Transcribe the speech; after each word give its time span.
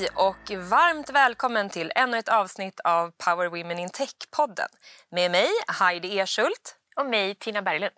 Hej 0.00 0.08
och 0.14 0.50
varmt 0.50 1.10
välkommen 1.10 1.70
till 1.70 1.92
ännu 1.94 2.18
ett 2.18 2.28
avsnitt 2.28 2.80
av 2.80 3.10
Power 3.10 3.48
Women 3.48 3.78
in 3.78 3.88
Tech-podden. 3.88 4.68
Med 5.10 5.30
mig, 5.30 5.48
Heidi 5.68 6.18
Erschult. 6.18 6.76
Och 6.96 7.06
mig, 7.06 7.34
Tina 7.34 7.62
Berglund. 7.62 7.94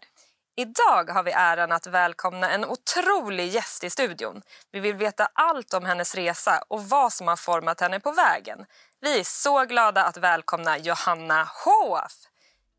Idag 0.56 1.10
har 1.10 1.22
vi 1.22 1.32
äran 1.32 1.72
att 1.72 1.86
välkomna 1.86 2.50
en 2.50 2.64
otrolig 2.64 3.48
gäst 3.48 3.84
i 3.84 3.90
studion. 3.90 4.42
Vi 4.72 4.80
vill 4.80 4.94
veta 4.94 5.28
allt 5.34 5.74
om 5.74 5.84
hennes 5.84 6.14
resa 6.14 6.62
och 6.68 6.84
vad 6.84 7.12
som 7.12 7.28
har 7.28 7.36
format 7.36 7.80
henne 7.80 8.00
på 8.00 8.12
vägen. 8.12 8.58
Vi 9.00 9.20
är 9.20 9.24
så 9.24 9.64
glada 9.64 10.04
att 10.04 10.16
välkomna 10.16 10.78
Johanna 10.78 11.48
Hoaf. 11.64 12.12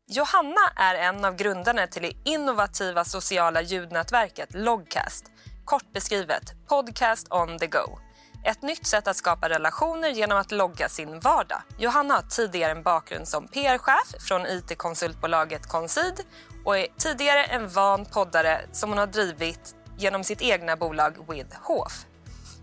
Johanna 0.06 0.72
är 0.76 0.94
en 0.94 1.24
av 1.24 1.36
grundarna 1.36 1.86
till 1.86 2.02
det 2.02 2.30
innovativa 2.30 3.04
sociala 3.04 3.62
ljudnätverket 3.62 4.48
Logcast. 4.54 5.24
Kort 5.64 5.92
beskrivet, 5.92 6.42
podcast 6.68 7.26
on 7.32 7.58
the 7.58 7.66
go. 7.66 8.03
Ett 8.46 8.62
nytt 8.62 8.86
sätt 8.86 9.08
att 9.08 9.16
skapa 9.16 9.48
relationer 9.48 10.08
genom 10.08 10.38
att 10.38 10.52
logga 10.52 10.88
sin 10.88 11.20
vardag. 11.20 11.62
Johanna 11.78 12.14
har 12.14 12.22
tidigare 12.22 12.72
en 12.72 12.82
bakgrund 12.82 13.28
som 13.28 13.48
PR-chef 13.48 14.14
från 14.28 14.46
it-konsultbolaget 14.46 15.68
Consid 15.68 16.20
och 16.64 16.78
är 16.78 16.86
tidigare 16.98 17.44
en 17.44 17.68
van 17.68 18.04
poddare 18.04 18.60
som 18.72 18.90
hon 18.90 18.98
har 18.98 19.06
drivit 19.06 19.74
genom 19.98 20.24
sitt 20.24 20.42
egna 20.42 20.76
bolag 20.76 21.14
With 21.28 21.56
Hof. 21.62 22.06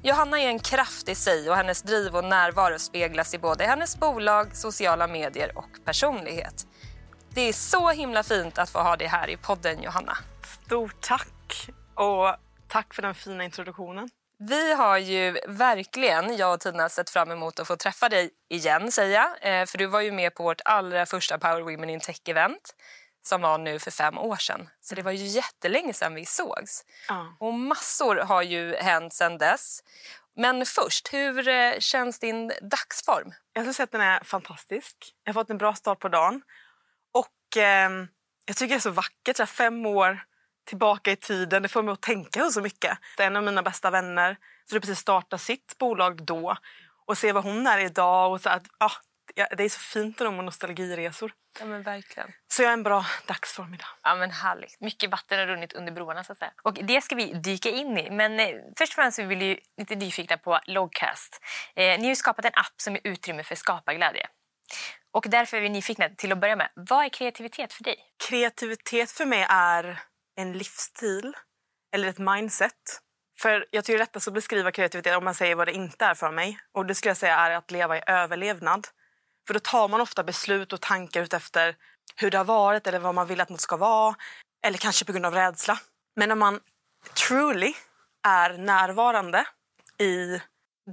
Johanna 0.03 0.41
är 0.41 0.47
en 0.47 0.59
kraft 0.59 1.09
i 1.09 1.15
sig 1.15 1.49
och 1.49 1.55
hennes 1.55 1.81
driv 1.81 2.15
och 2.15 2.23
närvaro 2.23 2.79
speglas 2.79 3.33
i 3.33 3.39
både 3.39 3.63
hennes 3.63 3.99
bolag, 3.99 4.55
sociala 4.55 5.07
medier 5.07 5.57
och 5.57 5.85
personlighet. 5.85 6.67
Det 7.29 7.41
är 7.41 7.53
så 7.53 7.89
himla 7.89 8.23
fint 8.23 8.57
att 8.57 8.69
få 8.69 8.79
ha 8.79 8.95
dig 8.95 9.07
här 9.07 9.29
i 9.29 9.37
podden, 9.37 9.83
Johanna. 9.83 10.17
Stort 10.65 11.01
tack! 11.01 11.69
Och 11.95 12.35
tack 12.67 12.93
för 12.93 13.01
den 13.01 13.15
fina 13.15 13.43
introduktionen. 13.43 14.09
Vi 14.49 14.73
har 14.73 14.97
ju 14.97 15.39
verkligen, 15.47 16.37
jag 16.37 16.53
och 16.53 16.59
Tina, 16.59 16.89
sett 16.89 17.09
fram 17.09 17.31
emot 17.31 17.59
att 17.59 17.67
få 17.67 17.75
träffa 17.75 18.09
dig 18.09 18.29
igen, 18.49 18.91
säger 18.91 19.19
jag. 19.19 19.61
Eh, 19.61 19.65
för 19.65 19.77
du 19.77 19.85
var 19.85 20.01
ju 20.01 20.11
med 20.11 20.35
på 20.35 20.43
vårt 20.43 20.61
allra 20.65 21.05
första 21.05 21.37
Power 21.37 21.61
Women 21.61 21.89
in 21.89 21.99
Tech-event 21.99 22.73
som 23.23 23.41
var 23.41 23.57
nu 23.57 23.79
för 23.79 23.91
fem 23.91 24.17
år 24.17 24.35
sedan. 24.35 24.69
Så 24.81 24.95
det 24.95 25.01
var 25.01 25.11
ju 25.11 25.25
jättelänge 25.25 25.93
sedan 25.93 26.13
vi 26.13 26.25
sågs. 26.25 26.85
Ja. 27.07 27.35
Och 27.39 27.53
massor 27.53 28.15
har 28.15 28.41
ju 28.41 28.75
hänt 28.75 29.13
sedan 29.13 29.37
dess. 29.37 29.83
Men 30.35 30.65
först, 30.65 31.13
hur 31.13 31.47
eh, 31.47 31.79
känns 31.79 32.19
din 32.19 32.51
dagsform? 32.61 33.33
Jag 33.53 33.63
skulle 33.63 33.73
säga 33.73 33.83
att 33.83 33.91
den 33.91 34.01
är 34.01 34.23
fantastisk. 34.23 34.95
Jag 35.23 35.33
har 35.33 35.41
fått 35.41 35.49
en 35.49 35.57
bra 35.57 35.73
start 35.73 35.99
på 35.99 36.07
dagen. 36.07 36.41
Och 37.13 37.57
eh, 37.57 37.89
jag 38.45 38.55
tycker 38.55 38.75
det 38.75 38.77
är 38.77 38.79
så 38.79 38.89
vackert, 38.89 39.37
så 39.37 39.45
fem 39.45 39.85
år 39.85 40.19
tillbaka 40.71 41.11
i 41.11 41.15
tiden. 41.15 41.63
Det 41.63 41.69
får 41.69 41.83
mig 41.83 41.93
att 41.93 42.01
tänka 42.01 42.49
så 42.49 42.61
mycket. 42.61 42.97
Det 43.17 43.23
är 43.23 43.27
en 43.27 43.35
av 43.35 43.43
mina 43.43 43.63
bästa 43.63 43.89
vänner 43.89 44.37
som 44.69 44.81
precis 44.81 44.99
startat 44.99 45.41
sitt 45.41 45.77
bolag 45.77 46.25
då. 46.25 46.57
Och 47.07 47.17
se 47.17 47.31
vad 47.31 47.43
hon 47.43 47.67
är 47.67 47.79
idag. 47.79 48.31
Och 48.31 48.41
så 48.41 48.49
att, 48.49 48.63
ah, 48.77 48.91
det 49.35 49.63
är 49.63 49.69
så 49.69 49.79
fint 49.79 50.19
med 50.19 50.33
nostalgiresor. 50.33 51.31
Ja, 51.59 51.65
men 51.65 51.81
verkligen. 51.81 52.31
Så 52.47 52.61
jag 52.61 52.69
är 52.69 52.73
en 52.73 52.83
bra 52.83 53.05
dagsform 53.27 53.73
idag. 53.73 53.87
Ja, 54.03 54.15
men 54.15 54.31
härligt. 54.31 54.81
Mycket 54.81 55.11
vatten 55.11 55.39
har 55.39 55.45
runnit 55.47 55.73
under 55.73 55.91
broarna 55.91 56.23
så 56.23 56.31
att 56.31 56.37
säga. 56.37 56.51
Och 56.63 56.73
det 56.73 57.01
ska 57.01 57.15
vi 57.15 57.33
dyka 57.33 57.69
in 57.69 57.97
i. 57.97 58.11
Men 58.11 58.39
eh, 58.39 58.47
först 58.77 58.91
och 58.91 58.95
främst 58.95 59.19
vill 59.19 59.37
vi 59.37 59.45
ju 59.45 59.57
lite 59.77 59.95
nyfikna 59.95 60.37
på 60.37 60.59
Logcast. 60.65 61.39
Eh, 61.75 61.99
ni 61.99 62.07
har 62.07 62.15
skapat 62.15 62.45
en 62.45 62.51
app 62.55 62.81
som 62.81 62.95
är 62.95 63.01
utrymme 63.03 63.43
för 63.43 63.55
skaparglädje. 63.55 64.27
Och 65.13 65.25
därför 65.29 65.57
är 65.57 65.61
vi 65.61 65.69
nyfikna 65.69 66.09
till 66.09 66.31
att 66.31 66.37
börja 66.37 66.55
med. 66.55 66.69
Vad 66.75 67.05
är 67.05 67.09
kreativitet 67.09 67.73
för 67.73 67.83
dig? 67.83 67.95
Kreativitet 68.29 69.11
för 69.11 69.25
mig 69.25 69.45
är 69.49 69.99
en 70.41 70.53
livsstil 70.53 71.37
eller 71.93 72.07
ett 72.07 72.17
mindset. 72.17 73.01
För 73.39 73.67
Jag 73.71 73.85
tycker 73.85 73.97
det 73.97 73.97
är 73.97 74.05
lättast 74.05 74.27
att 74.27 74.33
beskriva 74.33 74.71
kreativitet 74.71 75.17
om 75.17 75.23
man 75.23 75.35
säger 75.35 75.55
vad 75.55 75.67
det 75.67 75.73
inte 75.73 76.05
är 76.05 76.15
för 76.15 76.31
mig. 76.31 76.59
Och 76.71 76.85
Det 76.85 76.95
skulle 76.95 77.09
jag 77.09 77.17
säga 77.17 77.35
är 77.35 77.51
att 77.51 77.71
leva 77.71 77.97
i 77.97 78.01
överlevnad. 78.07 78.87
För 79.47 79.53
då 79.53 79.59
tar 79.59 79.87
man 79.87 80.01
ofta 80.01 80.23
beslut 80.23 80.73
och 80.73 80.81
tankar 80.81 81.21
utefter 81.21 81.75
hur 82.15 82.31
det 82.31 82.37
har 82.37 82.45
varit 82.45 82.87
eller 82.87 82.99
vad 82.99 83.15
man 83.15 83.27
vill 83.27 83.41
att 83.41 83.49
något 83.49 83.61
ska 83.61 83.77
vara. 83.77 84.15
Eller 84.65 84.77
kanske 84.77 85.05
på 85.05 85.11
grund 85.11 85.25
av 85.25 85.33
rädsla. 85.33 85.79
Men 86.15 86.29
när 86.29 86.35
man 86.35 86.59
truly 87.27 87.73
är 88.27 88.57
närvarande 88.57 89.45
i 89.97 90.41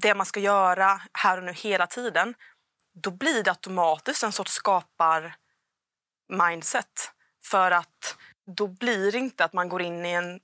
det 0.02 0.14
man 0.14 0.26
ska 0.26 0.40
göra 0.40 1.00
här 1.12 1.38
och 1.38 1.44
nu 1.44 1.52
hela 1.52 1.86
tiden 1.86 2.34
då 2.94 3.10
blir 3.10 3.42
det 3.42 3.50
automatiskt 3.50 4.22
en 4.22 4.32
sorts 4.32 4.52
skapar 4.52 5.36
mindset. 6.28 7.12
För 7.44 7.70
att 7.70 8.16
då 8.56 8.66
blir 8.66 9.12
det 9.12 9.18
inte 9.18 9.44
att 9.44 9.52
man 9.52 9.68
går 9.68 9.82
in 9.82 10.06
i 10.06 10.10
en 10.10 10.40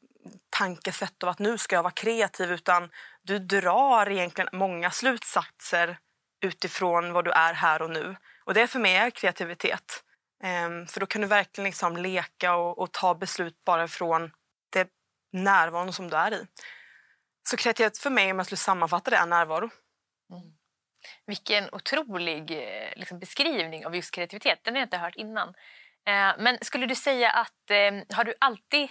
tankesätt 0.50 1.22
av 1.22 1.28
att 1.28 1.38
nu 1.38 1.58
ska 1.58 1.76
jag 1.76 1.82
vara 1.82 1.92
kreativ 1.92 2.52
utan 2.52 2.90
du 3.22 3.38
drar 3.38 4.10
egentligen 4.10 4.48
många 4.52 4.90
slutsatser 4.90 5.98
utifrån 6.44 7.12
vad 7.12 7.24
du 7.24 7.30
är 7.30 7.54
här 7.54 7.82
och 7.82 7.90
nu. 7.90 8.16
Och 8.44 8.54
det 8.54 8.66
för 8.66 8.78
mig 8.78 8.96
är 8.96 9.10
kreativitet. 9.10 10.04
Um, 10.44 10.86
för 10.86 11.00
då 11.00 11.06
kan 11.06 11.20
du 11.20 11.26
verkligen 11.26 11.64
liksom 11.64 11.96
leka 11.96 12.56
och, 12.56 12.78
och 12.78 12.92
ta 12.92 13.14
beslut 13.14 13.64
bara 13.64 13.88
från 13.88 14.30
det 14.70 14.88
närvaron 15.32 15.92
som 15.92 16.10
du 16.10 16.16
är 16.16 16.34
i. 16.34 16.46
Så 17.48 17.56
kreativitet 17.56 17.98
för 17.98 18.10
mig, 18.10 18.30
om 18.30 18.38
jag 18.38 18.46
skulle 18.46 18.56
sammanfatta 18.56 19.10
det, 19.10 19.16
är 19.16 19.26
närvaro. 19.26 19.70
Mm. 20.30 20.52
Vilken 21.26 21.74
otrolig 21.74 22.50
eh, 22.50 22.92
liksom, 22.96 23.18
beskrivning 23.18 23.86
av 23.86 23.96
just 23.96 24.10
kreativitet. 24.10 24.58
Den 24.62 24.74
har 24.74 24.80
jag 24.80 24.86
inte 24.86 24.96
hört 24.96 25.16
innan. 25.16 25.54
Eh, 26.06 26.32
men 26.38 26.58
skulle 26.62 26.86
du 26.86 26.94
säga 26.94 27.30
att 27.30 27.70
ehm, 27.70 28.04
har 28.10 28.24
du 28.24 28.34
alltid 28.40 28.88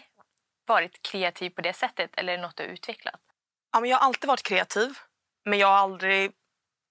varit 0.67 1.01
kreativ 1.01 1.49
på 1.49 1.61
det 1.61 1.73
sättet 1.73 2.09
eller 2.17 2.33
är 2.33 2.37
det 2.37 2.43
något 2.43 2.57
du 2.57 2.63
har 2.63 2.69
utvecklat? 2.69 3.21
Ja, 3.71 3.79
men 3.79 3.89
jag 3.89 3.97
har 3.97 4.05
alltid 4.05 4.27
varit 4.27 4.43
kreativ, 4.43 4.97
men 5.45 5.59
jag 5.59 5.67
har 5.67 5.75
aldrig 5.75 6.31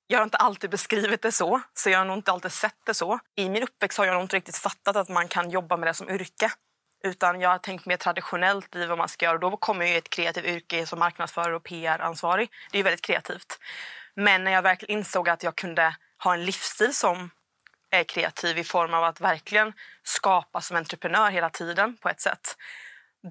jag 0.07 0.19
har 0.19 0.25
inte 0.25 0.37
alltid 0.37 0.71
beskrivit 0.71 1.23
det 1.23 1.33
så, 1.33 1.61
så 1.75 1.91
jag 1.91 1.99
har 1.99 2.05
nog 2.05 2.17
inte 2.17 2.33
alltid 2.33 2.53
sett 2.53 2.77
det 2.87 2.95
så. 2.95 3.19
I 3.37 3.49
min 3.49 3.63
uppväxt 3.63 3.99
har 3.99 4.05
jag 4.05 4.15
nog 4.15 4.23
inte 4.23 4.37
riktigt 4.37 4.57
fattat 4.57 4.97
att 4.97 5.09
man 5.09 5.29
kan 5.29 5.51
jobba 5.51 5.77
med 5.77 5.89
det 5.89 5.95
som 5.95 6.11
yrke. 6.11 6.53
Utan 7.05 7.41
jag 7.41 7.51
har 7.51 7.59
tänkt 7.59 7.87
mer 7.87 7.97
traditionellt 7.97 8.77
i 8.77 8.87
vad 8.87 8.99
man 8.99 9.09
ska 9.09 9.25
göra. 9.25 9.39
Då 9.39 9.57
kommer 9.57 9.85
jag 9.85 9.95
i 9.95 9.99
ett 9.99 10.11
kreativt 10.11 10.45
yrke 10.45 10.87
som 10.87 10.99
marknadsförare 10.99 11.57
och 11.57 11.65
PR-ansvarig. 11.65 12.51
Det 12.71 12.77
är 12.77 12.79
ju 12.79 12.83
väldigt 12.83 13.03
kreativt. 13.03 13.59
Men 14.15 14.45
när 14.45 14.53
jag 14.53 14.63
verkligen 14.63 14.99
insåg 14.99 15.29
att 15.29 15.43
jag 15.43 15.57
kunde 15.57 15.97
ha 16.19 16.35
en 16.35 16.45
livsstil 16.45 16.95
som 16.95 17.31
är 17.93 18.05
kreativ 18.05 18.59
i 18.59 18.65
form 18.65 18.95
av 18.95 19.05
att 19.05 19.21
verkligen 19.21 19.73
skapa 20.03 20.61
som 20.61 20.77
entreprenör 20.77 21.31
hela 21.31 21.51
tiden 21.51 21.97
på 21.97 22.09
ett 22.09 22.21
sätt. 22.21 22.57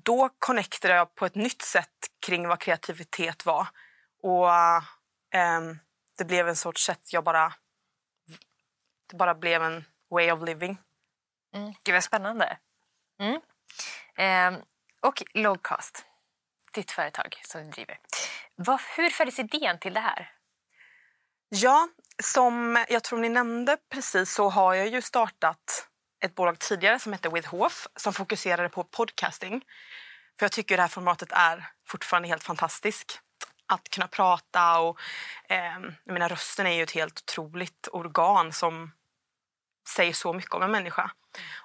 Då 0.03 0.29
connectade 0.39 0.93
jag 0.93 1.15
på 1.15 1.25
ett 1.25 1.35
nytt 1.35 1.61
sätt 1.61 1.89
kring 2.25 2.47
vad 2.47 2.59
kreativitet 2.59 3.45
var. 3.45 3.67
Och 4.23 4.47
um, 5.57 5.79
det 6.17 6.25
blev 6.25 6.47
en 6.47 6.55
sorts 6.55 6.85
sätt 6.85 7.13
jag 7.13 7.23
bara... 7.23 7.53
Det 9.09 9.17
bara 9.17 9.35
blev 9.35 9.63
en 9.63 9.85
way 10.09 10.31
of 10.31 10.43
living. 10.45 10.77
Mm. 11.53 11.73
Gud 11.83 11.95
vad 11.95 12.03
spännande. 12.03 12.57
Mm. 13.19 13.41
Um, 14.53 14.61
och 15.01 15.23
Logcast, 15.33 16.05
ditt 16.73 16.91
företag 16.91 17.41
som 17.43 17.63
du 17.63 17.69
driver. 17.69 17.99
Var, 18.55 18.81
hur 18.97 19.09
föddes 19.09 19.39
idén 19.39 19.79
till 19.79 19.93
det 19.93 19.99
här? 19.99 20.31
Ja, 21.53 21.87
som 22.23 22.85
jag 22.89 23.03
tror 23.03 23.19
ni 23.19 23.29
nämnde 23.29 23.77
precis 23.89 24.33
så 24.33 24.49
har 24.49 24.73
jag 24.73 24.87
ju 24.87 25.01
startat 25.01 25.87
ett 26.23 26.35
bolag 26.35 26.59
tidigare 26.59 26.99
som 26.99 27.13
hette 27.13 27.29
With 27.29 27.47
Hof 27.49 27.87
som 27.95 28.13
fokuserade 28.13 28.69
på 28.69 28.83
podcasting. 28.83 29.61
För 30.39 30.45
jag 30.45 30.51
tycker 30.51 30.77
det 30.77 30.81
här 30.81 30.89
formatet 30.89 31.31
är 31.31 31.69
fortfarande 31.87 32.27
helt 32.27 32.43
fantastiskt 32.43 33.21
att 33.67 33.89
kunna 33.89 34.07
prata. 34.07 34.79
och 34.79 34.99
eh, 35.49 35.79
jag 36.03 36.13
menar, 36.13 36.29
Rösten 36.29 36.67
är 36.67 36.71
ju 36.71 36.83
ett 36.83 36.91
helt 36.91 37.19
otroligt 37.19 37.87
organ 37.91 38.53
som 38.53 38.91
säger 39.89 40.13
så 40.13 40.33
mycket 40.33 40.53
om 40.53 40.61
en 40.63 40.71
människa. 40.71 41.11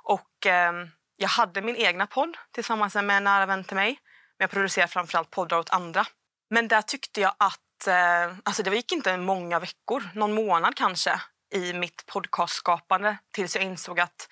Och 0.03 0.47
eh, 0.47 0.73
Jag 1.17 1.29
hade 1.29 1.63
min 1.63 1.77
egna 1.77 2.07
podd 2.07 2.37
tillsammans 2.53 2.95
med 2.95 3.11
en 3.17 3.25
nära 3.25 3.47
vän 3.47 3.65
till 3.65 3.77
mig. 3.77 4.01
Men 4.39 4.45
jag 4.45 4.51
producerar 4.51 4.87
framförallt 4.87 5.31
poddar 5.31 5.59
åt 5.59 5.71
andra. 5.71 6.07
Men 6.51 6.69
där 6.69 6.83
tyckte 6.83 7.21
jag 7.21 7.35
att 7.39 7.61
Eh, 7.87 8.37
alltså 8.45 8.63
det 8.63 8.77
gick 8.77 8.93
inte 8.93 9.17
många 9.17 9.59
veckor, 9.59 10.09
någon 10.15 10.35
månad 10.35 10.75
kanske 10.77 11.21
i 11.55 11.73
mitt 11.73 12.07
podcastskapande 12.07 13.19
tills 13.33 13.57
jag 13.57 13.65
insåg 13.65 14.01
att 14.01 14.29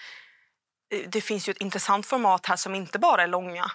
eh, 0.94 1.08
det 1.08 1.20
finns 1.20 1.48
ju 1.48 1.50
ett 1.50 1.60
intressant 1.60 2.06
format 2.06 2.46
här 2.46 2.56
som 2.56 2.74
inte 2.74 2.98
bara 2.98 3.22
är 3.22 3.26
långa 3.26 3.70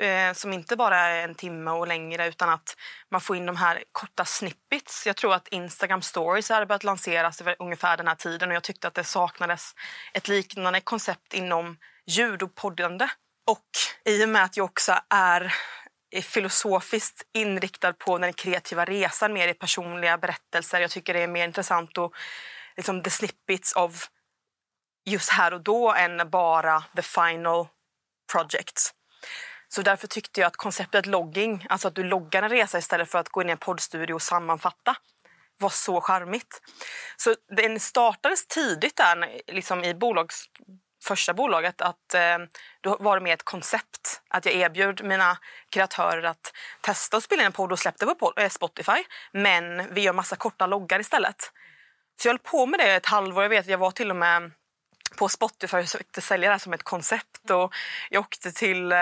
eh, 0.00 0.32
som 0.32 0.52
inte 0.52 0.76
bara 0.76 0.98
är 0.98 1.24
en 1.24 1.34
timme 1.34 1.70
och 1.70 1.88
längre 1.88 2.28
utan 2.28 2.48
att 2.48 2.76
man 3.10 3.20
får 3.20 3.36
in 3.36 3.46
de 3.46 3.56
här 3.56 3.84
korta 3.92 4.24
snippets. 4.24 5.06
Jag 5.06 5.16
tror 5.16 5.34
att 5.34 5.48
Instagram 5.48 6.02
stories 6.02 6.48
hade 6.48 6.66
börjat 6.66 6.84
lanseras 6.84 7.42
ungefär 7.58 7.96
den 7.96 8.08
här 8.08 8.14
tiden 8.14 8.48
och 8.48 8.54
jag 8.54 8.62
tyckte 8.62 8.88
att 8.88 8.94
det 8.94 9.04
saknades 9.04 9.74
ett 10.12 10.28
liknande 10.28 10.80
koncept 10.80 11.34
inom 11.34 11.78
ljud 12.06 12.42
och 12.42 12.54
poddande. 12.54 13.08
Och 13.46 13.68
i 14.04 14.24
och 14.24 14.28
med 14.28 14.44
att 14.44 14.56
jag 14.56 14.64
också 14.64 14.94
är 15.10 15.54
filosofiskt 16.22 17.22
inriktad 17.32 17.92
på 17.92 18.18
den 18.18 18.32
kreativa 18.32 18.84
resan 18.84 19.32
mer 19.32 19.48
i 19.48 19.54
personliga 19.54 20.18
berättelser. 20.18 20.80
Jag 20.80 20.90
tycker 20.90 21.14
det 21.14 21.20
är 21.20 21.28
mer 21.28 21.44
intressant 21.44 21.98
och 21.98 22.14
liksom 22.76 23.02
the 23.02 23.10
snippets 23.10 23.72
av 23.72 23.96
just 25.04 25.30
här 25.30 25.54
och 25.54 25.60
då 25.60 25.94
än 25.94 26.30
bara 26.30 26.84
the 26.96 27.02
final 27.02 27.68
project. 28.32 28.94
Så 29.68 29.82
därför 29.82 30.06
tyckte 30.06 30.40
jag 30.40 30.48
att 30.48 30.56
konceptet 30.56 31.06
logging, 31.06 31.66
alltså 31.68 31.88
att 31.88 31.94
du 31.94 32.04
loggar 32.04 32.42
en 32.42 32.50
resa 32.50 32.78
istället 32.78 33.10
för 33.10 33.18
att 33.18 33.28
gå 33.28 33.42
in 33.42 33.48
i 33.48 33.52
en 33.52 33.58
poddstudio 33.58 34.14
och 34.14 34.22
sammanfatta, 34.22 34.96
var 35.58 35.68
så 35.68 36.00
charmigt. 36.00 36.62
Så 37.16 37.34
den 37.56 37.80
startades 37.80 38.46
tidigt 38.46 38.96
där 38.96 39.40
liksom 39.46 39.84
i 39.84 39.94
bolags, 39.94 40.44
första 41.04 41.34
bolaget 41.34 41.80
att 41.80 42.14
eh, 42.14 42.38
då 42.80 42.96
var 43.00 43.16
det 43.16 43.22
mer 43.22 43.34
ett 43.34 43.42
koncept. 43.42 44.22
Att 44.28 44.44
jag 44.44 44.54
erbjöd 44.54 45.04
mina 45.04 45.38
kreatörer 45.70 46.22
att 46.22 46.52
testa 46.80 47.16
att 47.16 47.24
spela 47.24 47.42
in 47.42 47.46
en 47.46 47.52
podd 47.52 47.72
och 47.72 47.78
släppte 47.78 48.06
på 48.06 48.32
eh, 48.36 48.48
Spotify. 48.48 49.04
Men 49.32 49.94
vi 49.94 50.00
gör 50.00 50.12
massa 50.12 50.36
korta 50.36 50.66
loggar 50.66 51.00
istället. 51.00 51.52
Så 52.22 52.28
jag 52.28 52.32
höll 52.32 52.38
på 52.38 52.66
med 52.66 52.80
det 52.80 52.94
ett 52.94 53.06
halvår. 53.06 53.42
Jag 53.42 53.50
vet 53.50 53.66
jag 53.66 53.78
var 53.78 53.90
till 53.90 54.10
och 54.10 54.16
med 54.16 54.52
på 55.18 55.28
Spotify 55.28 55.76
och 55.76 55.84
försökte 55.84 56.20
sälja 56.20 56.48
det 56.48 56.54
här 56.54 56.58
som 56.58 56.72
ett 56.72 56.82
koncept. 56.82 57.50
Och 57.50 57.74
jag 58.10 58.20
åkte 58.20 58.52
till 58.52 58.92
eh, 58.92 58.98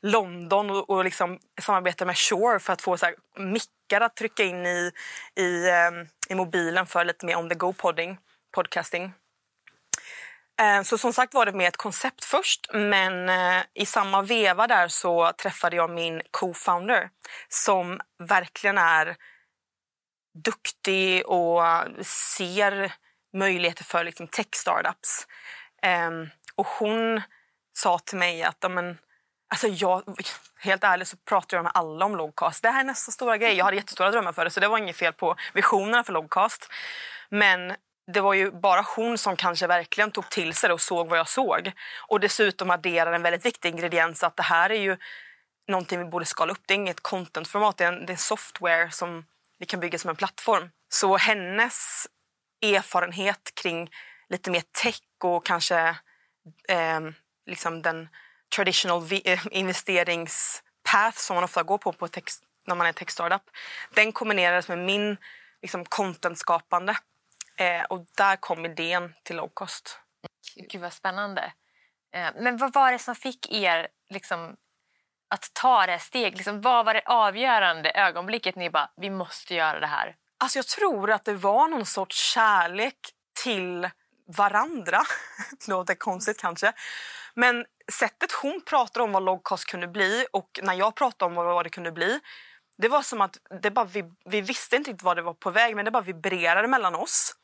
London 0.00 0.70
och, 0.70 0.90
och 0.90 1.04
liksom 1.04 1.38
samarbetade 1.60 2.06
med 2.06 2.18
Shore 2.18 2.58
för 2.58 2.72
att 2.72 2.82
få 2.82 2.96
så 2.96 3.06
här, 3.06 3.14
mickar 3.38 4.00
att 4.00 4.16
trycka 4.16 4.42
in 4.42 4.66
i, 4.66 4.92
i, 5.36 5.68
eh, 5.68 5.90
i 6.28 6.34
mobilen 6.34 6.86
för 6.86 7.04
lite 7.04 7.26
mer 7.26 7.36
on 7.36 7.48
the 7.48 7.54
go 7.54 7.72
podding, 7.72 8.18
podcasting. 8.54 9.12
Eh, 10.60 10.82
så 10.82 10.98
som 10.98 11.12
sagt 11.12 11.34
var 11.34 11.46
det 11.46 11.52
med 11.52 11.68
ett 11.68 11.76
koncept 11.76 12.24
först 12.24 12.66
men 12.72 13.28
eh, 13.28 13.62
i 13.74 13.86
samma 13.86 14.22
veva 14.22 14.66
där 14.66 14.88
så 14.88 15.32
träffade 15.32 15.76
jag 15.76 15.90
min 15.90 16.22
co-founder 16.30 17.08
som 17.48 18.00
verkligen 18.18 18.78
är 18.78 19.16
duktig 20.44 21.26
och 21.26 21.62
ser 22.06 22.92
möjligheter 23.32 23.84
för 23.84 24.04
liksom, 24.04 24.26
tech-startups. 24.28 25.26
Ehm, 25.82 26.28
och 26.56 26.66
hon 26.66 27.22
sa 27.72 27.98
till 27.98 28.18
mig 28.18 28.42
att 28.42 28.64
Amen, 28.64 28.98
alltså 29.50 29.68
jag, 29.68 30.02
helt 30.58 30.84
ärligt 30.84 31.08
så 31.08 31.16
pratar 31.16 31.56
jag 31.56 31.64
med 31.64 31.72
alla 31.74 32.04
om 32.04 32.16
Logcast. 32.16 32.62
Det 32.62 32.70
här 32.70 32.80
är 32.80 32.84
nästa 32.84 33.12
stora 33.12 33.36
grej. 33.36 33.54
Jag 33.54 33.64
hade 33.64 33.76
jättestora 33.76 34.10
drömmar 34.10 34.32
för 34.32 34.44
det 34.44 34.50
så 34.50 34.60
det 34.60 34.68
var 34.68 34.78
inget 34.78 34.96
fel 34.96 35.12
på 35.12 35.36
visionerna 35.54 36.04
för 36.04 36.12
Logcast. 36.12 36.68
Men 37.28 37.74
det 38.12 38.20
var 38.20 38.34
ju 38.34 38.50
bara 38.50 38.84
hon 38.96 39.18
som 39.18 39.36
kanske 39.36 39.66
verkligen 39.66 40.10
tog 40.10 40.30
till 40.30 40.54
sig 40.54 40.68
det 40.68 40.74
och 40.74 40.80
såg 40.80 41.08
vad 41.08 41.18
jag 41.18 41.28
såg. 41.28 41.72
Och 42.08 42.20
dessutom 42.20 42.70
adderade 42.70 43.16
en 43.16 43.22
väldigt 43.22 43.46
viktig 43.46 43.68
ingrediens 43.68 44.22
att 44.22 44.36
det 44.36 44.42
här 44.42 44.70
är 44.70 44.80
ju 44.80 44.96
någonting 45.68 45.98
vi 45.98 46.04
borde 46.04 46.24
skala 46.24 46.52
upp. 46.52 46.62
Det 46.66 46.74
är 46.74 46.76
inget 46.76 47.00
contentformat, 47.00 47.76
det 47.76 47.84
är 47.84 47.92
en, 47.92 48.06
det 48.06 48.10
är 48.10 48.14
en 48.14 48.18
software 48.18 48.90
som 48.90 49.24
vi 49.58 49.66
kan 49.66 49.80
bygga 49.80 49.98
som 49.98 50.10
en 50.10 50.16
plattform. 50.16 50.70
Så 50.88 51.16
hennes 51.16 52.06
erfarenhet 52.62 53.54
kring 53.54 53.90
lite 54.28 54.50
mer 54.50 54.62
tech 54.82 55.00
och 55.24 55.46
kanske 55.46 55.78
eh, 56.68 57.00
liksom 57.46 57.82
den 57.82 58.08
traditional 58.56 59.02
eh, 59.24 59.40
investeringspath 59.50 61.18
som 61.18 61.34
man 61.34 61.44
ofta 61.44 61.62
går 61.62 61.78
på, 61.78 61.92
på 61.92 62.08
text, 62.08 62.42
när 62.66 62.74
man 62.74 62.86
är 62.86 62.92
tech 62.92 63.10
startup. 63.10 63.42
Den 63.94 64.12
kombinerades 64.12 64.68
med 64.68 64.78
min 64.78 65.16
liksom, 65.62 65.84
content-skapande 65.84 66.96
eh, 67.56 67.82
och 67.82 68.06
där 68.16 68.36
kom 68.36 68.64
idén 68.64 69.14
till 69.22 69.36
low 69.36 69.50
cost. 69.54 69.98
Gud 70.56 70.80
vad 70.80 70.92
spännande. 70.92 71.52
Eh, 72.14 72.30
men 72.34 72.56
vad 72.56 72.72
var 72.72 72.92
det 72.92 72.98
som 72.98 73.14
fick 73.14 73.52
er 73.52 73.88
liksom, 74.10 74.56
att 75.30 75.50
ta 75.52 75.86
det 75.86 75.98
steg? 75.98 76.36
Liksom, 76.36 76.60
vad 76.60 76.86
var 76.86 76.94
det 76.94 77.02
avgörande 77.06 77.90
ögonblicket 77.90 78.56
ni 78.56 78.70
bara, 78.70 78.90
vi 78.96 79.10
måste 79.10 79.54
göra 79.54 79.80
det 79.80 79.86
här? 79.86 80.16
Alltså 80.38 80.58
jag 80.58 80.66
tror 80.66 81.10
att 81.10 81.24
det 81.24 81.34
var 81.34 81.68
någon 81.68 81.86
sorts 81.86 82.32
kärlek 82.34 82.98
till 83.42 83.90
varandra. 84.26 85.02
det 85.50 85.68
låter 85.68 85.94
konstigt 85.94 86.40
kanske. 86.40 86.72
Men 87.34 87.66
sättet 87.92 88.32
hon 88.32 88.60
pratade 88.66 89.04
om 89.04 89.12
vad 89.12 89.22
logcast 89.22 89.64
kunde 89.64 89.88
bli 89.88 90.26
och 90.32 90.60
när 90.62 90.74
jag 90.74 90.94
pratade 90.94 91.28
om 91.28 91.34
vad 91.34 91.66
det 91.66 91.70
kunde 91.70 91.92
bli 91.92 92.20
det 92.82 92.88
var 92.88 93.02
som 93.02 93.20
att 93.20 93.38
det 93.62 93.70
bara, 93.70 93.84
vi, 93.84 94.04
vi 94.24 94.40
visste 94.40 94.76
inte 94.76 94.90
riktigt 94.90 95.04
vad 95.04 95.16
det 95.16 95.22
var 95.22 95.34
på 95.34 95.50
väg 95.50 95.76
men 95.76 95.84
det 95.84 95.90
bara 95.90 96.02
vibrerade 96.02 96.68
mellan 96.68 96.94
oss. 96.94 97.36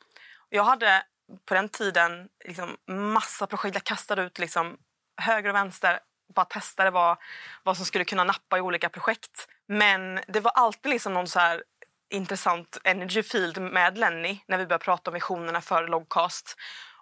Jag 0.50 0.64
hade 0.64 1.02
på 1.44 1.54
den 1.54 1.68
tiden 1.68 2.28
liksom 2.44 2.76
massa 2.86 3.46
projekt. 3.46 3.74
Jag 3.74 3.84
kastade 3.84 4.22
ut 4.22 4.38
liksom 4.38 4.76
höger 5.22 5.48
och 5.48 5.54
vänster 5.54 6.00
bara 6.34 6.44
testade 6.44 6.90
vad, 6.90 7.16
vad 7.62 7.76
som 7.76 7.86
skulle 7.86 8.04
kunna 8.04 8.24
nappa 8.24 8.58
i 8.58 8.60
olika 8.60 8.88
projekt. 8.88 9.48
Men 9.68 10.20
det 10.28 10.40
var 10.40 10.52
alltid 10.52 10.90
liksom 10.90 11.14
någon 11.14 11.28
så 11.28 11.38
här 11.38 11.62
intressant 12.10 12.78
energy 12.84 13.22
field 13.22 13.58
med 13.62 13.98
Lenny 13.98 14.40
när 14.48 14.58
vi 14.58 14.66
började 14.66 14.84
prata 14.84 15.10
om 15.10 15.14
visionerna 15.14 15.60
för 15.60 15.88
Logcast. 15.88 16.56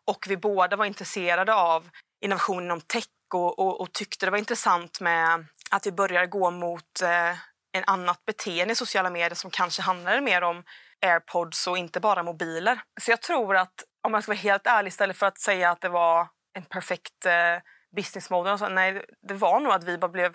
Och 0.04 0.26
vi 0.28 0.36
båda 0.36 0.76
var 0.76 0.84
intresserade 0.84 1.54
av 1.54 1.90
innovation 2.20 2.64
inom 2.64 2.80
tech 2.80 3.04
och, 3.34 3.58
och, 3.58 3.80
och 3.80 3.92
tyckte 3.92 4.26
det 4.26 4.30
var 4.30 4.38
intressant 4.38 5.00
med 5.00 5.46
att 5.70 5.86
vi 5.86 5.92
började 5.92 6.26
gå 6.26 6.50
mot 6.50 7.02
eh, 7.02 7.30
en 7.72 7.84
annat 7.86 8.24
beteende 8.24 8.72
i 8.72 8.76
sociala 8.76 9.10
medier 9.10 9.34
som 9.34 9.50
kanske 9.50 9.82
handlade 9.82 10.20
mer 10.20 10.42
om 10.42 10.64
airpods 11.06 11.66
och 11.66 11.78
inte 11.78 12.00
bara 12.00 12.22
mobiler. 12.22 12.80
Så 13.00 13.10
jag 13.10 13.22
tror 13.22 13.56
att, 13.56 13.84
om 14.02 14.14
jag 14.14 14.22
ska 14.22 14.32
vara 14.32 14.38
helt 14.38 14.66
ärlig, 14.66 14.88
istället 14.88 15.16
för 15.16 15.26
att 15.26 15.38
säga 15.38 15.70
att 15.70 15.80
det 15.80 15.88
var 15.88 16.28
en 16.52 16.64
perfekt 16.64 17.26
eh, 17.26 17.62
business 17.96 18.30
model, 18.30 18.58
så, 18.58 18.68
nej, 18.68 19.04
det 19.28 19.34
var 19.34 19.60
nog 19.60 19.72
att 19.72 19.84
vi 19.84 19.98
bara 19.98 20.08
blev 20.08 20.34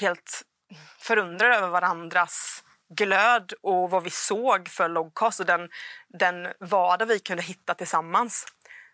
helt 0.00 0.42
förundrade 0.98 1.56
över 1.56 1.68
varandras 1.68 2.64
glöd 2.96 3.52
och 3.62 3.90
vad 3.90 4.02
vi 4.02 4.10
såg 4.10 4.68
för 4.68 4.88
Logcast 4.88 5.40
och 5.40 5.46
den, 5.46 5.68
den 6.18 6.48
vardag 6.60 7.06
vi 7.06 7.18
kunde 7.18 7.42
hitta 7.42 7.74
tillsammans. 7.74 8.46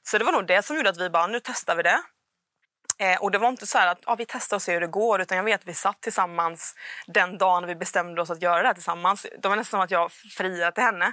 Så 0.03 0.19
det 0.19 0.25
var 0.25 0.33
nog 0.33 0.47
det 0.47 0.63
som 0.63 0.77
gjorde 0.77 0.91
att 0.91 1.01
vi 1.01 1.11
bara, 1.11 1.27
nu 1.27 1.41
testar 1.41 1.77
vi 1.77 1.83
det. 1.83 2.03
Eh, 3.01 3.17
och 3.17 3.31
det 3.31 3.39
var 3.39 3.49
inte 3.49 3.67
så 3.67 3.79
att 3.79 3.99
ja, 4.07 4.15
vi 4.15 4.25
testar 4.29 4.57
och 4.57 4.63
ser 4.63 4.73
hur 4.73 4.81
det 4.81 4.87
går 4.87 5.21
utan 5.21 5.37
jag 5.37 5.45
vet 5.45 5.61
att 5.61 5.69
vi 5.69 5.75
satt 5.75 6.01
tillsammans 6.01 6.75
den 7.07 7.39
dagen 7.39 7.67
vi 7.67 7.75
bestämde 7.75 8.23
oss 8.23 8.31
att 8.31 8.43
göra 8.43 8.63
det 8.63 8.67
här 8.67 8.75
tillsammans. 8.75 9.27
Det 9.43 9.49
var 9.49 9.57
nästan 9.57 9.79
som 9.79 9.81
att 9.81 9.91
jag 9.91 10.13
friade 10.13 10.73
till 10.73 10.85
henne 10.85 11.13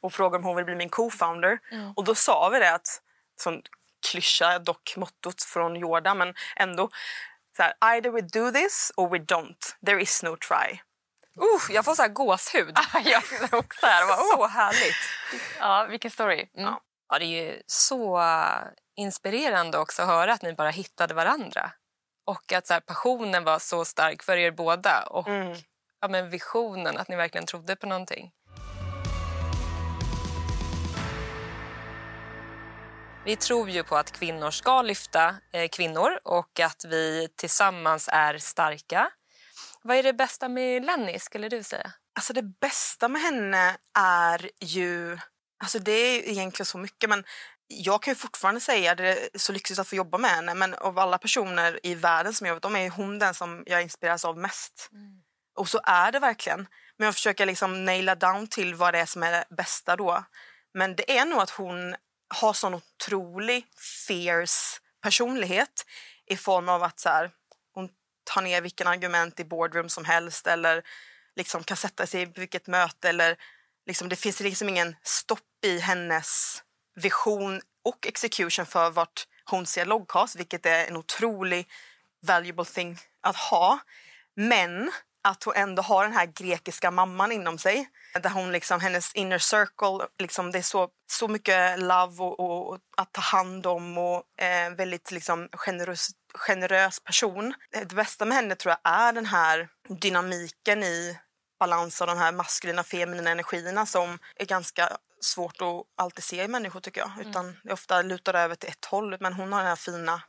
och 0.00 0.12
frågade 0.12 0.36
om 0.36 0.44
hon 0.44 0.56
ville 0.56 0.64
bli 0.64 0.74
min 0.74 0.88
co-founder. 0.88 1.58
Mm. 1.72 1.92
Och 1.96 2.04
då 2.04 2.14
sa 2.14 2.48
vi 2.48 2.58
det 2.58 2.74
att, 2.74 3.02
som 3.36 3.62
klyscha 4.10 4.58
dock 4.58 4.96
mottot 4.96 5.42
från 5.42 5.76
Jordan 5.76 6.18
men 6.18 6.34
ändå 6.56 6.88
så 7.56 7.62
här, 7.62 7.94
either 7.94 8.10
we 8.10 8.20
do 8.20 8.52
this 8.52 8.92
or 8.96 9.08
we 9.08 9.18
don't. 9.18 9.76
There 9.86 10.02
is 10.02 10.22
no 10.22 10.36
try. 10.36 10.80
Uh, 11.40 11.74
jag 11.74 11.84
får 11.84 11.94
så 11.94 12.02
här 12.02 12.08
gåshud. 12.08 12.76
jag 13.04 13.22
också 13.58 13.86
här. 13.86 14.06
Bara, 14.06 14.16
oh. 14.16 14.36
Så 14.36 14.46
härligt. 14.46 14.96
Ja, 15.58 15.86
vilken 15.90 16.10
story. 16.10 16.48
Mm. 16.56 16.70
Ja. 16.70 16.80
ja. 17.08 17.18
det 17.18 17.24
är 17.24 17.42
ju 17.42 17.62
så 17.66 18.18
inspirerande 18.98 19.78
också 19.78 20.02
att 20.02 20.08
höra 20.08 20.32
att 20.32 20.42
ni 20.42 20.52
bara 20.52 20.70
hittade 20.70 21.14
varandra. 21.14 21.72
Och 22.26 22.52
att 22.52 22.66
så 22.66 22.72
här, 22.74 22.80
passionen 22.80 23.44
var 23.44 23.58
så 23.58 23.84
stark 23.84 24.22
för 24.22 24.36
er 24.36 24.50
båda. 24.50 25.02
Och 25.02 25.28
mm. 25.28 25.56
ja, 26.00 26.08
men 26.08 26.30
visionen, 26.30 26.98
att 26.98 27.08
ni 27.08 27.16
verkligen 27.16 27.46
trodde 27.46 27.76
på 27.76 27.86
någonting. 27.86 28.32
Vi 33.24 33.36
tror 33.36 33.70
ju 33.70 33.84
på 33.84 33.96
att 33.96 34.12
kvinnor 34.12 34.50
ska 34.50 34.82
lyfta 34.82 35.36
eh, 35.52 35.68
kvinnor 35.68 36.18
och 36.24 36.60
att 36.60 36.84
vi 36.84 37.28
tillsammans 37.36 38.08
är 38.12 38.38
starka. 38.38 39.10
Vad 39.82 39.96
är 39.96 40.02
det 40.02 40.12
bästa 40.12 40.48
med 40.48 40.84
Lenny, 40.84 41.18
skulle 41.18 41.48
du 41.48 41.62
säga? 41.62 41.92
Alltså 42.14 42.32
det 42.32 42.42
bästa 42.42 43.08
med 43.08 43.22
henne 43.22 43.76
är 43.98 44.50
ju... 44.60 45.18
Alltså 45.62 45.78
det 45.78 45.92
är 45.92 46.28
egentligen 46.28 46.66
så 46.66 46.78
mycket, 46.78 47.10
men 47.10 47.24
jag 47.68 48.02
kan 48.02 48.10
ju 48.10 48.16
fortfarande 48.16 48.60
säga 48.60 48.94
det 48.94 49.08
är 49.08 49.38
så 49.38 49.52
lyxigt 49.52 49.78
att 49.78 49.88
få 49.88 49.94
jobba 49.94 50.18
med 50.18 50.30
henne 50.30 50.54
men 50.54 50.74
av 50.74 50.98
alla 50.98 51.18
personer 51.18 51.80
i 51.82 51.94
världen 51.94 52.34
som 52.34 52.46
jag 52.46 52.54
vet 52.54 52.64
om 52.64 52.76
är 52.76 52.90
hon 52.90 53.18
den 53.18 53.34
som 53.34 53.62
jag 53.66 53.82
inspireras 53.82 54.24
av 54.24 54.38
mest. 54.38 54.88
Mm. 54.92 55.22
Och 55.56 55.68
så 55.68 55.80
är 55.84 56.12
det 56.12 56.18
verkligen. 56.18 56.66
Men 56.96 57.04
jag 57.04 57.14
försöker 57.14 57.46
liksom 57.46 57.84
naila 57.84 58.14
down 58.14 58.46
till 58.46 58.74
vad 58.74 58.94
det 58.94 58.98
är 58.98 59.06
som 59.06 59.22
är 59.22 59.32
det 59.32 59.44
bästa 59.50 59.96
då. 59.96 60.24
Men 60.74 60.96
det 60.96 61.18
är 61.18 61.24
nog 61.24 61.40
att 61.40 61.50
hon 61.50 61.96
har 62.34 62.52
sån 62.52 62.74
otrolig 62.74 63.66
fierce 64.06 64.80
personlighet 65.02 65.86
i 66.26 66.36
form 66.36 66.68
av 66.68 66.82
att 66.82 66.98
så 66.98 67.08
här, 67.08 67.30
hon 67.74 67.88
tar 68.24 68.42
ner 68.42 68.60
vilken 68.60 68.86
argument 68.86 69.40
i 69.40 69.44
boardroom 69.44 69.88
som 69.88 70.04
helst 70.04 70.46
eller 70.46 70.82
liksom 71.36 71.64
kan 71.64 71.76
sätta 71.76 72.06
sig 72.06 72.22
i 72.22 72.24
vilket 72.24 72.66
möte 72.66 73.08
eller 73.08 73.36
liksom, 73.86 74.08
det 74.08 74.16
finns 74.16 74.40
liksom 74.40 74.68
ingen 74.68 74.96
stopp 75.02 75.64
i 75.64 75.78
hennes 75.78 76.62
vision 76.98 77.60
och 77.84 78.06
execution 78.06 78.66
för 78.66 78.90
vart 78.90 79.26
hon 79.44 79.66
ser 79.66 79.84
Logcast, 79.84 80.36
vilket 80.36 80.66
är 80.66 80.86
en 80.86 80.96
otrolig 80.96 81.68
valuable 82.26 82.64
thing 82.64 82.98
att 83.20 83.36
ha. 83.36 83.78
Men 84.36 84.90
att 85.24 85.44
hon 85.44 85.54
ändå 85.56 85.82
har 85.82 86.04
den 86.04 86.12
här 86.12 86.26
grekiska 86.26 86.90
mamman 86.90 87.32
inom 87.32 87.58
sig. 87.58 87.88
Där 88.22 88.30
hon 88.30 88.52
liksom, 88.52 88.80
hennes 88.80 89.14
inner 89.14 89.38
circle, 89.38 90.06
liksom, 90.18 90.52
det 90.52 90.58
är 90.58 90.62
så, 90.62 90.88
så 91.10 91.28
mycket 91.28 91.78
love 91.78 92.22
och, 92.22 92.40
och, 92.40 92.68
och 92.68 92.78
att 92.96 93.12
ta 93.12 93.20
hand 93.20 93.66
om 93.66 93.98
och 93.98 94.42
eh, 94.42 94.70
väldigt 94.70 95.10
liksom, 95.10 95.48
generös, 95.52 96.10
generös 96.34 97.00
person. 97.00 97.54
Eh, 97.74 97.80
det 97.80 97.94
bästa 97.94 98.24
med 98.24 98.36
henne 98.36 98.54
tror 98.54 98.74
jag 98.82 98.92
är 98.92 99.12
den 99.12 99.26
här 99.26 99.68
dynamiken 99.88 100.82
i 100.82 101.18
balans 101.60 102.00
av 102.00 102.06
de 102.06 102.18
här 102.18 102.32
maskulina 102.32 102.82
feminina 102.84 103.30
energierna 103.30 103.86
som 103.86 104.18
är 104.36 104.44
ganska 104.44 104.98
svårt 105.20 105.62
att 105.62 105.84
alltid 105.96 106.24
se 106.24 106.42
i 106.42 106.48
människor 106.48 106.80
tycker 106.80 107.00
jag. 107.00 107.10
Mm. 107.10 107.28
Utan 107.28 107.44
mm. 107.44 107.56
det 107.64 107.72
ofta 107.72 108.02
lutar 108.02 108.34
över 108.34 108.54
till 108.54 108.68
ett 108.68 108.84
håll. 108.84 109.16
Men 109.20 109.32
hon 109.32 109.52
har 109.52 109.60
den 109.60 109.68
här 109.68 109.76
fina 109.76 110.22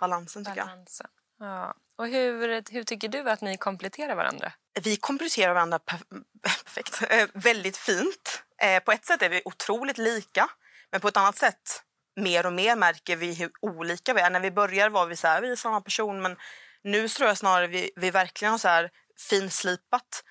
balansen 0.00 0.44
tycker 0.44 0.60
balansen. 0.60 1.06
jag. 1.38 1.48
Ja. 1.48 1.74
Och 1.98 2.06
hur, 2.06 2.62
hur 2.72 2.84
tycker 2.84 3.08
du 3.08 3.30
att 3.30 3.40
ni 3.40 3.56
kompletterar 3.56 4.14
varandra? 4.14 4.52
Vi 4.82 4.96
kompletterar 4.96 5.54
varandra 5.54 5.78
per 5.78 6.00
perfekt. 6.42 7.02
Eh, 7.10 7.28
väldigt 7.34 7.76
fint. 7.76 8.42
Eh, 8.62 8.82
på 8.82 8.92
ett 8.92 9.04
sätt 9.04 9.22
är 9.22 9.28
vi 9.28 9.42
otroligt 9.44 9.98
lika, 9.98 10.50
men 10.92 11.00
på 11.00 11.08
ett 11.08 11.16
annat 11.16 11.36
sätt 11.36 11.82
mer 12.16 12.46
och 12.46 12.52
mer 12.52 12.76
märker 12.76 13.16
vi 13.16 13.34
hur 13.34 13.50
olika 13.60 14.14
vi 14.14 14.20
är. 14.20 14.30
När 14.30 14.40
vi 14.40 14.50
börjar 14.50 14.90
var 14.90 15.06
vi 15.06 15.16
så 15.16 15.26
här, 15.26 15.42
vi 15.42 15.50
är 15.50 15.56
samma 15.56 15.80
person, 15.80 16.22
men 16.22 16.36
nu 16.82 17.08
tror 17.08 17.28
jag 17.28 17.38
snarare 17.38 17.66
vi, 17.66 17.90
vi 17.96 18.10
verkligen 18.10 18.52
har 18.52 18.58
så 18.58 18.68
här 18.68 18.90
finslipat 19.30 20.24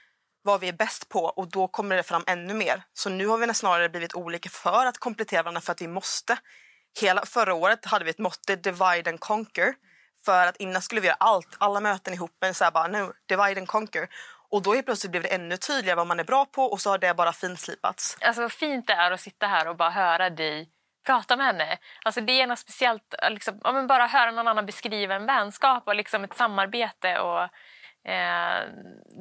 vad 0.49 0.61
vi 0.61 0.67
är 0.67 0.73
bäst 0.73 1.09
på 1.09 1.19
och 1.19 1.47
då 1.47 1.67
kommer 1.67 1.95
det 1.95 2.03
fram 2.03 2.23
ännu 2.27 2.53
mer. 2.53 2.83
Så 2.93 3.09
nu 3.09 3.27
har 3.27 3.37
vi 3.37 3.53
snarare 3.53 3.89
blivit 3.89 4.15
olika 4.15 4.49
för 4.49 4.85
att 4.85 4.97
komplettera 4.97 5.43
varandra 5.43 5.61
för 5.61 5.71
att 5.71 5.81
vi 5.81 5.87
måste. 5.87 6.37
Hela 7.01 7.25
förra 7.25 7.53
året 7.53 7.85
hade 7.85 8.05
vi 8.05 8.11
ett 8.11 8.19
måtte, 8.19 8.55
divide 8.55 9.09
and 9.09 9.19
conquer. 9.19 9.73
För 10.25 10.47
att 10.47 10.57
innan 10.57 10.81
skulle 10.81 11.01
vi 11.01 11.07
göra 11.07 11.17
allt, 11.19 11.55
alla 11.57 11.79
möten 11.79 12.13
ihop, 12.13 12.31
men 12.41 12.53
så 12.53 12.63
här 12.63 12.71
bara 12.71 12.87
nu, 12.87 13.11
divide 13.25 13.57
and 13.57 13.67
conquer. 13.67 14.07
Och 14.49 14.61
då 14.61 14.75
är 14.75 14.81
plötsligt 14.81 15.11
blev 15.11 15.23
det 15.23 15.29
ännu 15.29 15.57
tydligare 15.57 15.95
vad 15.95 16.07
man 16.07 16.19
är 16.19 16.23
bra 16.23 16.45
på 16.45 16.63
och 16.63 16.81
så 16.81 16.89
har 16.89 16.97
det 16.97 17.13
bara 17.13 17.33
finslipats. 17.33 18.17
Alltså 18.21 18.41
vad 18.41 18.51
fint 18.51 18.87
det 18.87 18.93
är 18.93 19.11
att 19.11 19.21
sitta 19.21 19.47
här 19.47 19.67
och 19.67 19.75
bara 19.75 19.89
höra 19.89 20.29
dig 20.29 20.69
prata 21.05 21.35
med 21.35 21.45
henne. 21.45 21.77
Alltså 22.03 22.21
det 22.21 22.41
är 22.41 22.47
något 22.47 22.59
speciellt, 22.59 23.15
liksom, 23.29 23.59
ja, 23.63 23.71
men 23.71 23.87
bara 23.87 24.07
höra 24.07 24.31
någon 24.31 24.47
annan 24.47 24.65
beskriva 24.65 25.15
en 25.15 25.25
vänskap 25.25 25.87
och 25.87 25.95
liksom 25.95 26.23
ett 26.23 26.33
samarbete. 26.33 27.19
Och, 27.19 27.49
eh, 28.05 28.67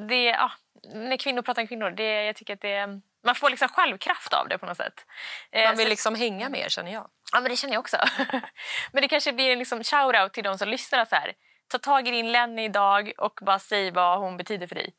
det, 0.09 0.25
ja, 0.25 0.51
när 0.95 1.17
kvinnor 1.17 1.43
pratar 1.43 1.63
om 1.63 1.69
kvinnor, 1.69 1.91
det, 1.91 2.25
jag 2.25 2.37
tycker 2.37 2.55
att 2.55 2.61
det, 2.61 2.87
man 3.25 3.35
får 3.35 3.51
liksom 3.51 3.69
självkraft 3.69 4.33
av 4.35 4.49
det 4.49 4.59
på 4.59 4.67
något 4.67 4.77
sätt. 4.77 5.07
Man 5.53 5.63
Eh, 5.63 5.71
vill 5.71 5.79
så- 5.87 5.89
liksom 5.89 6.15
hänga 6.15 6.49
med 6.49 6.61
er 6.61 6.69
känner 6.69 6.93
jag. 6.93 7.09
Ja, 7.33 7.41
men 7.41 7.51
det 7.51 7.57
känner 7.57 7.75
jag 7.75 7.81
också. 7.81 7.97
men 8.93 9.03
det 9.03 9.09
kanske 9.09 9.33
blir 9.33 9.51
en 9.53 9.59
liksom 9.59 9.83
shout-out 9.83 10.29
till 10.33 10.45
de 10.45 10.59
som 10.59 10.69
lyssnar. 10.69 11.05
Så 11.05 11.15
här. 11.17 11.33
Ta 11.69 11.79
tag 11.79 12.09
i 12.09 12.11
din 12.11 12.33
Lenny 12.33 12.65
idag 12.65 13.13
och 13.19 13.39
bara 13.43 13.59
säg 13.59 13.91
vad 13.91 14.19
hon 14.19 14.37
betyder 14.37 14.67
för 14.67 14.75
dig. 14.75 14.95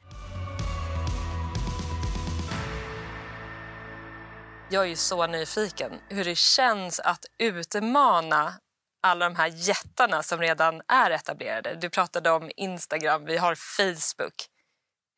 Jag 4.72 4.84
är 4.84 4.88
ju 4.88 4.96
så 4.96 5.28
nyfiken 5.28 5.92
hur 6.10 6.26
det 6.26 6.36
känns 6.38 7.00
att 7.00 7.26
utmana 7.38 8.54
alla 9.02 9.30
de 9.30 9.36
här 9.36 9.48
jättarna 9.56 10.24
som 10.24 10.40
redan 10.40 10.82
är 10.88 11.12
etablerade. 11.12 11.76
Du 11.76 11.90
pratade 11.90 12.32
om 12.32 12.52
Instagram, 12.56 13.26
vi 13.26 13.38
har 13.38 13.56
Facebook. 13.56 14.34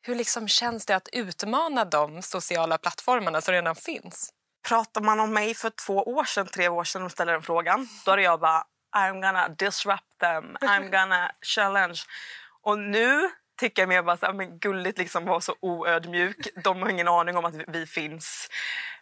Hur 0.06 0.14
liksom 0.14 0.48
känns 0.48 0.86
det 0.86 0.96
att 0.96 1.08
utmana 1.12 1.84
de 1.84 2.22
sociala 2.22 2.78
plattformarna 2.78 3.40
som 3.40 3.54
redan 3.54 3.76
finns? 3.76 4.30
Pratar 4.68 5.00
man 5.00 5.20
om 5.20 5.34
mig 5.34 5.54
för 5.54 5.70
två 5.70 6.02
år 6.02 6.24
sedan, 6.24 6.46
tre 6.46 6.68
år 6.68 6.84
sedan 6.84 7.02
och 7.02 7.12
ställer 7.12 7.32
den 7.32 7.42
frågan, 7.42 7.88
då 8.04 8.10
hade 8.10 8.22
jag 8.22 8.40
bara 8.40 8.64
I'm 8.96 9.12
gonna 9.22 9.48
disrupt 9.48 10.18
them, 10.20 10.56
I'm 10.60 10.90
gonna 11.00 11.30
challenge. 11.42 12.00
Och 12.62 12.78
nu 12.78 13.30
tycker 13.60 13.82
jag 13.82 13.88
mer 13.88 14.02
bara 14.02 14.16
så 14.16 14.26
här, 14.26 14.32
men 14.32 14.58
gulligt 14.58 14.98
liksom 14.98 15.24
vara 15.24 15.40
så 15.40 15.54
oödmjuk. 15.60 16.48
De 16.64 16.82
har 16.82 16.88
ingen 16.88 17.08
aning 17.08 17.36
om 17.36 17.44
att 17.44 17.54
vi- 17.54 17.64
vi 17.68 17.86
finns. 17.86 18.48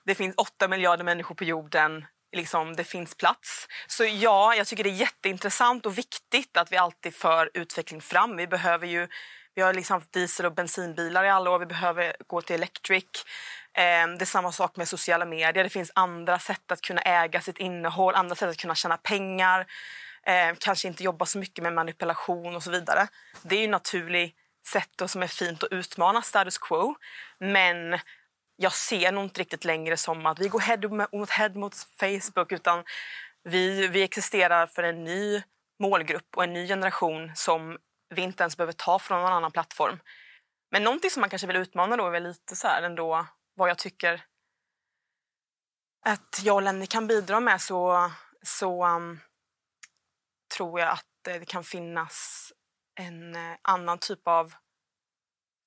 Det 0.04 0.14
finns 0.14 0.34
åtta 0.36 0.68
miljarder 0.68 1.04
människor 1.04 1.34
på 1.34 1.44
jorden. 1.44 2.06
Liksom, 2.32 2.76
det 2.76 2.84
finns 2.84 3.14
plats. 3.14 3.68
Så 3.86 4.04
ja, 4.04 4.54
jag 4.54 4.66
tycker 4.66 4.84
det 4.84 4.90
är 4.90 4.94
jätteintressant 4.94 5.86
och 5.86 5.98
viktigt 5.98 6.56
att 6.56 6.72
vi 6.72 6.76
alltid 6.76 7.14
för 7.14 7.50
utveckling 7.54 8.00
fram. 8.00 8.36
Vi 8.36 8.46
behöver 8.46 8.86
ju 8.86 9.08
vi 9.54 9.62
har 9.62 9.74
liksom 9.74 9.94
haft 9.94 10.12
diesel 10.12 10.46
och 10.46 10.54
bensinbilar 10.54 11.24
i 11.24 11.28
alla 11.28 11.50
år. 11.50 11.58
Vi 11.58 11.66
behöver 11.66 12.16
gå 12.26 12.42
till 12.42 12.54
electric. 12.54 13.04
Eh, 13.72 13.82
det 14.18 14.20
är 14.20 14.24
samma 14.24 14.52
sak 14.52 14.76
med 14.76 14.88
sociala 14.88 15.24
medier. 15.24 15.64
Det 15.64 15.70
finns 15.70 15.92
andra 15.94 16.38
sätt 16.38 16.72
att 16.72 16.80
kunna 16.80 17.00
äga 17.00 17.40
sitt 17.40 17.58
innehåll, 17.58 18.14
andra 18.14 18.34
sätt 18.34 18.50
att 18.50 18.56
kunna 18.56 18.74
tjäna 18.74 18.96
pengar. 18.96 19.66
Eh, 20.22 20.56
kanske 20.58 20.88
inte 20.88 21.04
jobba 21.04 21.26
så 21.26 21.38
mycket 21.38 21.62
med 21.62 21.72
manipulation 21.72 22.56
och 22.56 22.62
så 22.62 22.70
vidare. 22.70 23.08
Det 23.42 23.56
är 23.56 23.60
ju 23.60 23.68
naturligt 23.68 24.36
sätt 24.66 25.00
och 25.00 25.10
som 25.10 25.22
är 25.22 25.26
fint 25.26 25.62
att 25.62 25.72
utmana 25.72 26.22
status 26.22 26.58
quo. 26.58 26.94
Men 27.38 27.98
jag 28.62 28.72
ser 28.72 29.12
nog 29.12 29.24
inte 29.24 29.40
riktigt 29.40 29.64
längre 29.64 29.96
som 29.96 30.26
att 30.26 30.38
vi 30.38 30.48
går 30.48 30.60
head 30.60 31.08
mot 31.12 31.30
head 31.30 31.48
mot 31.54 31.74
Facebook 31.74 32.52
utan 32.52 32.84
vi, 33.42 33.88
vi 33.88 34.02
existerar 34.02 34.66
för 34.66 34.82
en 34.82 35.04
ny 35.04 35.42
målgrupp 35.82 36.36
och 36.36 36.44
en 36.44 36.52
ny 36.52 36.68
generation 36.68 37.32
som 37.34 37.78
vi 38.14 38.22
inte 38.22 38.42
ens 38.42 38.56
behöver 38.56 38.72
ta 38.72 38.98
från 38.98 39.22
någon 39.22 39.32
annan 39.32 39.52
plattform. 39.52 39.98
Men 40.70 40.84
någonting 40.84 41.10
som 41.10 41.20
man 41.20 41.30
kanske 41.30 41.46
vill 41.46 41.56
utmana 41.56 41.96
då 41.96 42.06
är 42.06 42.10
väl 42.10 42.22
lite 42.22 42.56
så 42.56 42.68
här 42.68 42.82
ändå 42.82 43.26
vad 43.54 43.70
jag 43.70 43.78
tycker 43.78 44.24
att 46.06 46.40
jag 46.42 46.54
och 46.54 46.62
Lenny 46.62 46.86
kan 46.86 47.06
bidra 47.06 47.40
med 47.40 47.60
så, 47.60 48.10
så 48.42 48.86
um, 48.86 49.20
tror 50.56 50.80
jag 50.80 50.88
att 50.88 51.26
eh, 51.28 51.34
det 51.34 51.46
kan 51.46 51.64
finnas 51.64 52.52
en 53.00 53.34
eh, 53.34 53.56
annan 53.62 53.98
typ 53.98 54.28
av 54.28 54.54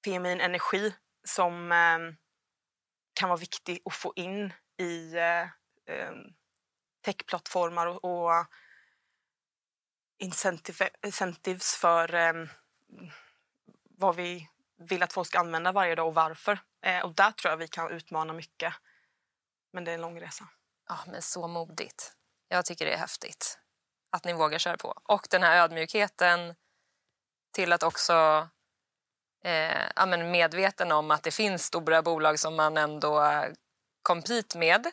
feminin 0.05 0.41
energi 0.41 0.93
som 1.27 1.71
eh, 1.71 2.22
kan 3.23 3.29
vara 3.29 3.39
viktig 3.39 3.81
att 3.85 3.93
få 3.93 4.13
in 4.15 4.53
i 4.77 5.15
eh, 5.15 5.41
eh, 5.95 6.11
techplattformar 7.05 7.87
och, 7.87 8.03
och 8.05 8.45
incentive, 10.17 10.89
incentives 11.05 11.75
för 11.75 12.15
eh, 12.15 12.33
vad 13.89 14.15
vi 14.15 14.49
vill 14.77 15.03
att 15.03 15.13
folk 15.13 15.27
ska 15.27 15.39
använda 15.39 15.71
varje 15.71 15.95
dag 15.95 16.07
och 16.07 16.13
varför. 16.13 16.59
Eh, 16.81 17.03
och 17.05 17.15
där 17.15 17.31
tror 17.31 17.51
jag 17.51 17.57
vi 17.57 17.67
kan 17.67 17.91
utmana 17.91 18.33
mycket. 18.33 18.73
Men 19.73 19.83
det 19.83 19.91
är 19.91 19.95
en 19.95 20.01
lång 20.01 20.21
resa. 20.21 20.47
Ja, 20.87 20.99
men 21.07 21.21
så 21.21 21.47
modigt. 21.47 22.13
Jag 22.47 22.65
tycker 22.65 22.85
det 22.85 22.93
är 22.93 22.97
häftigt 22.97 23.59
att 24.09 24.25
ni 24.25 24.33
vågar 24.33 24.59
köra 24.59 24.77
på. 24.77 25.01
Och 25.03 25.27
den 25.29 25.43
här 25.43 25.63
ödmjukheten 25.63 26.55
till 27.51 27.73
att 27.73 27.83
också 27.83 28.49
eh, 29.43 29.81
ja, 29.95 30.05
men 30.05 30.31
medveten 30.31 30.91
om 30.91 31.11
att 31.11 31.23
det 31.23 31.31
finns 31.31 31.63
stora 31.65 32.01
bolag 32.01 32.39
som 32.39 32.55
man 32.55 32.77
ändå 32.77 33.43
compete 34.03 34.57
med. 34.57 34.85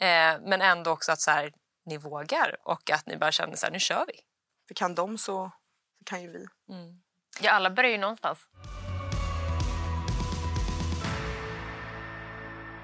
Eh, 0.00 0.40
men 0.40 0.62
ändå 0.62 0.90
också 0.90 1.12
att 1.12 1.20
så 1.20 1.30
här, 1.30 1.52
ni 1.86 1.96
vågar 1.96 2.56
och 2.64 2.90
att 2.90 3.06
ni 3.06 3.16
bara 3.16 3.32
känner 3.32 3.56
så 3.56 3.66
här, 3.66 3.72
nu 3.72 3.78
kör 3.78 4.04
vi. 4.06 4.20
För 4.68 4.74
kan 4.74 4.94
de 4.94 5.18
så, 5.18 5.50
så 5.98 6.04
kan 6.04 6.22
ju 6.22 6.30
vi. 6.30 6.46
Mm. 6.68 7.02
Ja, 7.40 7.50
alla 7.50 7.70
börjar 7.70 7.90
ju 7.90 7.98
någonstans. 7.98 8.48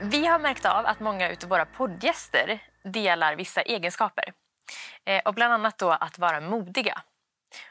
Vi 0.01 0.27
har 0.27 0.39
märkt 0.39 0.65
av 0.65 0.87
att 0.87 1.01
många 1.01 1.29
av 1.29 1.49
våra 1.49 1.67
poddgäster 1.67 2.63
delar 2.85 3.37
vissa 3.37 3.63
egenskaper. 3.63 4.33
Eh, 5.05 5.23
och 5.25 5.35
bland 5.35 5.55
annat 5.55 5.79
då 5.79 5.91
att 5.91 6.19
vara 6.19 6.41
modiga. 6.41 7.03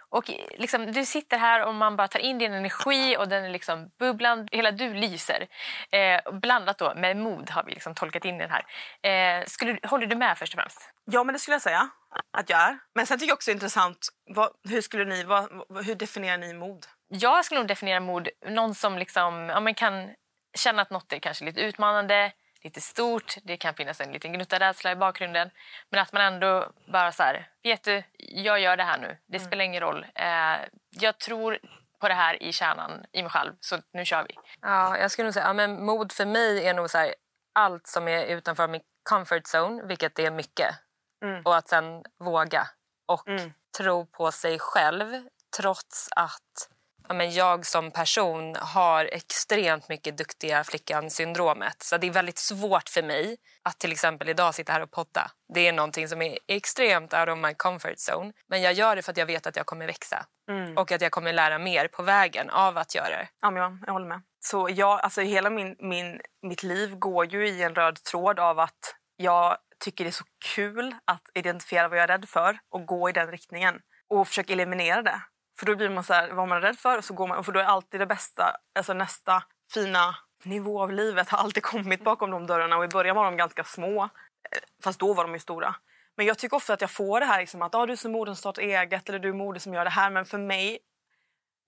Och 0.09 0.31
liksom, 0.57 0.91
du 0.91 1.05
sitter 1.05 1.37
här 1.37 1.65
och 1.65 1.75
man 1.75 1.95
bara 1.95 2.07
tar 2.07 2.19
in 2.19 2.37
din 2.37 2.53
energi 2.53 3.17
och 3.17 3.27
den 3.27 3.45
är 3.45 3.49
liksom 3.49 3.89
bubblan, 3.99 4.47
hela 4.51 4.71
du 4.71 4.93
lyser. 4.93 5.47
Eh, 5.91 6.31
blandat 6.31 6.77
då 6.77 6.93
med 6.95 7.17
mod 7.17 7.49
har 7.49 7.63
vi 7.63 7.71
liksom 7.71 7.95
tolkat 7.95 8.25
in 8.25 8.37
den 8.37 8.49
här. 8.49 8.65
Eh, 9.11 9.45
skulle, 9.45 9.79
håller 9.83 10.07
du 10.07 10.15
med 10.15 10.37
först 10.37 10.53
och 10.53 10.59
främst? 10.59 10.93
Ja, 11.05 11.23
men 11.23 11.33
det 11.33 11.39
skulle 11.39 11.55
jag 11.55 11.61
säga 11.61 11.89
att 12.37 12.49
jag 12.49 12.59
är. 12.59 12.79
Men 12.95 13.05
sen 13.05 13.19
tycker 13.19 13.29
jag 13.29 13.35
också 13.35 13.51
det 13.51 13.53
är 13.53 13.55
intressant, 13.55 14.07
vad, 14.29 14.49
hur, 14.69 14.81
skulle 14.81 15.05
ni, 15.05 15.23
vad, 15.23 15.63
hur 15.85 15.95
definierar 15.95 16.37
ni 16.37 16.53
mod? 16.53 16.85
Jag 17.07 17.45
skulle 17.45 17.59
nog 17.59 17.67
definiera 17.67 17.99
mod 17.99 18.29
någon 18.45 18.75
som 18.75 18.97
liksom, 18.97 19.49
ja, 19.49 19.73
kan 19.73 20.13
känna 20.57 20.81
att 20.81 20.89
något 20.89 21.13
är 21.13 21.19
kanske 21.19 21.45
lite 21.45 21.61
utmanande, 21.61 22.31
lite 22.63 22.81
stort. 22.81 23.35
Det 23.43 23.57
kan 23.57 23.73
finnas 23.73 24.01
en 24.01 24.11
liten 24.11 24.33
gnutta 24.33 24.59
rädsla 24.59 24.91
i 24.91 24.95
bakgrunden. 24.95 25.49
Men 25.89 25.99
att 25.99 26.13
man 26.13 26.21
ändå 26.21 26.71
bara 26.91 27.11
så 27.11 27.23
här, 27.23 27.49
vet 27.63 27.83
du, 27.83 28.03
jag 28.17 28.59
gör 28.59 28.77
det 28.77 28.83
här 28.83 28.97
nu. 28.97 29.17
Det 29.25 29.39
spelar 29.39 29.65
ingen 29.65 29.81
roll. 29.81 30.05
Eh, 30.15 30.57
jag 30.89 31.17
tror 31.17 31.59
på 31.99 32.07
det 32.07 32.13
här 32.13 32.43
i 32.43 32.53
kärnan 32.53 33.05
i 33.11 33.21
mig 33.21 33.31
själv, 33.31 33.53
så 33.59 33.77
nu 33.93 34.05
kör 34.05 34.23
vi. 34.29 34.35
Ja, 34.61 34.97
jag 34.97 35.11
skulle 35.11 35.25
nog 35.25 35.33
säga 35.33 35.45
ja, 35.45 35.53
men 35.53 35.85
mod 35.85 36.11
för 36.11 36.25
mig 36.25 36.67
är 36.67 36.73
nog 36.73 36.89
så 36.89 36.97
här, 36.97 37.15
allt 37.55 37.87
som 37.87 38.07
är 38.07 38.25
utanför 38.25 38.67
min 38.67 38.81
comfort 39.09 39.43
zone, 39.55 39.83
vilket 39.85 40.19
är 40.19 40.31
mycket. 40.31 40.75
Mm. 41.23 41.41
Och 41.45 41.55
att 41.55 41.67
sen 41.69 42.03
våga 42.19 42.67
och 43.07 43.27
Mm. 43.27 43.53
tro 43.77 44.05
på 44.05 44.31
sig 44.31 44.59
själv 44.59 45.27
trots 45.57 46.09
att 46.15 46.69
ja, 47.07 47.13
men 47.13 47.31
jag 47.31 47.65
som 47.65 47.91
person 47.91 48.55
har 48.59 49.05
extremt 49.05 49.89
mycket 49.89 50.17
duktiga 50.17 50.63
flickan-syndromet. 50.63 51.83
Så 51.83 51.97
det 51.97 52.07
är 52.07 52.11
väldigt 52.11 52.37
svårt 52.37 52.89
för 52.89 53.03
mig 53.03 53.37
att 53.63 53.79
till 53.79 53.91
exempel 53.91 54.29
idag 54.29 54.55
sitta 54.55 54.73
här 54.73 54.81
och 54.81 54.91
podda. 54.91 55.31
Det 55.53 55.67
är 55.67 55.73
någonting 55.73 56.07
som 56.07 56.21
är 56.21 56.37
extremt 56.47 57.13
out 57.13 57.29
of 57.29 57.37
my 57.37 57.53
comfort 57.53 57.97
zone. 58.09 58.33
Men 58.47 58.61
jag 58.61 58.73
gör 58.73 58.95
det 58.95 59.01
för 59.01 59.11
att 59.11 59.17
jag 59.17 59.25
vet 59.25 59.47
att 59.47 59.55
jag 59.55 59.65
kommer 59.65 59.87
växa 59.87 60.25
Mm. 60.49 60.77
och 60.77 60.91
att 60.91 61.01
jag 61.01 61.11
kommer 61.11 61.33
lära 61.33 61.59
mer 61.59 61.87
på 61.87 62.03
vägen 62.03 62.49
av 62.49 62.77
att 62.77 62.95
göra 62.95 63.09
det. 63.09 63.27
Ja, 63.41 63.51
men 63.51 63.61
jag, 63.85 63.93
håller 63.93 64.07
med. 64.07 64.21
Så 64.39 64.69
jag, 64.71 65.01
alltså 65.01 65.21
hela 65.21 65.49
min, 65.49 65.75
min, 65.79 66.21
mitt 66.41 66.63
liv 66.63 66.95
går 66.95 67.25
ju 67.25 67.47
i 67.47 67.63
en 67.63 67.75
röd 67.75 68.03
tråd 68.03 68.39
av 68.39 68.59
att 68.59 68.95
jag 69.15 69.57
tycker 69.79 70.03
det 70.03 70.09
är 70.09 70.11
så 70.11 70.23
kul 70.55 70.95
att 71.05 71.21
identifiera 71.33 71.87
vad 71.87 71.97
jag 71.97 72.03
är 72.03 72.07
rädd 72.07 72.29
för 72.29 72.59
och 72.69 72.85
gå 72.85 73.09
i 73.09 73.11
den 73.11 73.31
riktningen 73.31 73.79
och 74.09 74.27
försöka 74.27 74.53
eliminera 74.53 75.01
det. 75.01 75.21
För 75.59 75.65
då 75.65 75.75
blir 75.75 75.89
man 75.89 76.03
så 76.03 76.13
här, 76.13 76.31
vad 76.31 76.47
man 76.47 76.57
är 76.57 76.61
rädd 76.61 76.79
för 76.79 76.97
och 76.97 77.05
så 77.05 77.13
går 77.13 77.27
man, 77.27 77.43
för 77.43 77.51
då 77.51 77.59
är 77.59 77.63
alltid 77.63 77.99
det 77.99 78.05
bästa, 78.05 78.57
alltså 78.75 78.93
nästa 78.93 79.43
fina 79.73 80.15
nivå 80.43 80.81
av 80.81 80.91
livet 80.91 81.29
har 81.29 81.37
alltid 81.37 81.63
kommit 81.63 82.03
bakom 82.03 82.31
de 82.31 82.47
dörrarna 82.47 82.77
och 82.77 82.85
i 82.85 82.87
början 82.87 83.15
var 83.15 83.25
de 83.25 83.37
ganska 83.37 83.63
små, 83.63 84.03
eh, 84.03 84.09
fast 84.83 84.99
då 84.99 85.13
var 85.13 85.23
de 85.23 85.33
ju 85.33 85.39
stora. 85.39 85.75
Men 86.17 86.25
jag 86.25 86.37
tycker 86.37 86.57
ofta 86.57 86.73
att 86.73 86.81
jag 86.81 86.91
får 86.91 87.19
det 87.19 87.25
här 87.25 87.39
liksom 87.39 87.61
att 87.61 87.75
ah, 87.75 87.85
du 87.85 87.91
är 87.91 87.97
så 87.97 88.09
modig 88.09 88.35
som 88.35 88.35
startar 88.35 88.61
eget 88.61 89.09
eller 89.09 89.19
du 89.19 89.29
är 89.29 89.33
modig 89.33 89.61
som 89.61 89.73
gör 89.73 89.83
det 89.83 89.89
här 89.89 90.09
men 90.09 90.25
för 90.25 90.37
mig 90.37 90.79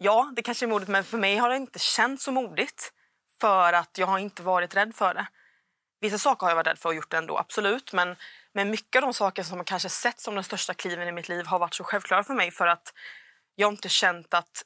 Ja, 0.02 0.32
det 0.36 0.42
kanske 0.42 0.66
är 0.66 0.68
modigt 0.68 0.90
men 0.90 1.04
för 1.04 1.18
mig 1.18 1.38
har 1.38 1.50
det 1.50 1.56
inte 1.56 1.80
känts 1.80 2.24
så 2.24 2.32
modigt 2.32 2.94
för 3.42 3.74
att 3.74 3.98
jag 3.98 4.08
har 4.08 4.20
inte 4.20 4.44
varit 4.44 4.76
rädd 4.76 4.96
för 4.96 5.14
det. 5.14 5.28
Vissa 6.02 6.18
saker 6.18 6.46
har 6.46 6.52
jag 6.52 6.56
varit 6.56 6.68
rädd 6.68 6.80
för 6.80 6.90
och 6.90 6.96
gjort 6.96 7.14
ändå, 7.14 7.38
absolut. 7.38 7.94
Men, 7.94 8.16
men 8.54 8.70
mycket 8.70 8.96
av 8.96 9.02
de 9.02 9.14
saker 9.14 9.44
som 9.44 9.58
man 9.58 9.66
kanske 9.66 9.90
sett 9.90 10.20
som 10.20 10.36
de 10.36 10.44
största 10.44 10.74
kliven 10.74 11.08
i 11.08 11.12
mitt 11.12 11.30
liv 11.30 11.46
har 11.46 11.60
varit 11.60 11.74
så 11.74 11.84
självklara 11.84 12.24
för 12.24 12.34
mig 12.34 12.52
för 12.52 12.68
att 12.68 12.94
jag 13.60 13.74
inte 13.74 13.90
känt 13.90 14.34
att... 14.34 14.64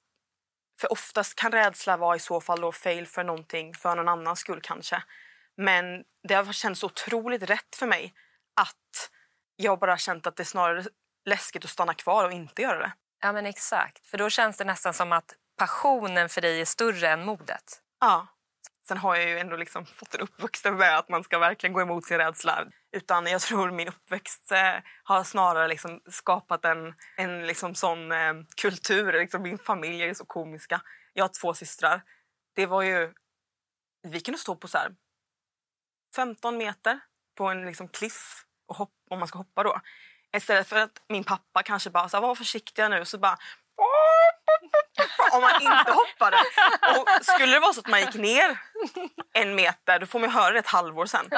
För 0.81 0.91
oftast 0.91 1.35
kan 1.35 1.51
rädsla 1.51 1.97
vara 1.97 2.15
i 2.15 2.19
så 2.19 2.41
fall 2.41 2.61
då 2.61 2.71
fail 2.71 3.07
för 3.07 3.23
någonting 3.23 3.73
för 3.73 3.95
någon 3.95 4.07
annans 4.07 4.39
skull 4.39 4.61
kanske. 4.63 5.03
Men 5.57 6.03
det 6.27 6.33
har 6.33 6.53
känts 6.53 6.83
otroligt 6.83 7.43
rätt 7.43 7.75
för 7.75 7.87
mig 7.87 8.13
att 8.61 9.09
jag 9.55 9.79
bara 9.79 9.97
känt 9.97 10.27
att 10.27 10.35
det 10.35 10.43
är 10.43 10.45
snarare 10.45 10.85
läskigt 11.25 11.65
att 11.65 11.71
stanna 11.71 11.93
kvar 11.93 12.25
och 12.25 12.31
inte 12.31 12.61
göra 12.61 12.79
det. 12.79 12.91
Ja 13.21 13.33
men 13.33 13.45
exakt, 13.45 14.07
för 14.07 14.17
då 14.17 14.29
känns 14.29 14.57
det 14.57 14.63
nästan 14.63 14.93
som 14.93 15.11
att 15.11 15.35
passionen 15.57 16.29
för 16.29 16.41
dig 16.41 16.61
är 16.61 16.65
större 16.65 17.09
än 17.09 17.25
modet. 17.25 17.81
Ja. 17.99 18.27
Sen 18.87 18.97
har 18.97 19.15
jag 19.15 19.29
ju 19.29 19.39
ändå 19.39 19.55
liksom 19.55 19.85
fått 19.85 20.15
en 20.15 20.21
uppväxt 20.21 20.65
med 20.65 20.97
att 20.97 21.09
man 21.09 21.23
ska 21.23 21.39
verkligen 21.39 21.73
gå 21.73 21.81
emot 21.81 22.05
sin 22.05 22.17
rädsla. 22.17 22.65
Utan 22.91 23.27
jag 23.27 23.41
tror 23.41 23.71
min 23.71 23.87
uppväxt 23.87 24.51
eh, 24.51 24.75
har 25.03 25.23
snarare 25.23 25.67
liksom 25.67 26.01
skapat 26.09 26.65
en, 26.65 26.93
en 27.17 27.47
liksom 27.47 27.75
sån 27.75 28.11
eh, 28.11 28.33
kultur. 28.61 29.13
Liksom 29.13 29.41
min 29.41 29.57
familj 29.57 30.03
är 30.03 30.13
så 30.13 30.25
komiska. 30.25 30.81
Jag 31.13 31.23
har 31.23 31.29
två 31.41 31.53
systrar. 31.53 32.01
Det 32.55 32.65
var 32.65 32.81
ju... 32.81 33.13
Vi 34.07 34.19
kunde 34.19 34.37
stå 34.37 34.55
på 34.55 34.67
så 34.67 34.77
här 34.77 34.95
15 36.15 36.57
meter 36.57 36.99
på 37.35 37.45
en 37.45 37.65
liksom 37.65 37.87
kliff 37.87 38.45
och 38.67 38.75
hopp, 38.75 38.93
om 39.09 39.19
man 39.19 39.27
ska 39.27 39.37
hoppa 39.37 39.63
då. 39.63 39.81
Istället 40.37 40.67
för 40.67 40.75
att 40.75 41.03
min 41.09 41.23
pappa 41.23 41.63
kanske 41.63 41.89
bara 41.89 42.09
sa 42.09 42.19
var 42.19 42.35
försiktiga 42.35 42.89
nu 42.89 43.05
så 43.05 43.17
bara 43.17 43.37
om 45.31 45.41
man 45.41 45.61
inte 45.61 45.91
hoppade. 45.91 46.37
Och 46.99 47.25
skulle 47.25 47.53
det 47.53 47.59
vara 47.59 47.73
så 47.73 47.79
att 47.79 47.87
man 47.87 47.99
gick 47.99 48.13
ner 48.13 48.59
en 49.33 49.55
meter 49.55 49.99
då 49.99 50.05
får 50.05 50.19
man 50.19 50.29
höra 50.29 50.53
det 50.53 50.59
ett 50.59 50.67
halvår 50.67 51.05
sen. 51.05 51.29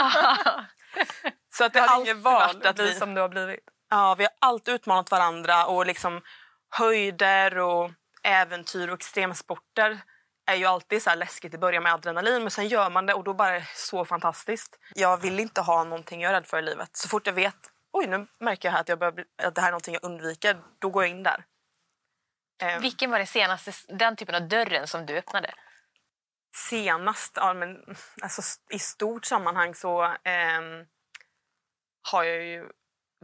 Så 1.53 1.63
att 1.63 1.73
det 1.73 1.79
har 1.79 1.87
alltid 1.87 2.15
varit 2.15 2.65
att 2.65 2.79
vi, 2.79 2.93
som 2.95 3.13
du 3.15 3.21
har 3.21 3.29
blivit. 3.29 3.59
ja, 3.89 4.15
vi 4.15 4.23
har 4.23 4.33
alltid 4.39 4.73
utmanat 4.73 5.11
varandra 5.11 5.65
och 5.65 5.85
liksom 5.85 6.21
höjder 6.69 7.57
och 7.57 7.91
äventyr 8.23 8.87
och 8.87 8.95
extremsporter 8.95 9.99
är 10.47 10.55
ju 10.55 10.65
alltid 10.65 11.01
så 11.03 11.15
läskigt 11.15 11.53
i 11.53 11.57
början 11.57 11.83
med 11.83 11.93
adrenalin 11.93 12.41
men 12.41 12.51
sen 12.51 12.67
gör 12.67 12.89
man 12.89 13.05
det 13.05 13.13
och 13.13 13.23
då 13.23 13.33
bara 13.33 13.49
är 13.49 13.59
det 13.59 13.67
så 13.75 14.05
fantastiskt. 14.05 14.79
Jag 14.95 15.17
vill 15.17 15.39
inte 15.39 15.61
ha 15.61 15.83
någonting 15.83 16.21
jag 16.21 16.29
är 16.29 16.33
rädd 16.33 16.47
för 16.47 16.59
i 16.59 16.61
livet. 16.61 16.89
Så 16.93 17.07
fort 17.09 17.27
jag 17.27 17.33
vet 17.33 17.55
oj 17.93 18.07
nu 18.07 18.27
märker 18.39 18.67
jag 18.67 18.73
här 18.73 18.81
att, 18.81 18.89
jag 18.89 18.99
börjar 18.99 19.25
att 19.43 19.55
det 19.55 19.61
här 19.61 19.67
är 19.67 19.71
någonting 19.71 19.93
jag 19.93 20.03
undviker, 20.03 20.57
då 20.79 20.89
går 20.89 21.03
jag 21.03 21.11
in 21.11 21.23
där. 21.23 21.43
Eh, 22.61 22.79
Vilken 22.79 23.11
var 23.11 23.19
det 23.19 23.25
senaste, 23.25 23.71
den 23.87 24.15
typen 24.15 24.35
av 24.35 24.47
dörren 24.47 24.87
som 24.87 25.05
du 25.05 25.17
öppnade? 25.17 25.53
Senast, 26.69 27.33
ja, 27.35 27.53
men, 27.53 27.95
alltså, 28.21 28.41
i 28.69 28.79
stort 28.79 29.25
sammanhang 29.25 29.75
så 29.75 30.03
eh, 30.03 30.61
har 32.11 32.23
jag 32.23 32.43
ju 32.45 32.69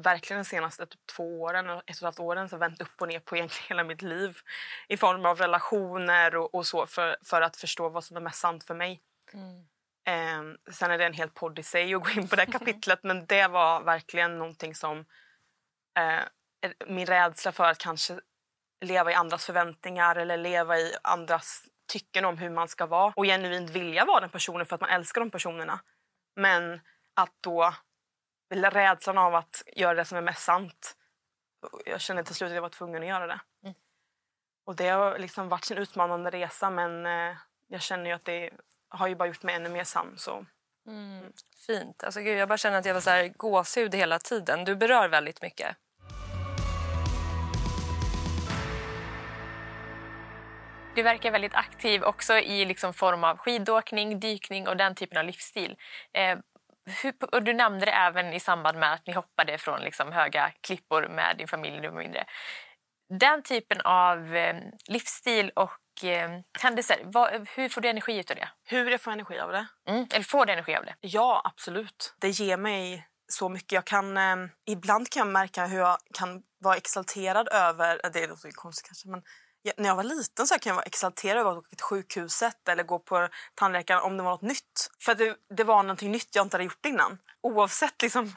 verkligen 0.02 0.44
de 0.44 0.50
senaste 0.50 0.86
typ, 0.86 1.02
två 1.16 1.42
åren, 1.42 1.70
ett 1.70 1.84
och 1.84 1.90
ett 1.90 2.02
halvt 2.02 2.20
åren 2.20 2.50
så 2.50 2.58
vänt 2.58 2.82
upp 2.82 3.02
och 3.02 3.08
ner 3.08 3.20
på 3.20 3.36
egentligen 3.36 3.68
hela 3.68 3.84
mitt 3.84 4.02
liv 4.02 4.38
i 4.88 4.98
form 4.98 5.26
av 5.26 5.38
relationer 5.38 6.36
och, 6.36 6.56
och 6.56 6.66
så 6.66 6.86
för, 6.86 7.18
för 7.24 7.42
att 7.42 7.58
förstå 7.58 7.90
vad 7.90 8.04
som 8.04 8.18
är 8.18 8.22
mest 8.22 8.40
sant 8.40 8.64
för 8.64 8.76
mig. 8.76 9.02
Mm. 9.34 9.68
Eh, 10.06 10.58
sen 10.72 10.92
är 10.92 10.98
det 10.98 11.06
en 11.06 11.14
hel 11.14 11.30
podd 11.30 11.60
i 11.60 11.64
sig 11.64 11.94
att 11.94 12.04
gå 12.04 12.10
in 12.10 12.28
på 12.28 12.36
det 12.36 12.46
kapitlet 12.52 13.04
men 13.04 13.26
det 13.26 13.48
var 13.48 13.82
verkligen 13.82 14.38
någonting 14.38 14.76
som 14.76 15.06
eh, 15.98 16.20
min 16.88 17.06
rädsla 17.06 17.52
för 17.52 17.64
att 17.64 17.78
kanske 17.78 18.20
leva 18.82 19.12
i 19.12 19.14
andras 19.14 19.46
förväntningar 19.46 20.16
eller 20.16 20.38
leva 20.38 20.78
i 20.78 20.96
andras 21.02 21.64
tycken 21.88 22.26
om 22.26 22.38
hur 22.38 22.50
man 22.50 22.68
ska 22.68 22.86
vara 22.86 23.14
och 23.16 23.26
genuint 23.26 23.70
vilja 23.70 24.06
vara 24.06 24.20
den 24.20 24.30
personen 24.30 24.66
för 24.66 24.76
att 24.76 24.82
man 24.82 24.90
älskar 24.90 25.22
de 25.22 25.30
personerna. 25.30 25.80
Men 26.36 26.82
att 27.14 27.34
då 27.42 27.74
rädslan 28.50 29.18
av 29.18 29.36
att 29.36 29.64
göra 29.76 29.94
det 29.94 30.06
som 30.06 30.18
är 30.18 30.22
mest 30.22 30.44
sant. 30.44 30.96
Jag 31.86 32.02
kände 32.02 32.24
till 32.24 32.36
slut 32.36 32.48
att 32.48 32.56
jag 32.56 32.62
var 32.62 32.70
tvungen 32.70 33.02
att 33.02 33.10
göra 33.10 33.28
det. 33.28 33.40
Mm. 33.64 33.76
Och 34.66 34.76
det 34.76 34.90
har 34.90 35.20
liksom 35.20 35.50
varit 35.50 35.72
en 35.72 35.78
utmanande 35.78 36.30
resa 36.30 36.70
men 36.70 37.06
eh, 37.06 37.36
jag 37.68 37.82
känner 37.82 38.06
ju 38.06 38.12
att 38.12 38.26
det 38.26 38.50
har 38.90 39.08
ju 39.08 39.16
bara 39.16 39.28
gjort 39.28 39.44
mig 39.44 39.56
ännu 39.56 39.70
mer 39.70 39.84
sann. 39.84 40.14
Så. 40.18 40.46
Mm. 40.88 41.34
Fint. 41.68 42.04
Alltså, 42.04 42.22
gud, 42.22 42.38
jag 42.38 42.48
bara 42.48 42.58
känner 42.58 42.78
att 42.78 42.86
jag 42.86 42.94
var 42.94 43.02
så 43.02 43.10
här 43.10 43.28
gåshud 43.28 43.96
hela 43.96 44.20
tiden. 44.20 44.66
Du 44.66 44.76
berör 44.76 45.08
väldigt 45.08 45.42
mycket. 45.42 45.78
Du 50.96 51.04
verkar 51.04 51.32
väldigt 51.32 51.56
aktiv 51.56 52.04
också 52.04 52.34
i 52.34 52.66
liksom 52.66 52.94
form 52.94 53.24
av 53.24 53.38
skidåkning, 53.38 54.20
dykning 54.20 54.68
och 54.68 54.78
den 54.78 54.96
typen 54.96 55.18
av 55.18 55.26
livsstil. 55.26 55.76
Eh, 56.14 56.40
hur, 57.04 57.14
och 57.32 57.44
du 57.44 57.54
nämnde 57.54 57.86
det 57.86 57.92
även 57.92 58.34
i 58.34 58.40
samband 58.40 58.78
med 58.78 58.94
att 58.94 59.08
ni 59.08 59.14
hoppade 59.14 59.58
från 59.58 59.82
liksom 59.82 60.12
höga 60.12 60.52
klippor 60.62 61.08
med 61.08 61.38
din 61.38 61.48
familj. 61.48 61.88
Och 61.88 61.94
mindre. 61.94 62.26
Den 63.20 63.44
typen 63.44 63.82
av 63.82 64.36
eh, 64.36 64.56
livsstil 64.88 65.52
och 65.56 66.04
eh, 66.04 66.30
händelser, 66.62 67.02
vad, 67.04 67.48
hur 67.56 67.70
får 67.70 67.82
du 67.82 67.90
energi 67.90 68.20
av 68.20 68.36
det? 68.36 68.50
Hur 68.66 68.92
jag 68.92 69.02
får 69.02 69.12
energi 69.12 69.40
av 69.40 69.52
det? 69.52 69.68
Mm, 69.90 70.08
eller 70.14 70.26
får 70.26 70.46
du 70.46 70.54
energi 70.54 70.76
av 70.76 70.86
det? 70.86 70.96
Ja, 71.02 71.42
absolut. 71.44 72.16
Det 72.20 72.30
ger 72.30 72.58
mig 72.58 73.08
så 73.28 73.50
mycket. 73.50 73.72
Jag 73.72 73.86
kan, 73.86 74.18
eh, 74.18 74.36
ibland 74.66 75.10
kan 75.10 75.20
jag 75.20 75.34
märka 75.34 75.66
hur 75.66 75.80
jag 75.80 75.98
kan 76.14 76.44
vara 76.60 76.76
exalterad 76.76 77.48
över... 77.52 78.02
Det 78.14 78.28
låter 78.28 78.52
konstigt 78.52 78.88
kanske, 78.88 79.08
men 79.08 79.24
jag, 79.64 79.74
när 79.78 79.90
jag 79.90 79.96
var 79.96 80.04
liten 80.04 80.48
så 80.48 80.60
kan 80.60 80.70
jag 80.70 80.76
vara 80.76 80.86
exalterad 80.86 81.38
över 81.38 81.52
att 81.52 81.58
åka 81.58 81.76
till 81.76 81.84
sjukhuset 81.84 82.68
eller 82.70 82.84
gå 82.84 83.00
på 83.00 83.28
tandläkaren 83.56 84.02
om 84.02 84.18
det 84.18 84.24
var 84.24 84.32
något 84.32 84.42
nytt. 84.42 84.90
För 85.00 85.16
det, 85.16 85.38
det 85.56 85.64
var 85.64 85.84
någonting 85.84 86.12
nytt 86.12 86.36
jag 86.36 86.46
inte 86.46 86.56
hade 86.56 86.64
gjort 86.64 86.86
innan. 86.86 87.18
Oavsett 87.42 88.02
liksom, 88.02 88.36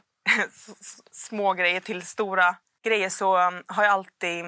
små 1.11 1.53
grejer 1.53 1.81
till 1.81 2.03
stora 2.03 2.57
grejer 2.85 3.09
så 3.09 3.39
um, 3.39 3.63
har 3.67 3.85
jag 3.85 3.93
alltid 3.93 4.45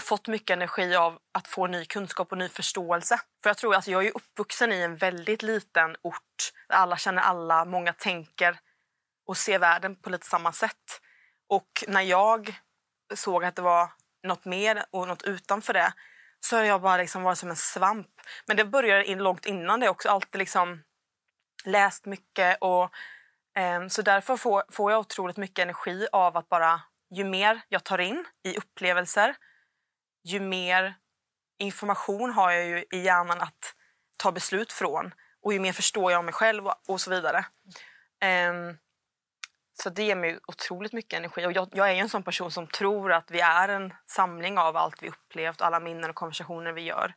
fått 0.00 0.28
mycket 0.28 0.50
energi 0.50 0.94
av 0.94 1.18
att 1.32 1.48
få 1.48 1.66
ny 1.66 1.84
kunskap 1.84 2.32
och 2.32 2.38
ny 2.38 2.48
förståelse. 2.48 3.20
För 3.42 3.50
Jag 3.50 3.56
tror 3.56 3.74
alltså 3.74 3.90
jag 3.90 4.06
är 4.06 4.16
uppvuxen 4.16 4.72
i 4.72 4.80
en 4.80 4.96
väldigt 4.96 5.42
liten 5.42 5.96
ort 6.02 6.52
där 6.68 6.76
alla 6.76 6.96
känner 6.96 7.22
alla, 7.22 7.64
många 7.64 7.92
tänker 7.92 8.58
och 9.26 9.36
ser 9.36 9.58
världen 9.58 9.96
på 9.96 10.10
lite 10.10 10.26
samma 10.26 10.52
sätt. 10.52 11.00
Och 11.48 11.84
när 11.88 12.02
jag 12.02 12.60
såg 13.14 13.44
att 13.44 13.56
det 13.56 13.62
var 13.62 13.92
något 14.22 14.44
mer 14.44 14.84
och 14.90 15.08
något 15.08 15.22
utanför 15.22 15.72
det 15.72 15.92
så 16.40 16.56
har 16.56 16.64
jag 16.64 16.82
bara 16.82 16.96
liksom 16.96 17.22
varit 17.22 17.38
som 17.38 17.50
en 17.50 17.56
svamp. 17.56 18.08
Men 18.46 18.56
det 18.56 18.64
började 18.64 19.04
in 19.04 19.18
långt 19.18 19.46
innan 19.46 19.80
det 19.80 19.88
också. 19.88 20.08
Alltid 20.08 20.38
liksom 20.38 20.82
läst 21.64 22.06
mycket. 22.06 22.58
och 22.60 22.90
eh, 23.56 23.86
Så 23.88 24.02
därför 24.02 24.36
får, 24.36 24.64
får 24.72 24.92
jag 24.92 25.00
otroligt 25.00 25.36
mycket 25.36 25.62
energi 25.62 26.06
av 26.12 26.36
att 26.36 26.48
bara... 26.48 26.80
Ju 27.12 27.24
mer 27.24 27.60
jag 27.68 27.84
tar 27.84 27.98
in 27.98 28.24
i 28.42 28.56
upplevelser, 28.56 29.36
ju 30.24 30.40
mer 30.40 30.94
information 31.58 32.30
har 32.30 32.50
jag 32.50 32.66
ju 32.66 32.84
i 32.90 33.02
hjärnan 33.02 33.40
att 33.40 33.74
ta 34.16 34.32
beslut 34.32 34.72
från. 34.72 35.14
Och 35.42 35.52
ju 35.52 35.60
mer 35.60 35.72
förstår 35.72 36.12
jag 36.12 36.24
mig 36.24 36.34
själv 36.34 36.66
och, 36.66 36.74
och 36.88 37.00
så 37.00 37.10
vidare. 37.10 37.44
Um, 38.50 38.78
så 39.82 39.90
det 39.90 40.02
ger 40.02 40.16
mig 40.16 40.38
otroligt 40.46 40.92
mycket 40.92 41.18
energi. 41.18 41.46
Och 41.46 41.52
jag, 41.52 41.68
jag, 41.72 41.90
är 41.90 41.94
en 41.94 42.08
sån 42.08 42.22
person 42.22 42.50
som 42.50 42.66
tror 42.66 43.12
att 43.12 43.30
vi 43.30 43.40
är 43.40 43.68
en 43.68 43.94
samling 44.06 44.58
av 44.58 44.76
allt 44.76 45.02
vi 45.02 45.08
upplevt, 45.08 45.60
alla 45.60 45.80
minnen 45.80 46.10
och 46.10 46.16
konversationer 46.16 46.72
vi 46.72 46.82
gör. 46.82 47.14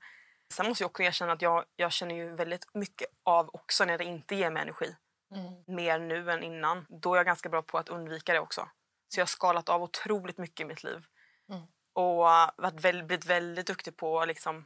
Sen 0.54 0.67
måste 0.67 0.84
jag 0.84 0.89
också 0.89 1.04
erkänna 1.04 1.32
att 1.32 1.41
jag, 1.41 1.65
jag 1.76 1.91
känner 1.91 2.15
ju 2.15 2.36
väldigt 2.36 2.73
mycket 2.73 3.08
av 3.23 3.49
också 3.54 3.86
när 3.86 3.97
det 3.97 4.04
inte 4.04 4.36
ger 4.36 4.52
mig 4.52 4.62
energi. 4.62 4.95
Mm. 5.36 5.76
Mer 5.76 5.99
nu 5.99 6.32
än 6.32 6.43
innan. 6.43 6.86
Då 6.89 7.13
är 7.13 7.17
jag 7.17 7.26
ganska 7.26 7.49
bra 7.49 7.62
på 7.62 7.78
att 7.78 7.89
undvika 7.89 8.34
det 8.34 8.39
också. 8.39 8.69
Så 9.10 9.19
jag 9.19 9.21
har 9.21 9.28
skalat 9.28 9.69
av 9.69 9.84
otroligt 9.84 10.38
mycket 10.38 10.60
i 10.60 10.65
mitt 10.65 10.84
liv. 10.84 11.06
Mm. 11.49 11.62
Och 11.93 12.17
varit 12.58 12.86
väldigt, 12.86 13.08
blivit 13.08 13.26
väldigt 13.26 13.67
duktig 13.67 13.97
på 13.97 14.21
att 14.21 14.28
liksom, 14.28 14.65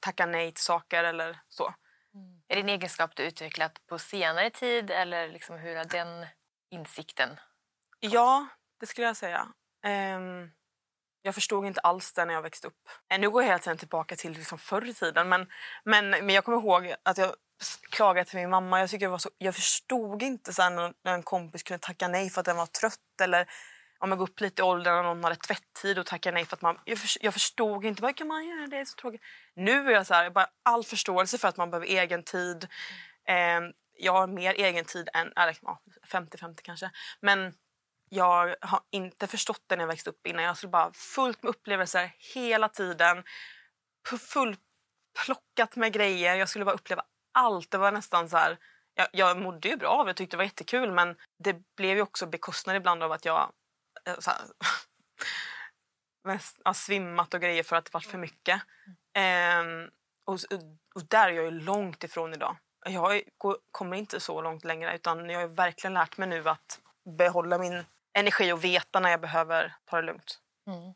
tacka 0.00 0.26
nej 0.26 0.52
till 0.52 0.64
saker 0.64 1.04
eller 1.04 1.40
så. 1.48 1.74
Mm. 2.14 2.42
Är 2.48 2.54
det 2.54 2.60
en 2.60 2.68
egenskap 2.68 3.16
du 3.16 3.22
utvecklat 3.22 3.86
på 3.86 3.98
senare 3.98 4.50
tid 4.50 4.90
eller 4.90 5.28
liksom 5.28 5.56
hur 5.56 5.76
har 5.76 5.84
den 5.84 6.26
insikten? 6.74 7.40
Ja, 8.00 8.46
det 8.80 8.86
skulle 8.86 9.06
jag 9.06 9.16
säga. 9.16 9.48
Um, 9.86 10.50
jag 11.22 11.34
förstod 11.34 11.66
inte 11.66 11.80
alls 11.80 12.12
det 12.12 12.24
när 12.24 12.34
jag 12.34 12.42
växte 12.42 12.66
upp. 12.66 12.88
Eh, 13.10 13.20
nu 13.20 13.30
går 13.30 13.42
jag 13.42 13.48
hela 13.48 13.58
tiden 13.58 13.78
tillbaka 13.78 14.16
till 14.16 14.32
liksom 14.32 14.58
förr 14.58 14.88
i 14.88 14.94
tiden. 14.94 15.28
Men, 15.28 15.46
men, 15.84 16.10
men 16.10 16.30
jag 16.30 16.44
kommer 16.44 16.58
ihåg 16.58 16.94
att 17.02 17.18
jag 17.18 17.34
klagade 17.90 18.30
till 18.30 18.38
min 18.38 18.50
mamma. 18.50 18.80
Jag, 18.80 18.90
tycker 18.90 19.06
jag, 19.06 19.10
var 19.10 19.18
så, 19.18 19.30
jag 19.38 19.54
förstod 19.54 20.22
inte 20.22 20.52
så 20.52 20.70
när, 20.70 21.14
en 21.14 21.22
kompis 21.22 21.62
kunde 21.62 21.78
tacka 21.78 22.08
nej 22.08 22.30
för 22.30 22.40
att 22.40 22.46
den 22.46 22.56
var 22.56 22.66
trött. 22.66 23.20
Eller 23.22 23.46
om 23.98 24.08
jag 24.08 24.18
går 24.18 24.28
upp 24.28 24.40
lite 24.40 24.62
i 24.62 24.64
åldern 24.64 24.98
och 24.98 25.04
någon 25.04 25.24
hade 25.24 25.36
tvätttid 25.36 25.98
och 25.98 26.06
tackar 26.06 26.32
nej 26.32 26.44
för 26.44 26.56
att 26.56 26.62
man... 26.62 26.78
Jag, 26.84 26.98
för, 26.98 27.24
jag 27.24 27.32
förstod 27.32 27.84
inte. 27.84 28.02
Bara, 28.02 28.12
kan 28.12 28.28
man 28.28 28.46
göra? 28.46 28.60
Det 28.60 28.66
det 28.66 28.76
är 28.76 28.84
så 28.84 28.96
tråkigt. 28.96 29.22
Nu 29.54 29.86
är 29.88 29.90
jag 29.90 30.06
så 30.06 30.14
här, 30.14 30.24
jag 30.24 30.32
bara 30.32 30.48
all 30.64 30.84
förståelse 30.84 31.38
för 31.38 31.48
att 31.48 31.56
man 31.56 31.70
behöver 31.70 31.86
egen 31.86 32.22
tid. 32.22 32.68
Mm. 33.28 33.64
Eh, 33.64 33.70
jag 33.96 34.12
har 34.12 34.26
mer 34.26 34.54
egen 34.54 34.84
tid 34.84 35.08
än... 35.14 35.32
Eller, 35.36 35.56
ja, 35.62 35.82
50-50 36.06 36.60
kanske. 36.62 36.90
Men 37.20 37.54
jag 38.08 38.56
har 38.60 38.80
inte 38.90 39.26
förstått 39.26 39.62
det 39.66 39.76
när 39.76 39.82
jag 39.82 39.88
växte 39.88 40.10
upp 40.10 40.26
innan. 40.26 40.44
Jag 40.44 40.56
skulle 40.56 40.70
bara 40.70 40.92
fullt 40.92 41.42
med 41.42 41.50
upplevelser 41.50 42.14
hela 42.34 42.68
tiden. 42.68 43.24
Fullplockat 44.06 45.76
med 45.76 45.92
grejer. 45.92 46.34
Jag 46.34 46.48
skulle 46.48 46.64
bara 46.64 46.74
uppleva 46.74 47.04
allt. 47.32 47.70
Det 47.70 47.78
var 47.78 47.92
nästan 47.92 48.28
så 48.28 48.36
här... 48.36 48.58
jag, 48.94 49.08
jag 49.12 49.38
mådde 49.38 49.68
ju 49.68 49.76
bra 49.76 49.88
av 49.88 50.04
det, 50.04 50.08
jag 50.08 50.16
tyckte 50.16 50.36
det 50.36 50.38
var 50.38 50.44
jättekul 50.44 50.92
men 50.92 51.16
det 51.44 51.56
blev 51.76 51.96
ju 51.96 52.02
också 52.02 52.26
bekostnad 52.26 52.76
ibland 52.76 53.02
av 53.02 53.12
att 53.12 53.24
jag 53.24 53.52
eh, 54.06 54.18
så 54.18 54.30
här, 54.30 54.40
mest, 56.24 56.60
ja, 56.64 56.74
svimmat 56.74 57.34
och 57.34 57.40
grejer 57.40 57.62
för 57.62 57.76
att 57.76 57.84
det 57.84 57.94
varit 57.94 58.06
för 58.06 58.18
mycket. 58.18 58.62
Ehm, 59.14 59.88
och, 60.26 60.38
och 60.94 61.08
där 61.08 61.28
är 61.28 61.32
jag 61.32 61.44
ju 61.44 61.50
långt 61.50 62.04
ifrån 62.04 62.34
idag. 62.34 62.56
Jag 62.84 63.22
går, 63.38 63.56
kommer 63.70 63.96
inte 63.96 64.20
så 64.20 64.42
långt 64.42 64.64
längre 64.64 64.94
utan 64.94 65.30
jag 65.30 65.40
har 65.40 65.46
verkligen 65.46 65.94
lärt 65.94 66.16
mig 66.16 66.28
nu 66.28 66.48
att 66.48 66.80
behålla 67.18 67.58
min 67.58 67.84
energi 68.18 68.52
och 68.52 68.64
veta 68.64 69.00
när 69.00 69.10
jag 69.10 69.20
behöver 69.20 69.74
ta 69.84 69.96
det 69.96 70.06
lugnt. 70.06 70.38
Mm. 70.66 70.94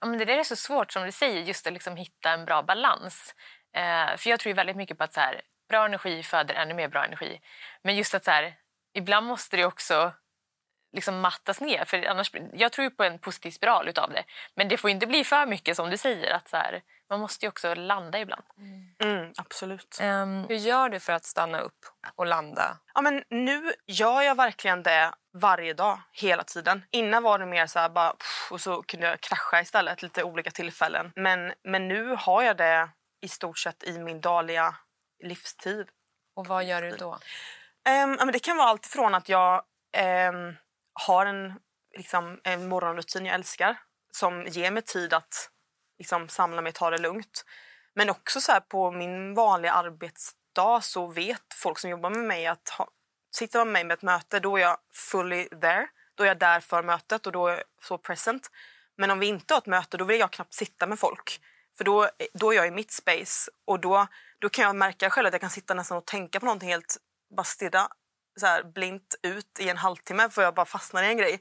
Ja, 0.00 0.06
men 0.06 0.18
det 0.18 0.24
där 0.24 0.38
är 0.38 0.44
så 0.44 0.56
svårt 0.56 0.92
som 0.92 1.02
du 1.02 1.12
säger, 1.12 1.42
just 1.42 1.66
att 1.66 1.72
liksom 1.72 1.96
hitta 1.96 2.30
en 2.30 2.44
bra 2.44 2.62
balans. 2.62 3.34
Eh, 3.72 4.16
för 4.16 4.30
jag 4.30 4.40
tror 4.40 4.50
ju 4.50 4.54
väldigt 4.54 4.76
mycket 4.76 4.98
på 4.98 5.04
att 5.04 5.12
så 5.12 5.20
här, 5.20 5.40
bra 5.68 5.84
energi 5.84 6.22
föder 6.22 6.54
ännu 6.54 6.74
mer 6.74 6.88
bra 6.88 7.04
energi. 7.04 7.40
Men 7.82 7.96
just 7.96 8.14
att 8.14 8.24
så 8.24 8.30
här, 8.30 8.54
ibland 8.94 9.26
måste 9.26 9.56
det 9.56 9.64
också 9.64 10.12
liksom 10.92 11.20
mattas 11.20 11.60
ner. 11.60 11.84
För 11.84 12.06
annars, 12.06 12.32
jag 12.52 12.72
tror 12.72 12.84
ju 12.84 12.90
på 12.90 13.04
en 13.04 13.18
positiv 13.18 13.50
spiral 13.50 13.88
utav 13.88 14.10
det. 14.10 14.24
Men 14.54 14.68
det 14.68 14.76
får 14.76 14.90
inte 14.90 15.06
bli 15.06 15.24
för 15.24 15.46
mycket 15.46 15.76
som 15.76 15.90
du 15.90 15.96
säger. 15.96 16.34
att 16.34 16.48
så 16.48 16.56
här, 16.56 16.82
man 17.10 17.20
måste 17.20 17.46
ju 17.46 17.48
också 17.48 17.74
landa 17.74 18.18
ibland. 18.18 18.44
Mm, 19.02 19.32
absolut. 19.36 19.98
Um, 20.02 20.44
Hur 20.48 20.56
gör 20.56 20.88
du 20.88 21.00
för 21.00 21.12
att 21.12 21.24
stanna 21.24 21.60
upp 21.60 21.78
och 22.14 22.26
landa? 22.26 22.78
Ja, 22.94 23.00
men 23.00 23.24
nu 23.30 23.72
gör 23.86 24.22
jag 24.22 24.34
verkligen 24.34 24.82
det 24.82 25.12
varje 25.38 25.74
dag, 25.74 26.00
hela 26.12 26.44
tiden. 26.44 26.84
Innan 26.90 27.22
var 27.22 27.38
det 27.38 27.46
mer 27.46 27.66
så 27.66 27.78
här 27.78 27.88
bara, 27.88 28.10
pff, 28.10 28.48
och 28.50 28.60
så 28.60 28.82
kunde 28.82 29.06
jag 29.06 29.20
krascha 29.20 29.60
istället, 29.60 30.02
lite 30.02 30.22
olika 30.22 30.50
tillfällen. 30.50 31.12
Men, 31.16 31.52
men 31.64 31.88
nu 31.88 32.16
har 32.18 32.42
jag 32.42 32.56
det 32.56 32.88
i 33.20 33.28
stort 33.28 33.58
sett 33.58 33.84
i 33.84 33.98
min 33.98 34.20
dagliga 34.20 34.74
livstid. 35.24 35.88
Och 36.36 36.46
vad 36.46 36.64
gör 36.64 36.82
du 36.82 36.90
då? 36.90 37.18
Ehm, 37.88 38.16
ja, 38.18 38.24
men 38.24 38.32
det 38.32 38.38
kan 38.38 38.56
vara 38.56 38.68
allt 38.68 38.86
från 38.86 39.14
att 39.14 39.28
jag 39.28 39.62
ehm, 39.96 40.54
har 40.92 41.26
en, 41.26 41.54
liksom, 41.96 42.40
en 42.44 42.68
morgonrutin 42.68 43.26
jag 43.26 43.34
älskar 43.34 43.76
som 44.12 44.46
ger 44.46 44.70
mig 44.70 44.82
tid 44.82 45.14
att 45.14 45.50
liksom, 45.98 46.28
samla 46.28 46.62
mig 46.62 46.70
och 46.70 46.74
ta 46.74 46.90
det 46.90 46.98
lugnt. 46.98 47.44
Men 47.94 48.10
också 48.10 48.40
så 48.40 48.52
här, 48.52 48.60
på 48.60 48.90
min 48.90 49.34
vanliga 49.34 49.72
arbetsdag 49.72 50.80
så 50.82 51.06
vet 51.06 51.54
folk 51.54 51.78
som 51.78 51.90
jobbar 51.90 52.10
med 52.10 52.24
mig 52.24 52.46
att 52.46 52.68
ha, 52.68 52.88
sitter 53.34 53.58
man 53.58 53.66
med 53.66 53.72
mig 53.72 53.84
med 53.84 53.94
ett 53.94 54.02
möte 54.02 54.40
då 54.40 54.56
är 54.56 54.60
jag 54.60 54.78
fully 55.10 55.48
there. 55.48 55.88
Då 56.14 56.24
är 56.24 56.28
jag 56.28 56.38
där 56.38 56.60
för 56.60 56.82
mötet 56.82 57.26
och 57.26 57.32
då 57.32 57.46
är 57.46 57.52
jag 57.52 57.62
så 57.82 57.98
present. 57.98 58.50
Men 58.96 59.10
om 59.10 59.18
vi 59.18 59.26
inte 59.26 59.54
har 59.54 59.58
ett 59.58 59.66
möte 59.66 59.96
då 59.96 60.04
vill 60.04 60.20
jag 60.20 60.32
knappt 60.32 60.54
sitta 60.54 60.86
med 60.86 60.98
folk. 60.98 61.40
För 61.76 61.84
då, 61.84 62.10
då 62.34 62.52
är 62.52 62.56
jag 62.56 62.66
i 62.66 62.70
mitt 62.70 62.92
space 62.92 63.50
och 63.64 63.80
då, 63.80 64.06
då 64.38 64.48
kan 64.48 64.64
jag 64.64 64.76
märka 64.76 65.10
själv 65.10 65.26
att 65.26 65.34
jag 65.34 65.40
kan 65.40 65.50
sitta 65.50 65.74
nästan 65.74 65.98
och 65.98 66.06
tänka 66.06 66.40
på 66.40 66.46
någonting 66.46 66.68
helt, 66.68 66.96
bara 67.36 67.44
stirra 67.44 67.88
så 68.40 68.46
här 68.46 68.62
blint 68.62 69.14
ut 69.22 69.60
i 69.60 69.68
en 69.68 69.76
halvtimme 69.76 70.30
för 70.30 70.42
jag 70.42 70.54
bara 70.54 70.66
fastnar 70.66 71.02
i 71.02 71.06
en 71.06 71.16
grej. 71.16 71.40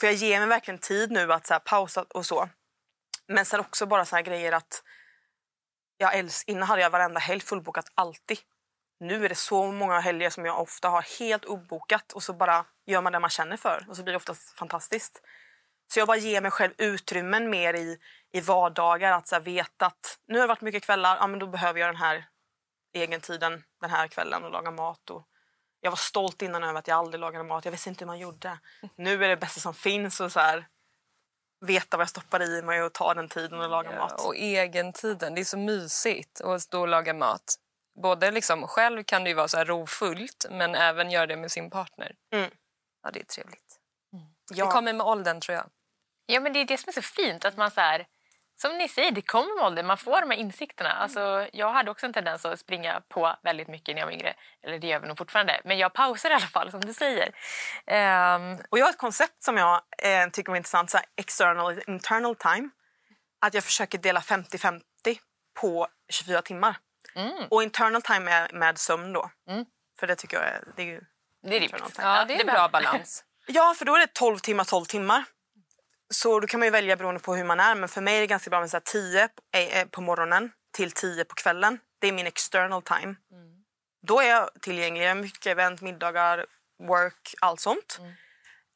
För 0.00 0.06
jag 0.06 0.14
ger 0.14 0.38
mig 0.38 0.48
verkligen 0.48 0.78
tid 0.78 1.10
nu 1.10 1.32
att 1.32 1.46
så 1.46 1.54
här 1.54 1.60
pausa 1.60 2.04
och 2.08 2.26
så. 2.26 2.48
Men 3.30 3.44
sen 3.44 3.60
också 3.60 3.86
bara 3.86 4.04
så 4.04 4.16
här 4.16 4.22
grejer 4.22 4.52
att 4.52 4.82
jag 5.96 6.14
älsk, 6.14 6.48
innan 6.48 6.68
hade 6.68 6.82
jag 6.82 6.90
varenda 6.90 7.20
helg 7.20 7.40
fullbokat 7.40 7.92
alltid. 7.94 8.38
Nu 9.00 9.24
är 9.24 9.28
det 9.28 9.34
så 9.34 9.72
många 9.72 10.00
helger 10.00 10.30
som 10.30 10.44
jag 10.44 10.60
ofta 10.60 10.88
har 10.88 11.18
helt 11.18 11.44
obokat 11.44 12.12
och 12.12 12.22
så 12.22 12.32
bara 12.32 12.64
gör 12.86 13.00
man 13.00 13.12
det 13.12 13.20
man 13.20 13.30
känner 13.30 13.56
för 13.56 13.84
och 13.88 13.96
så 13.96 14.02
blir 14.02 14.12
det 14.12 14.16
oftast 14.16 14.58
fantastiskt. 14.58 15.22
Så 15.92 15.98
jag 15.98 16.08
bara 16.08 16.16
ger 16.16 16.40
mig 16.40 16.50
själv 16.50 16.72
utrymmen 16.78 17.50
mer 17.50 17.74
i, 17.74 17.98
i 18.32 18.40
vardagar 18.40 19.12
att 19.12 19.28
så 19.28 19.34
här, 19.34 19.42
veta 19.42 19.86
att 19.86 20.18
nu 20.26 20.38
har 20.38 20.42
det 20.42 20.48
varit 20.48 20.60
mycket 20.60 20.84
kvällar, 20.84 21.16
ja 21.16 21.26
men 21.26 21.38
då 21.38 21.46
behöver 21.46 21.80
jag 21.80 21.88
den 21.88 21.96
här 21.96 22.28
egentiden 22.92 23.64
den 23.80 23.90
här 23.90 24.08
kvällen 24.08 24.44
och 24.44 24.50
laga 24.50 24.70
mat. 24.70 25.10
Och 25.10 25.26
jag 25.80 25.90
var 25.90 25.96
stolt 25.96 26.42
innan 26.42 26.64
över 26.64 26.78
att 26.78 26.88
jag 26.88 26.98
aldrig 26.98 27.20
lagade 27.20 27.44
mat. 27.44 27.64
Jag 27.64 27.72
visste 27.72 27.88
inte 27.88 28.04
hur 28.04 28.06
man 28.06 28.18
gjorde. 28.18 28.58
Nu 28.96 29.24
är 29.24 29.28
det 29.28 29.36
bästa 29.36 29.60
som 29.60 29.74
finns 29.74 30.20
och 30.20 30.32
så 30.32 30.40
här, 30.40 30.66
veta 31.60 31.96
vad 31.96 32.02
jag 32.02 32.10
stoppar 32.10 32.42
i 32.42 32.62
mig 32.62 32.82
och 32.82 32.92
ta 32.92 33.14
den 33.14 33.28
tiden 33.28 33.60
och 33.60 33.68
laga 33.68 33.98
mat. 33.98 34.14
Ja, 34.18 34.26
och 34.26 34.36
egentiden, 34.36 35.34
det 35.34 35.40
är 35.40 35.44
så 35.44 35.58
mysigt 35.58 36.40
att 36.40 36.62
stå 36.62 36.80
och 36.80 36.88
laga 36.88 37.14
mat. 37.14 37.54
Både 38.02 38.30
liksom, 38.30 38.66
själv 38.66 39.02
kan 39.02 39.24
det 39.24 39.30
ju 39.30 39.34
vara 39.36 39.48
så 39.48 39.56
här 39.56 39.64
rofullt 39.64 40.46
men 40.50 40.74
även 40.74 41.10
göra 41.10 41.26
det 41.26 41.36
med 41.36 41.52
sin 41.52 41.70
partner. 41.70 42.14
Mm. 42.34 42.50
Ja, 43.02 43.10
det 43.10 43.20
är 43.20 43.24
trevligt. 43.24 43.78
Ja. 44.52 44.64
Det 44.64 44.70
kommer 44.70 44.92
med 44.92 45.06
åldern 45.06 45.40
tror 45.40 45.56
jag. 45.56 45.70
Ja, 46.26 46.40
men 46.40 46.52
det 46.52 46.58
är 46.58 46.64
det 46.64 46.78
som 46.78 46.88
är 46.88 46.92
så 46.92 47.02
fint. 47.02 47.44
att 47.44 47.56
man 47.56 47.70
så 47.70 47.80
här, 47.80 48.06
Som 48.62 48.78
ni 48.78 48.88
säger, 48.88 49.10
det 49.10 49.22
kommer 49.22 49.56
med 49.56 49.64
åldern. 49.64 49.86
Man 49.86 49.98
får 49.98 50.20
de 50.20 50.30
här 50.30 50.38
insikterna. 50.38 50.90
Alltså, 50.90 51.48
jag 51.52 51.72
hade 51.72 51.90
också 51.90 52.06
en 52.06 52.12
tendens 52.12 52.44
att 52.44 52.60
springa 52.60 53.02
på 53.08 53.36
väldigt 53.42 53.68
mycket 53.68 53.94
när 53.94 54.00
jag 54.00 54.06
var 54.06 54.12
yngre. 54.12 54.34
Eller 54.62 54.78
det 54.78 54.86
gör 54.86 55.00
vi 55.00 55.08
nog 55.08 55.18
fortfarande. 55.18 55.60
Men 55.64 55.78
jag 55.78 55.92
pausar 55.92 56.30
i 56.30 56.34
alla 56.34 56.46
fall, 56.46 56.70
som 56.70 56.80
du 56.80 56.94
säger. 56.94 57.34
Ehm, 57.86 58.58
Och 58.70 58.78
jag 58.78 58.84
har 58.84 58.90
ett 58.90 58.98
koncept 58.98 59.42
som 59.42 59.56
jag 59.56 59.80
eh, 60.02 60.28
tycker 60.32 60.52
är 60.52 60.56
intressant, 60.56 60.90
så 60.90 60.96
här, 60.96 61.06
external 61.16 61.80
internal 61.86 62.36
time. 62.36 62.70
Att 63.40 63.54
jag 63.54 63.64
försöker 63.64 63.98
dela 63.98 64.20
50-50 64.20 64.80
på 65.60 65.88
24 66.08 66.42
timmar. 66.42 66.76
mm, 67.14 67.44
Och 67.50 67.62
internal 67.62 68.02
time 68.02 68.30
är 68.30 68.52
med 68.52 68.78
sömn 68.78 69.12
då. 69.12 69.30
Mm. 69.48 69.64
För 70.00 70.06
det 70.06 70.16
tycker 70.16 70.36
jag 70.36 70.46
är, 70.46 70.64
det 70.76 70.82
är 70.82 70.86
ju 70.86 71.00
det 71.42 71.56
är 71.56 71.60
rimligt. 71.60 71.98
Ja, 71.98 72.24
det 72.24 72.34
är 72.34 72.40
en 72.40 72.46
bra 72.46 72.68
balans. 72.68 73.24
Ja, 73.46 73.74
för 73.78 73.84
då 73.84 73.94
är 73.94 73.98
det 74.00 74.12
12 74.14 74.38
timmar 74.38 74.64
12 74.64 74.84
timmar. 74.84 75.24
Så 76.14 76.40
då 76.40 76.46
kan 76.46 76.60
man 76.60 76.66
ju 76.66 76.70
välja 76.70 76.96
beroende 76.96 77.20
på 77.20 77.34
hur 77.34 77.44
man 77.44 77.60
är. 77.60 77.74
Men 77.74 77.88
för 77.88 78.00
mig 78.00 78.16
är 78.16 78.20
det 78.20 78.26
ganska 78.26 78.50
bra 78.50 78.60
med 78.60 78.70
så 78.70 78.76
här 78.76 78.82
10 78.84 79.28
på- 79.28 79.58
eh, 79.58 79.84
på 79.88 80.00
morgonen 80.00 80.52
till 80.76 80.92
10 80.92 81.24
på 81.24 81.34
kvällen. 81.34 81.78
Det 82.00 82.08
är 82.08 82.12
min 82.12 82.26
external 82.26 82.82
time. 82.82 83.14
Då 84.06 84.20
är 84.20 84.28
jag 84.28 84.50
tillgänglig. 84.60 85.04
Jag 85.06 85.16
mycket 85.16 85.46
event, 85.46 85.80
middagar, 85.80 86.46
work, 86.88 87.34
allt 87.40 87.60
sånt. 87.60 87.98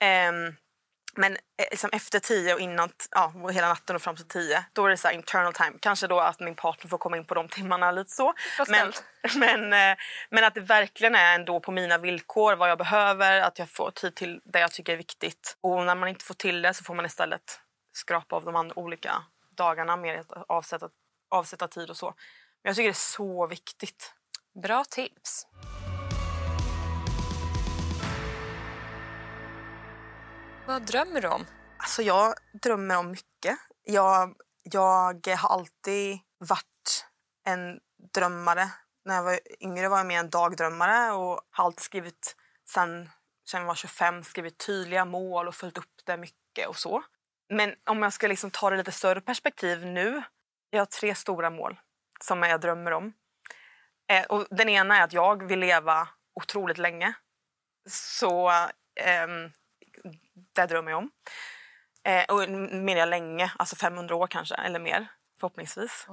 Ehm, 0.00 0.54
men 1.16 1.32
eh, 1.32 1.66
liksom 1.70 1.90
efter 1.92 2.18
10 2.18 2.54
och 2.54 2.60
innan, 2.60 2.90
ja, 3.10 3.32
hela 3.52 3.68
natten 3.68 3.96
och 3.96 4.02
fram 4.02 4.16
till 4.16 4.28
10, 4.28 4.64
då 4.72 4.86
är 4.86 4.90
det 4.90 4.96
så 4.96 5.10
internal 5.10 5.52
time. 5.52 5.72
Kanske 5.80 6.06
då 6.06 6.20
att 6.20 6.40
min 6.40 6.54
partner 6.54 6.88
får 6.88 6.98
komma 6.98 7.16
in 7.16 7.24
på 7.24 7.34
de 7.34 7.48
timmarna 7.48 7.90
lite 7.90 8.10
så. 8.10 8.34
Men, 8.68 8.92
men, 9.36 9.72
eh, 9.72 9.96
men 10.30 10.44
att 10.44 10.54
det 10.54 10.60
verkligen 10.60 11.14
är 11.14 11.34
ändå 11.34 11.60
på 11.60 11.72
mina 11.72 11.98
villkor 11.98 12.56
vad 12.56 12.70
jag 12.70 12.78
behöver, 12.78 13.40
att 13.40 13.58
jag 13.58 13.70
får 13.70 13.90
tid 13.90 14.14
till 14.14 14.40
det 14.44 14.60
jag 14.60 14.72
tycker 14.72 14.92
är 14.92 14.96
viktigt. 14.96 15.56
Och 15.60 15.84
när 15.84 15.94
man 15.94 16.08
inte 16.08 16.24
får 16.24 16.34
till 16.34 16.62
det 16.62 16.74
så 16.74 16.84
får 16.84 16.94
man 16.94 17.06
istället 17.06 17.60
skrapa 17.92 18.36
av 18.36 18.44
de 18.44 18.56
andra 18.56 18.78
olika 18.78 19.22
dagarna 19.56 19.96
med 19.96 20.20
att 20.20 20.44
avsätta, 20.48 20.88
avsätta 21.30 21.68
tid 21.68 21.90
och 21.90 21.96
så. 21.96 22.06
Men 22.62 22.70
jag 22.70 22.76
tycker 22.76 22.88
det 22.88 22.92
är 22.92 23.16
så 23.16 23.46
viktigt. 23.46 24.12
Bra 24.62 24.84
tips. 24.84 25.46
Vad 30.66 30.82
drömmer 30.82 31.20
du 31.20 31.28
om? 31.28 31.46
Alltså 31.78 32.02
jag 32.02 32.34
drömmer 32.62 32.98
om 32.98 33.10
mycket. 33.10 33.58
Jag, 33.82 34.34
jag 34.62 35.28
har 35.28 35.48
alltid 35.48 36.18
varit 36.38 37.06
en 37.46 37.80
drömmare. 38.14 38.68
När 39.04 39.14
jag 39.14 39.22
var 39.22 39.40
yngre 39.60 39.88
var 39.88 39.96
jag 39.96 40.06
mer 40.06 40.20
en 40.20 40.30
dagdrömmare 40.30 41.12
och 41.12 41.40
har 41.50 41.64
alltid 41.64 41.80
skrivit 41.80 42.36
sen, 42.70 43.10
sen 43.50 43.60
jag 43.60 43.66
var 43.66 43.74
25 43.74 44.24
skrivit 44.24 44.58
tydliga 44.66 45.04
mål 45.04 45.48
och 45.48 45.54
följt 45.54 45.78
upp 45.78 46.00
det 46.04 46.16
mycket 46.16 46.68
och 46.68 46.76
så. 46.76 47.02
Men 47.48 47.74
om 47.84 48.02
jag 48.02 48.12
ska 48.12 48.26
liksom 48.26 48.50
ta 48.50 48.70
det 48.70 48.76
lite 48.76 48.92
större 48.92 49.20
perspektiv 49.20 49.86
nu. 49.86 50.22
Jag 50.70 50.80
har 50.80 50.86
tre 50.86 51.14
stora 51.14 51.50
mål 51.50 51.80
som 52.20 52.42
jag 52.42 52.60
drömmer 52.60 52.92
om. 52.92 53.12
Eh, 54.10 54.24
och 54.24 54.46
den 54.50 54.68
ena 54.68 54.98
är 54.98 55.02
att 55.02 55.12
jag 55.12 55.44
vill 55.44 55.58
leva 55.58 56.08
otroligt 56.34 56.78
länge. 56.78 57.14
Så 57.88 58.50
eh, 59.00 59.26
det 60.54 60.66
drömmer 60.66 60.90
jag 60.90 60.98
om. 60.98 61.10
Eh, 62.04 62.24
och 62.24 62.48
menar 62.50 63.00
jag 63.00 63.08
länge, 63.08 63.52
alltså 63.58 63.76
500 63.76 64.14
år 64.14 64.26
kanske, 64.26 64.54
eller 64.54 64.78
mer 64.80 65.06
förhoppningsvis. 65.40 66.06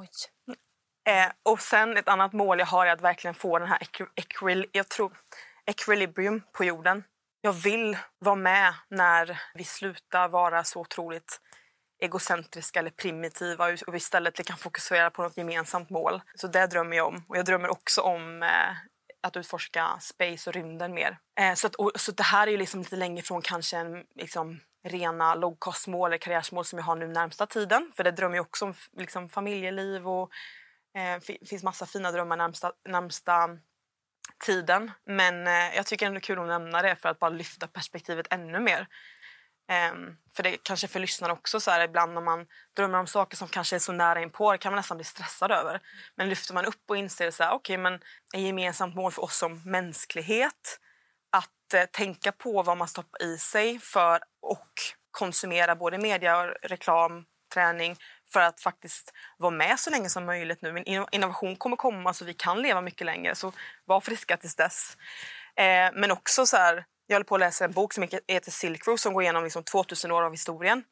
Eh, 1.09 1.31
och 1.43 1.61
sen 1.61 1.97
ett 1.97 2.07
annat 2.07 2.33
mål 2.33 2.59
jag 2.59 2.65
har 2.65 2.85
är 2.85 2.91
att 2.91 3.01
verkligen 3.01 3.33
få 3.35 3.59
den 3.59 3.67
här 3.67 3.77
equi- 3.79 4.09
equil- 4.15 4.69
jag 4.71 4.89
tror, 4.89 5.17
equilibrium 5.65 6.41
på 6.53 6.63
jorden. 6.63 7.03
Jag 7.41 7.53
vill 7.53 7.97
vara 8.19 8.35
med 8.35 8.73
när 8.89 9.39
vi 9.53 9.63
slutar 9.63 10.27
vara 10.27 10.63
så 10.63 10.79
otroligt 10.79 11.41
egocentriska 12.01 12.79
eller 12.79 12.89
primitiva 12.89 13.65
och 13.87 13.95
istället 13.95 14.45
kan 14.45 14.57
fokusera 14.57 15.09
på 15.09 15.23
något 15.23 15.37
gemensamt 15.37 15.89
mål. 15.89 16.21
Så 16.35 16.47
det 16.47 16.67
drömmer 16.67 16.97
jag 16.97 17.07
om. 17.07 17.25
Och 17.27 17.37
jag 17.37 17.45
drömmer 17.45 17.71
också 17.71 18.01
om 18.01 18.43
eh, 18.43 18.75
att 19.23 19.37
utforska 19.37 19.97
space 19.99 20.49
och 20.49 20.53
rymden 20.53 20.93
mer. 20.93 21.17
Eh, 21.39 21.53
så, 21.53 21.67
att, 21.67 21.75
och, 21.75 21.91
så 21.95 22.11
det 22.11 22.23
här 22.23 22.47
är 22.47 22.51
ju 22.51 22.57
liksom 22.57 22.79
lite 22.79 22.95
längre 22.95 23.21
från 23.23 23.41
kanske 23.41 23.77
en 23.77 24.03
liksom, 24.15 24.59
rena 24.87 25.35
lågkostmål 25.35 26.09
eller 26.09 26.17
karriärsmål 26.17 26.65
som 26.65 26.79
jag 26.79 26.85
har 26.85 26.95
nu 26.95 27.07
närmsta 27.07 27.45
tiden. 27.47 27.91
För 27.95 28.03
det 28.03 28.11
drömmer 28.11 28.35
jag 28.35 28.45
också 28.45 28.65
om 28.65 28.73
liksom, 28.97 29.29
familjeliv 29.29 30.07
och 30.07 30.29
eh, 30.97 31.13
f- 31.13 31.47
finns 31.49 31.63
massa 31.63 31.85
fina 31.85 32.11
drömmar 32.11 32.37
närmsta, 32.37 32.71
närmsta 32.89 33.49
tiden. 34.45 34.91
Men 35.05 35.47
eh, 35.47 35.75
jag 35.75 35.85
tycker 35.85 36.05
ändå 36.05 36.13
det 36.15 36.19
är 36.19 36.21
kul 36.21 36.39
att 36.39 36.47
nämna 36.47 36.81
det 36.81 36.95
för 36.95 37.09
att 37.09 37.19
bara 37.19 37.29
lyfta 37.29 37.67
perspektivet 37.67 38.27
ännu 38.29 38.59
mer. 38.59 38.87
Um, 39.71 40.17
för 40.35 40.43
det 40.43 40.57
kanske 40.63 40.87
för 40.87 40.99
lyssnarna 40.99 41.33
också 41.33 41.59
så 41.59 41.71
här, 41.71 41.83
ibland 41.83 42.13
när 42.13 42.21
man 42.21 42.47
drömmer 42.75 42.99
om 42.99 43.07
saker 43.07 43.37
som 43.37 43.47
kanske 43.47 43.75
är 43.75 43.79
så 43.79 43.91
nära 43.91 44.21
inpå 44.21 44.57
kan 44.57 44.71
man 44.71 44.77
nästan 44.77 44.97
bli 44.97 45.03
stressad 45.03 45.51
över. 45.51 45.79
Men 46.15 46.29
lyfter 46.29 46.53
man 46.53 46.65
upp 46.65 46.83
och 46.89 46.97
inser 46.97 47.31
så 47.31 47.43
här, 47.43 47.53
okay, 47.53 47.77
men 47.77 47.93
ett 48.33 48.41
gemensamt 48.41 48.95
mål 48.95 49.11
för 49.11 49.23
oss 49.23 49.37
som 49.37 49.61
mänsklighet 49.65 50.79
att 51.31 51.73
eh, 51.73 51.85
tänka 51.85 52.31
på 52.31 52.63
vad 52.63 52.77
man 52.77 52.87
stoppar 52.87 53.23
i 53.23 53.37
sig 53.37 53.79
för 53.79 54.19
och 54.41 54.69
konsumera 55.11 55.75
både 55.75 55.97
media, 55.97 56.47
reklam, 56.47 57.25
träning 57.53 57.95
för 58.33 58.41
att 58.41 58.61
faktiskt 58.61 59.13
vara 59.37 59.51
med 59.51 59.79
så 59.79 59.89
länge 59.89 60.09
som 60.09 60.25
möjligt 60.25 60.61
nu. 60.61 60.73
Men 60.73 61.05
innovation 61.11 61.55
kommer 61.55 61.75
komma 61.75 62.13
så 62.13 62.25
vi 62.25 62.33
kan 62.33 62.61
leva 62.61 62.81
mycket 62.81 63.05
längre. 63.05 63.35
Så 63.35 63.53
var 63.85 64.01
friska 64.01 64.37
tills 64.37 64.55
dess. 64.55 64.97
Eh, 65.55 65.91
men 65.93 66.11
också 66.11 66.45
så 66.45 66.57
här, 66.57 66.85
jag 67.11 67.15
håller 67.15 67.25
på 67.25 67.35
att 67.35 67.39
läsa 67.39 67.65
en 67.65 67.71
bok 67.71 67.93
som 67.93 68.07
heter 68.27 68.51
Silk 68.51 68.87
Road 68.87 68.99
som 68.99 69.13
går 69.13 69.23
igenom 69.23 69.43
liksom 69.43 69.63
2000 69.63 70.11
år 70.11 70.23
av 70.23 70.31
historien. 70.31 70.83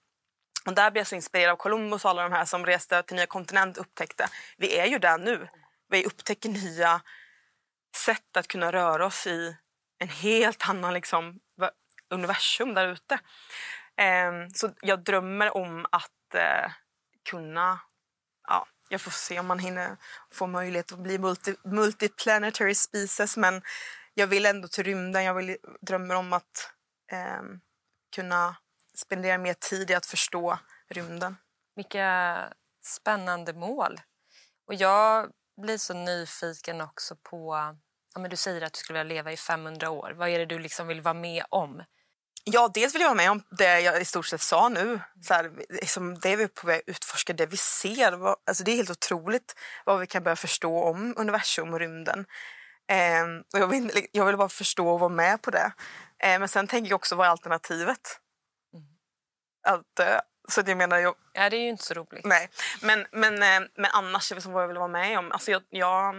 Och 0.65 0.73
där 0.73 0.91
blev 0.91 0.99
jag 0.99 1.08
så 1.08 1.15
inspirerad 1.15 1.51
av 1.51 1.55
Columbus 1.55 2.05
och 2.05 2.12
alla 2.12 2.23
de 2.23 2.32
här 2.32 2.45
som 2.45 2.65
reste 2.65 3.03
till 3.03 3.15
nya 3.15 3.25
kontinent 3.25 3.77
upptäckte. 3.77 4.27
Vi 4.58 4.77
är 4.77 4.86
ju 4.86 4.99
där 4.99 5.17
nu. 5.17 5.47
Vi 5.89 6.05
upptäcker 6.05 6.49
nya 6.49 7.01
sätt 7.95 8.38
att 8.38 8.47
kunna 8.47 8.71
röra 8.71 9.05
oss 9.05 9.27
i 9.27 9.55
en 9.99 10.10
helt 10.10 10.69
annan 10.69 10.93
liksom, 10.93 11.39
universum 12.10 12.73
där 12.73 12.88
ute. 12.88 13.19
Um, 14.01 14.49
så 14.53 14.69
jag 14.82 15.03
drömmer 15.03 15.58
om 15.58 15.86
att 15.91 16.36
uh, 16.36 16.71
kunna... 17.29 17.79
Ja, 18.47 18.67
jag 18.89 19.01
får 19.01 19.12
se 19.12 19.39
om 19.39 19.47
man 19.47 19.60
hinner 19.60 19.97
få 20.32 20.47
möjlighet 20.47 20.91
att 20.91 20.99
bli 20.99 21.17
multi, 21.17 21.55
multiplanetary 21.63 22.75
species 22.75 23.38
men 23.38 23.62
jag 24.19 24.27
vill 24.27 24.45
ändå 24.45 24.67
till 24.67 24.84
rymden. 24.84 25.23
Jag 25.23 25.34
vill, 25.34 25.58
drömmer 25.82 26.15
om 26.15 26.34
att 26.34 26.71
um, 27.41 27.62
kunna 28.15 28.55
spendera 28.95 29.38
mer 29.38 29.53
tid 29.53 29.91
i 29.91 29.93
att 29.93 30.05
förstå 30.05 30.60
rymden. 30.89 31.36
Vilka 31.75 32.38
spännande 32.84 33.53
mål. 33.53 34.01
Och 34.67 34.73
jag 34.73 35.29
blir 35.62 35.77
så 35.77 35.93
nyfiken 35.93 36.82
också 36.82 37.15
på 37.15 37.55
ja, 38.13 38.21
men 38.21 38.29
du 38.29 38.36
säger 38.36 38.62
att 38.62 38.73
du 38.73 38.77
skulle 38.77 38.99
vilja 38.99 39.15
leva 39.15 39.32
i 39.32 39.38
500 39.38 39.89
år. 39.89 40.13
Vad 40.15 40.29
är 40.29 40.39
det 40.39 40.45
du 40.45 40.60
liksom 40.60 40.88
vill 40.88 41.01
vara 41.01 41.13
med 41.13 41.45
om? 41.49 41.84
Ja, 42.43 42.71
dels 42.73 42.95
vill 42.95 43.01
jag 43.01 43.10
vara 43.10 43.17
med 43.17 43.32
om 43.32 43.43
det 43.49 43.79
jag 43.79 44.01
i 44.01 44.05
stort 44.05 44.25
sett 44.25 44.41
sa 44.41 44.69
nu. 44.69 44.99
Så 45.21 45.34
här, 45.34 45.51
liksom 45.69 46.19
det 46.19 46.36
vi 46.36 46.43
är 46.43 46.47
på 46.47 46.67
väg 46.67 46.79
att 46.79 46.89
utforska, 46.89 47.34
det 47.34 47.45
vi 47.45 47.58
ser. 47.58 48.12
Vad, 48.12 48.36
alltså 48.45 48.63
det 48.63 48.71
är 48.71 48.75
helt 48.75 48.89
otroligt 48.89 49.55
vad 49.86 49.99
vi 49.99 50.08
kan 50.08 50.23
börja 50.23 50.36
förstå 50.36 50.84
om 50.84 51.13
universum 51.17 51.73
och 51.73 51.79
rymden. 51.79 52.25
Eh, 52.89 53.23
och 53.54 53.60
jag, 53.60 53.67
vill, 53.67 54.08
jag 54.12 54.25
vill 54.25 54.38
bara 54.38 54.49
förstå 54.49 54.89
och 54.89 54.99
vara 54.99 55.10
med 55.10 55.41
på 55.41 55.52
det. 55.52 55.71
Eh, 56.23 56.39
men 56.39 56.47
sen 56.47 56.67
tänker 56.67 56.89
jag 56.89 56.95
också, 56.95 57.15
vad 57.15 57.28
är 57.28 57.32
alternativet? 57.32 58.19
Mm. 58.73 58.86
Att 59.67 59.95
dö. 59.95 60.19
Så 60.49 60.62
jag 60.65 60.78
menar, 60.78 60.97
jag, 60.97 61.15
ja, 61.34 61.49
det 61.49 61.58
är 61.58 61.62
ju 61.62 61.69
inte 61.69 61.84
så 61.84 61.93
roligt. 61.93 62.25
Nej, 62.25 62.49
men, 62.82 63.08
men, 63.12 63.34
eh, 63.34 63.69
men 63.75 63.91
annars 63.93 64.32
är 64.32 64.36
det 64.36 64.45
vad 64.45 64.63
jag 64.63 64.67
vill 64.67 64.78
vara 64.78 64.88
med 64.88 65.19
om. 65.19 65.32
Alltså 65.32 65.52
jag, 65.52 65.62
jag 65.69 66.15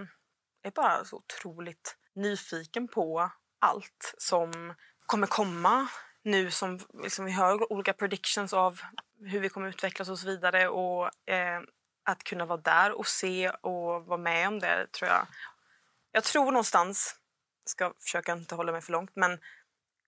är 0.63 0.71
bara 0.71 1.05
så 1.05 1.17
otroligt 1.17 1.97
nyfiken 2.15 2.89
på 2.89 3.31
allt 3.61 4.15
som 4.19 4.75
kommer 5.07 5.27
komma 5.27 5.89
nu 6.25 6.51
som 6.51 6.81
liksom, 7.03 7.25
vi 7.25 7.33
hör 7.33 7.73
olika 7.73 7.93
predictions 7.93 8.53
av 8.53 8.81
hur 9.21 9.41
vi 9.41 9.49
kommer 9.49 9.69
utvecklas 9.69 10.09
och 10.09 10.19
så 10.19 10.27
vidare. 10.27 10.69
Och 10.69 11.31
eh, 11.31 11.61
Att 12.05 12.25
kunna 12.25 12.47
vara 12.47 12.61
där 12.61 12.99
och 12.99 13.07
se 13.07 13.51
och 13.51 14.07
vara 14.07 14.19
med 14.19 14.49
om 14.49 14.59
det 14.59 14.87
tror 14.93 15.11
jag. 15.11 15.27
Jag 16.13 16.25
tror 16.25 16.45
någonstans, 16.45 17.17
ska 17.67 17.95
försöka 17.99 18.33
inte 18.33 18.55
hålla 18.55 18.73
mig 18.73 18.81
för 18.81 18.93
långt, 18.93 19.11
men 19.15 19.39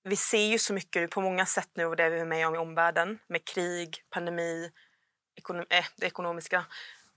vi 0.05 0.17
ser 0.17 0.47
ju 0.47 0.59
så 0.59 0.73
mycket 0.73 1.11
på 1.11 1.21
många 1.21 1.47
sätt 1.47 1.69
nu 1.75 1.85
och 1.85 1.97
det 1.97 2.11
vi 2.11 2.19
är 2.19 2.25
med 2.25 2.47
om 2.47 2.55
i 2.55 2.59
omvärlden 2.59 3.19
med 3.27 3.45
krig, 3.45 4.05
pandemi, 4.11 4.73
ekonom 5.37 5.67
äh, 5.71 5.79
eh, 5.79 5.85
det 5.97 6.07
ekonomiska. 6.07 6.65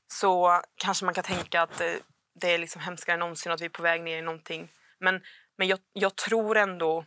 Så 0.07 0.61
kanske 0.75 1.05
man 1.05 1.13
kan 1.13 1.23
tänka 1.23 1.61
att 1.61 1.81
eh, 1.81 1.93
det 2.39 2.53
är 2.53 2.57
liksom 2.57 2.81
hemskare 2.81 3.13
än 3.13 3.19
någonsin 3.19 3.51
att 3.51 3.61
vi 3.61 3.65
är 3.65 3.69
på 3.69 3.83
väg 3.83 4.03
ner 4.03 4.17
i 4.17 4.21
någonting. 4.21 4.71
Men, 4.99 5.23
men 5.57 5.67
jag, 5.67 5.79
jag 5.93 6.15
tror 6.15 6.57
ändå 6.57 7.05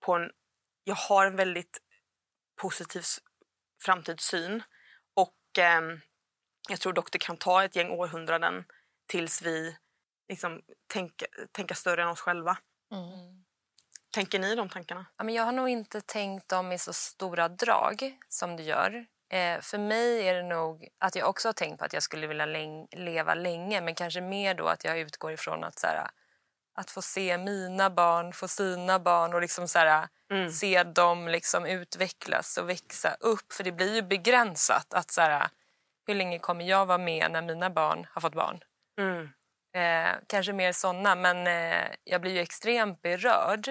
på 0.00 0.14
en... 0.14 0.30
Jag 0.84 0.94
har 0.94 1.26
en 1.26 1.36
väldigt 1.36 1.78
positiv 2.60 3.02
framtidssyn 3.82 4.62
och 5.14 5.58
eh, 5.58 5.80
jag 6.68 6.80
tror 6.80 6.92
dock 6.92 7.12
det 7.12 7.18
kan 7.18 7.36
ta 7.36 7.64
ett 7.64 7.76
gäng 7.76 7.90
århundraden 7.90 8.64
tills 9.06 9.42
vi 9.42 9.76
liksom 10.28 10.62
tänka, 10.86 11.26
tänka 11.52 11.74
större 11.74 12.02
än 12.02 12.08
oss 12.08 12.20
själva. 12.20 12.58
Mm. 12.92 13.44
Tänker 14.14 14.38
ni 14.38 14.54
de 14.54 14.68
tankarna? 14.68 15.06
Ja, 15.16 15.24
men 15.24 15.34
jag 15.34 15.42
har 15.42 15.52
nog 15.52 15.68
inte 15.68 16.00
tänkt 16.00 16.48
dem 16.48 16.72
i 16.72 16.78
så 16.78 16.92
stora 16.92 17.48
drag 17.48 18.18
som 18.28 18.56
du 18.56 18.62
gör. 18.62 19.06
Eh, 19.30 19.60
för 19.60 19.78
mig 19.78 20.28
är 20.28 20.34
det 20.34 20.42
nog 20.42 20.88
att 20.98 21.16
jag 21.16 21.28
också 21.28 21.48
har 21.48 21.52
tänkt 21.52 21.78
på 21.78 21.84
att 21.84 21.92
jag 21.92 22.02
skulle 22.02 22.26
vilja 22.26 22.46
leva 22.96 23.34
länge 23.34 23.80
men 23.80 23.94
kanske 23.94 24.20
mer 24.20 24.54
då 24.54 24.66
att 24.66 24.84
jag 24.84 24.98
utgår 24.98 25.32
ifrån 25.32 25.64
att 25.64 25.78
så 25.78 25.86
här, 25.86 26.08
att 26.74 26.90
få 26.90 27.02
se 27.02 27.38
mina 27.38 27.90
barn 27.90 28.32
få 28.32 28.48
sina 28.48 28.98
barn 28.98 29.34
och 29.34 29.40
liksom 29.40 29.68
så 29.68 29.78
här, 29.78 30.08
mm. 30.30 30.50
se 30.50 30.82
dem 30.82 31.28
liksom 31.28 31.66
utvecklas 31.66 32.56
och 32.56 32.68
växa 32.68 33.16
upp. 33.20 33.52
För 33.52 33.64
det 33.64 33.72
blir 33.72 33.94
ju 33.94 34.02
begränsat. 34.02 34.94
att 34.94 35.10
så 35.10 35.20
här, 35.20 35.48
Hur 36.06 36.14
länge 36.14 36.38
kommer 36.38 36.64
jag 36.64 36.86
vara 36.86 36.98
med 36.98 37.30
när 37.30 37.42
mina 37.42 37.70
barn 37.70 38.06
har 38.10 38.20
fått 38.20 38.34
barn? 38.34 38.60
Mm. 39.00 39.28
Eh, 39.76 40.14
kanske 40.26 40.52
mer 40.52 40.72
såna, 40.72 41.14
men 41.14 41.46
eh, 41.46 41.88
jag 42.04 42.20
blir 42.20 42.32
ju 42.32 42.40
extremt 42.40 43.02
berörd 43.02 43.68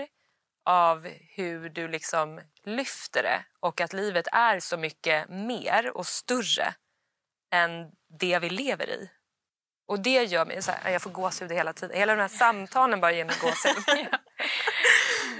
av 0.65 1.07
hur 1.35 1.69
du 1.69 1.87
liksom 1.87 2.41
lyfter 2.63 3.23
det 3.23 3.45
och 3.59 3.81
att 3.81 3.93
livet 3.93 4.27
är 4.31 4.59
så 4.59 4.77
mycket 4.77 5.29
mer 5.29 5.97
och 5.97 6.07
större 6.07 6.73
än 7.53 7.91
det 8.19 8.39
vi 8.39 8.49
lever 8.49 8.89
i. 8.89 9.09
Och 9.87 9.99
det 9.99 10.23
gör 10.23 10.45
mig 10.45 10.61
så 10.61 10.71
här, 10.71 10.91
jag 10.91 11.01
får 11.01 11.09
gåshud 11.09 11.51
hela 11.51 11.73
tiden. 11.73 11.97
Hela 11.97 12.15
de 12.15 12.21
här 12.21 12.27
samtalen 12.27 13.01
bara 13.01 13.11
ger 13.11 13.25
mig 13.25 13.35
gåshud. 13.41 14.09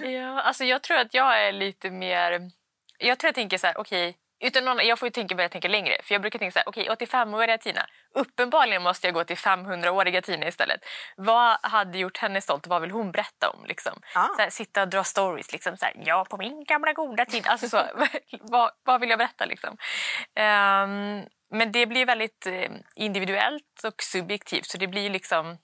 ja. 0.14 0.42
alltså 0.42 0.64
jag 0.64 0.84
tror 0.84 0.98
att 0.98 1.14
jag 1.14 1.48
är 1.48 1.52
lite 1.52 1.90
mer... 1.92 2.52
Jag 2.98 3.20
tror 3.20 3.28
jag 3.28 3.36
tänker 3.36 3.58
så 3.58 3.68
här, 3.68 3.78
okej, 3.78 4.10
okay, 4.10 4.22
utan 4.40 4.66
någon, 4.66 4.88
jag 4.88 5.00
får 5.00 5.06
ju 5.06 5.12
tänka, 5.12 5.36
börja 5.36 5.50
tänka 5.50 5.68
längre. 5.68 5.98
För 6.04 6.16
jag 6.16 6.22
brukar 6.22 6.40
tänka 6.40 6.52
så 6.52 6.60
här, 6.60 6.70
okej 6.70 6.90
okay, 6.90 7.08
85-åriga 7.08 7.58
Tina. 7.58 7.86
Uppenbarligen 8.16 8.84
måste 8.84 9.08
jag 9.08 9.14
gå 9.14 9.24
till 9.24 9.36
500-åriga 9.38 10.22
Tina 10.22 10.48
istället. 10.48 10.80
Vad 11.16 11.58
hade 11.62 11.98
gjort 11.98 12.18
henne 12.18 12.42
stolt? 12.42 12.68
Vad 12.68 12.82
vill 12.82 12.92
hon 12.92 13.12
berätta 13.12 13.50
om? 13.50 13.66
Liksom? 13.66 14.02
Ah. 14.16 14.28
Så 14.36 14.42
här, 14.42 14.50
sitta 14.50 14.82
och 14.82 14.88
dra 14.88 15.04
stories. 15.04 15.52
Liksom, 15.52 15.78
så 15.78 15.86
här, 15.86 15.94
ja, 16.06 16.26
på 16.30 16.38
min 16.38 16.64
gamla 16.64 16.94
goda 16.94 17.26
tid. 17.26 17.48
Alltså, 17.48 17.70
så, 17.70 17.84
vad, 18.42 18.72
vad 18.84 19.02
vill 19.02 19.10
jag 19.10 19.20
berätta? 19.20 19.46
Liksom? 19.46 19.70
Um, 19.70 21.26
men 21.52 21.72
det 21.72 21.86
blir 21.86 22.06
väldigt 22.06 22.46
eh, 22.46 22.72
individuellt 22.96 23.84
och 23.84 24.04
subjektivt. 24.04 24.66
Så 24.66 24.78
det 24.78 24.88
blir 24.88 25.10
liksom... 25.10 25.58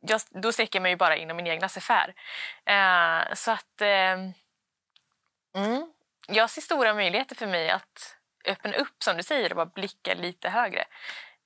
Jag, 0.00 0.20
då 0.42 0.52
sträcker 0.52 0.78
jag 0.78 0.82
mig 0.82 0.96
bara 0.96 1.16
inom 1.16 1.36
min 1.36 1.46
egna 1.46 1.68
sfär. 1.68 2.14
Uh, 2.70 3.34
så 3.34 3.50
att... 3.50 3.80
Uh, 3.82 4.32
mm, 5.56 5.92
jag 6.28 6.50
ser 6.50 6.62
stora 6.62 6.94
möjligheter 6.94 7.36
för 7.36 7.46
mig 7.46 7.70
att 7.70 8.16
öppna 8.48 8.72
upp 8.72 9.02
som 9.04 9.16
du 9.16 9.22
säger 9.22 9.50
och 9.50 9.56
bara 9.56 9.66
blicka 9.66 10.14
lite 10.14 10.48
högre. 10.48 10.84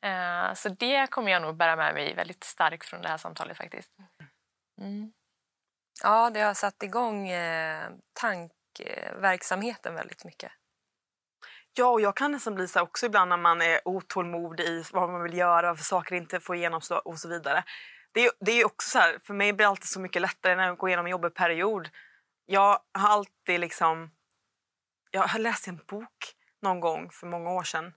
Uh, 0.07 0.55
så 0.55 0.69
det 0.69 1.11
kommer 1.11 1.33
jag 1.33 1.43
nog 1.43 1.57
bära 1.57 1.77
med 1.77 1.95
mig 1.95 2.15
väldigt 2.15 2.45
starkt 2.45 2.87
från 2.87 3.03
det 3.03 3.09
här 3.09 3.19
samtalet 3.19 3.57
faktiskt. 3.57 3.93
Mm. 4.81 5.13
Ja, 6.03 6.31
det 6.31 6.41
har 6.41 6.55
satt 6.55 6.83
igång 6.83 7.29
eh, 7.29 7.91
tankverksamheten 8.13 9.95
väldigt 9.95 10.25
mycket. 10.25 10.53
Ja, 11.79 11.87
och 11.87 12.01
jag 12.01 12.17
kan 12.17 12.33
nästan 12.33 12.55
bli 12.55 12.69
så 12.69 12.81
också 12.81 13.07
ibland 13.07 13.29
när 13.29 13.37
man 13.37 13.63
är 13.63 13.81
otålmodig 13.85 14.65
i 14.65 14.85
vad 14.93 15.11
man 15.11 15.23
vill 15.23 15.39
göra, 15.39 15.69
varför 15.69 15.85
saker 15.85 16.15
inte 16.15 16.41
får 16.41 16.57
genomslag 16.57 17.07
och 17.07 17.19
så 17.19 17.29
vidare. 17.29 17.65
Det 18.13 18.25
är, 18.25 18.31
det 18.41 18.53
är 18.53 18.67
också 18.67 18.91
så 18.91 18.99
här, 18.99 19.19
för 19.25 19.35
mig 19.35 19.53
blir 19.53 19.65
det 19.65 19.71
alltid 19.71 19.89
så 19.89 20.01
mycket 20.01 20.23
lättare 20.23 20.57
när 20.57 20.67
jag 20.67 20.77
går 20.77 20.89
igenom 20.89 21.07
en 21.07 21.11
jobbig 21.11 21.35
period. 21.35 21.89
Jag 22.47 22.81
har 22.99 23.09
alltid 23.09 23.61
liksom 23.61 24.11
jag 25.17 25.29
har 25.29 25.39
läst 25.39 25.69
en 25.69 25.81
bok 25.87 26.35
någon 26.63 26.81
gång 26.81 27.11
för 27.11 27.27
många 27.27 27.51
år 27.51 27.63
sedan 27.63 27.93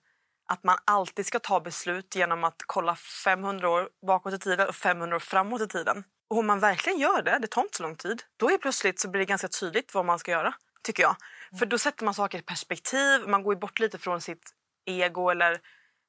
att 0.47 0.63
man 0.63 0.77
alltid 0.86 1.25
ska 1.25 1.39
ta 1.39 1.60
beslut 1.60 2.15
genom 2.15 2.43
att 2.43 2.55
kolla 2.65 2.95
500 2.95 3.69
år 3.69 3.89
bakåt 4.08 4.34
i 4.34 4.39
tiden 4.39 4.67
och 4.67 4.75
500 4.75 5.15
år 5.15 5.19
framåt 5.19 5.62
i 5.62 5.67
tiden. 5.67 6.03
Och 6.29 6.38
om 6.38 6.47
man 6.47 6.60
verkligen 6.60 6.99
gör 6.99 7.21
det, 7.21 7.39
det 7.41 7.47
tar 7.47 7.62
inte 7.62 7.77
så 7.77 7.84
lång 7.84 7.95
tid, 7.95 8.23
då 8.38 8.49
är 8.49 8.58
plötsligt 8.58 8.99
så 8.99 9.10
blir 9.10 9.19
det 9.19 9.25
ganska 9.25 9.47
tydligt 9.47 9.93
vad 9.93 10.05
man 10.05 10.19
ska 10.19 10.32
göra, 10.32 10.53
tycker 10.84 11.03
jag. 11.03 11.15
Mm. 11.51 11.60
För 11.60 11.65
då 11.65 11.77
sätter 11.77 12.05
man 12.05 12.13
saker 12.13 12.38
i 12.38 12.41
perspektiv, 12.41 13.27
man 13.27 13.43
går 13.43 13.55
bort 13.55 13.79
lite 13.79 13.97
från 13.97 14.21
sitt 14.21 14.51
ego 14.86 15.29
eller 15.29 15.60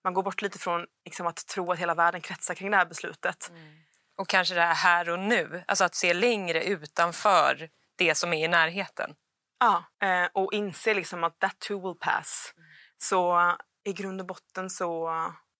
man 0.04 0.14
går 0.14 0.22
bort 0.22 0.42
lite 0.42 0.58
från 0.58 0.86
liksom, 1.04 1.26
att 1.26 1.46
tro 1.46 1.72
att 1.72 1.78
hela 1.78 1.94
världen 1.94 2.20
kretsar 2.20 2.54
kring 2.54 2.70
det 2.70 2.76
här 2.76 2.86
beslutet. 2.86 3.50
Mm. 3.50 3.72
Och 4.16 4.28
kanske 4.28 4.54
det 4.54 4.60
här 4.60 4.74
här 4.74 5.10
och 5.10 5.18
nu, 5.18 5.64
alltså 5.66 5.84
att 5.84 5.94
se 5.94 6.14
längre 6.14 6.64
utanför 6.64 7.68
det 7.96 8.14
som 8.14 8.32
är 8.32 8.44
i 8.44 8.48
närheten. 8.48 9.14
Ja, 9.60 9.84
eh, 10.02 10.28
och 10.32 10.52
inse 10.52 10.94
liksom 10.94 11.24
att 11.24 11.38
that 11.38 11.58
too 11.58 11.88
will 11.88 11.98
pass. 12.00 12.54
Mm. 12.56 12.68
Så 12.98 13.52
i 13.84 13.92
grund 13.92 14.20
och 14.20 14.26
botten 14.26 14.70
så 14.70 15.10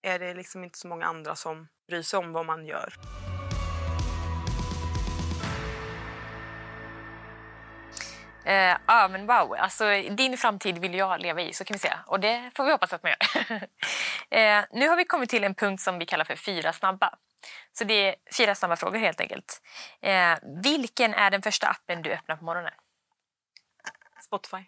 är 0.01 0.19
det 0.19 0.33
liksom 0.33 0.63
inte 0.63 0.79
så 0.79 0.87
många 0.87 1.05
andra 1.05 1.35
som 1.35 1.67
bryr 1.87 2.01
sig 2.01 2.19
om 2.19 2.33
vad 2.33 2.45
man 2.45 2.65
gör. 2.65 2.93
Eh, 8.45 8.77
ja, 8.87 9.07
men 9.07 9.27
wow. 9.27 9.55
Alltså, 9.57 9.85
din 10.09 10.37
framtid 10.37 10.77
vill 10.77 10.93
jag 10.95 11.21
leva 11.21 11.41
i, 11.41 11.53
så 11.53 11.63
kan 11.63 11.75
vi 11.75 11.79
säga. 11.79 11.99
Och 12.05 12.19
det 12.19 12.51
får 12.55 12.65
vi 12.65 12.71
hoppas 12.71 12.93
att 12.93 13.03
man 13.03 13.11
gör. 13.11 13.53
eh, 14.39 14.63
nu 14.71 14.87
har 14.87 14.95
vi 14.95 15.05
kommit 15.05 15.29
till 15.29 15.43
en 15.43 15.55
punkt 15.55 15.81
som 15.81 15.99
vi 15.99 16.05
kallar 16.05 16.25
för 16.25 16.35
fyra 16.35 16.73
snabba. 16.73 17.13
Så 17.73 17.83
det 17.83 17.93
är 17.93 18.15
fyra 18.37 18.55
snabba 18.55 18.75
frågor 18.75 18.99
helt 18.99 19.21
enkelt. 19.21 19.61
Eh, 20.01 20.37
vilken 20.63 21.13
är 21.13 21.31
den 21.31 21.41
första 21.41 21.67
appen 21.67 22.01
du 22.01 22.11
öppnar 22.11 22.35
på 22.35 22.45
morgonen? 22.45 22.73
Spotify. 24.31 24.63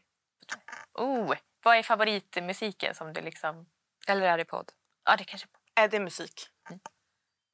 Oh, 0.94 1.34
vad 1.64 1.78
är 1.78 1.84
favoritmusiken 1.84 2.96
som 2.96 3.14
du 3.14 3.22
liksom... 3.22 3.66
Eller 4.08 4.28
är 4.28 4.38
det 4.38 4.46
podd? 4.46 4.72
Ja, 5.06 5.16
det 5.16 5.24
kanske... 5.24 5.48
Är 5.76 5.88
det 5.88 6.00
musik? 6.00 6.50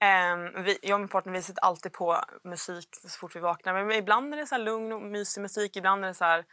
Ehm, 0.03 0.63
vi, 0.63 0.79
jag 0.81 0.93
och 0.93 0.99
min 0.99 1.09
partner 1.09 1.33
vi 1.33 1.41
sätter 1.41 1.63
alltid 1.63 1.93
på 1.93 2.23
musik 2.43 2.87
så 2.91 3.19
fort 3.19 3.35
vi 3.35 3.39
vaknar. 3.39 3.73
Men 3.73 3.91
ibland 3.91 4.33
är 4.33 4.37
det 4.37 4.47
så 4.47 4.55
här 4.55 4.61
lugn 4.61 4.91
och 4.91 5.01
mysig 5.01 5.41
musik. 5.41 5.75
Ibland 5.75 6.03
är 6.03 6.07
det 6.07 6.13
så 6.13 6.25
här 6.25 6.45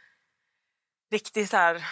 riktigt 1.11 1.49
så 1.49 1.57
här 1.57 1.85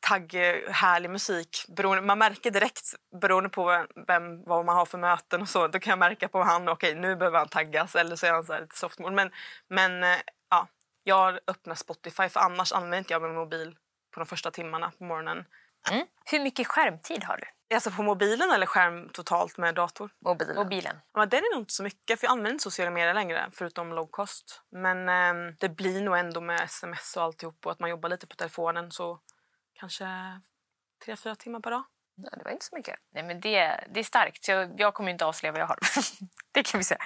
tagg, 0.00 0.34
härlig 0.68 1.10
musik. 1.10 1.64
Beroende, 1.68 2.02
man 2.02 2.18
märker 2.18 2.50
direkt 2.50 2.94
beroende 3.20 3.48
på 3.48 3.86
vem, 4.06 4.44
vad 4.44 4.64
man 4.64 4.76
har 4.76 4.86
för 4.86 4.98
möten 4.98 5.42
och 5.42 5.48
så. 5.48 5.68
Då 5.68 5.78
kan 5.78 5.90
jag 5.90 5.98
märka 5.98 6.28
på 6.28 6.42
han, 6.42 6.68
okej 6.68 6.90
okay, 6.90 7.00
nu 7.00 7.16
behöver 7.16 7.38
han 7.38 7.48
taggas 7.48 7.94
eller 7.94 8.16
så 8.16 8.26
är 8.26 8.32
han 8.32 8.44
så 8.44 8.52
här 8.52 8.60
lite 8.60 8.76
soft 8.76 8.98
mode. 8.98 9.14
Men, 9.14 9.30
men 9.68 10.02
eh, 10.02 10.20
ja, 10.50 10.68
jag 11.08 11.38
öppnar 11.46 11.74
Spotify 11.74 12.28
för 12.28 12.40
annars 12.40 12.72
använder 12.72 12.98
inte 12.98 13.12
jag 13.12 13.22
min 13.22 13.34
mobil 13.34 13.76
på 14.10 14.20
de 14.20 14.26
första 14.26 14.50
timmarna 14.50 14.92
på 14.98 15.04
morgonen. 15.04 15.44
Mm. 15.90 16.06
Hur 16.24 16.40
mycket 16.40 16.66
skärmtid 16.66 17.24
har 17.24 17.36
du? 17.36 17.74
Alltså 17.74 17.90
på 17.90 18.02
mobilen 18.02 18.50
eller 18.50 18.66
skärm 18.66 19.08
totalt 19.08 19.58
med 19.58 19.74
dator? 19.74 20.10
Mobilen. 20.18 20.56
mobilen. 20.56 20.96
Ja, 21.14 21.26
den 21.26 21.38
är 21.38 21.54
nog 21.54 21.62
inte 21.62 21.72
så 21.72 21.82
mycket 21.82 22.20
för 22.20 22.26
jag 22.26 22.32
använder 22.32 22.50
inte 22.50 22.62
sociala 22.62 22.90
medier 22.90 23.14
längre 23.14 23.50
förutom 23.52 23.92
low 23.92 24.06
cost. 24.06 24.62
Men 24.70 25.08
eh, 25.08 25.54
det 25.58 25.68
blir 25.68 26.02
nog 26.02 26.18
ändå 26.18 26.40
med 26.40 26.60
sms 26.60 27.16
och 27.16 27.22
alltihop 27.22 27.66
och 27.66 27.72
att 27.72 27.78
man 27.78 27.90
jobbar 27.90 28.08
lite 28.08 28.26
på 28.26 28.36
telefonen 28.36 28.90
så 28.90 29.20
kanske 29.74 30.06
tre, 31.04 31.16
fyra 31.16 31.34
timmar 31.34 31.60
per 31.60 31.70
dag. 31.70 31.82
Nej, 32.16 32.30
det 32.36 32.44
var 32.44 32.50
inte 32.50 32.64
så 32.64 32.76
mycket. 32.76 33.00
Nej, 33.10 33.22
men 33.22 33.40
det, 33.40 33.84
det 33.94 34.00
är 34.00 34.04
starkt. 34.04 34.44
Så 34.44 34.50
jag, 34.50 34.80
jag 34.80 34.94
kommer 34.94 35.10
inte 35.10 35.26
avslöja 35.26 35.52
vad 35.52 35.60
jag 35.60 35.66
har. 35.66 35.78
det 36.52 36.62
kan 36.62 36.78
vi 36.78 36.84
säga. 36.84 37.00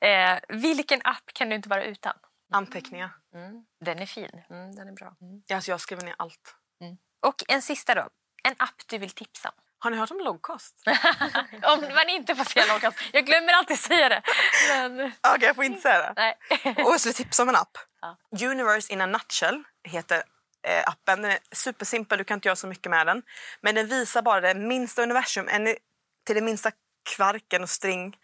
Eh, 0.00 0.40
vilken 0.48 1.00
app 1.04 1.30
kan 1.32 1.48
du 1.48 1.54
inte 1.56 1.68
vara 1.68 1.84
utan? 1.84 2.14
Anteckningar. 2.52 3.10
Mm. 3.34 3.64
Den 3.80 3.98
är 3.98 4.06
fin. 4.06 4.42
Mm, 4.50 4.74
den 4.74 4.88
är 4.88 4.92
bra. 4.92 5.16
Mm. 5.20 5.42
Alltså 5.54 5.70
jag 5.70 5.80
skriver 5.80 6.02
ner 6.02 6.14
allt. 6.18 6.56
Mm. 6.80 6.96
Och 7.20 7.44
en 7.48 7.62
sista 7.62 7.94
då. 7.94 8.08
En 8.44 8.54
app 8.58 8.82
du 8.86 8.98
vill 8.98 9.10
tipsa 9.10 9.48
om. 9.48 9.54
Har 9.78 9.90
ni 9.90 9.96
hört 9.96 10.10
om 10.10 10.18
logcost? 10.18 10.82
om 11.62 11.80
man 11.80 12.08
inte 12.08 12.34
får 12.34 12.44
säga 12.44 12.66
logcost. 12.74 12.98
Jag 13.12 13.26
glömmer 13.26 13.52
alltid 13.52 13.78
säga 13.78 14.08
det. 14.08 14.22
Men... 14.68 14.92
Okej, 15.00 15.12
okay, 15.34 15.46
jag 15.46 15.56
får 15.56 15.64
inte 15.64 15.80
säga 15.80 15.98
det. 15.98 16.12
Nej. 16.16 16.84
och 16.84 17.00
så 17.00 17.12
tipsa 17.12 17.42
om 17.42 17.48
en 17.48 17.56
app. 17.56 17.78
Ja. 18.00 18.16
Universe 18.50 18.92
in 18.92 19.00
a 19.00 19.06
nutshell 19.06 19.64
heter 19.84 20.22
eh, 20.62 20.88
appen. 20.88 21.22
Den 21.22 21.30
är 21.30 21.38
supersimpel, 21.52 22.18
du 22.18 22.24
kan 22.24 22.34
inte 22.34 22.48
göra 22.48 22.56
så 22.56 22.66
mycket 22.66 22.90
med 22.90 23.06
den. 23.06 23.22
Men 23.60 23.74
den 23.74 23.86
visar 23.86 24.22
bara 24.22 24.40
det 24.40 24.54
minsta 24.54 25.02
universum, 25.02 25.48
en, 25.48 25.76
till 26.26 26.34
det 26.34 26.40
minsta 26.40 26.70
kvarken 27.16 27.62
och 27.62 27.70
string 27.70 28.16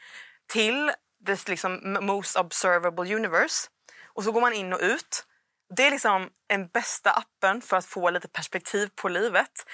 till 0.47 0.93
det 1.21 1.49
liksom 1.49 1.99
most 2.01 2.37
observable 2.37 3.15
universe. 3.15 3.69
Och 4.19 4.25
så 4.25 4.33
går 4.33 4.41
man 4.41 4.53
in 4.53 4.73
och 4.73 4.81
ut. 4.83 5.27
Det 5.77 5.87
är 5.87 5.91
liksom 5.91 6.31
den 6.47 6.69
bästa 6.69 7.11
appen 7.11 7.63
för 7.63 7.77
att 7.77 7.87
få 7.87 8.11
lite 8.11 8.29
perspektiv 8.29 8.91
på 8.95 9.09
livet. 9.09 9.65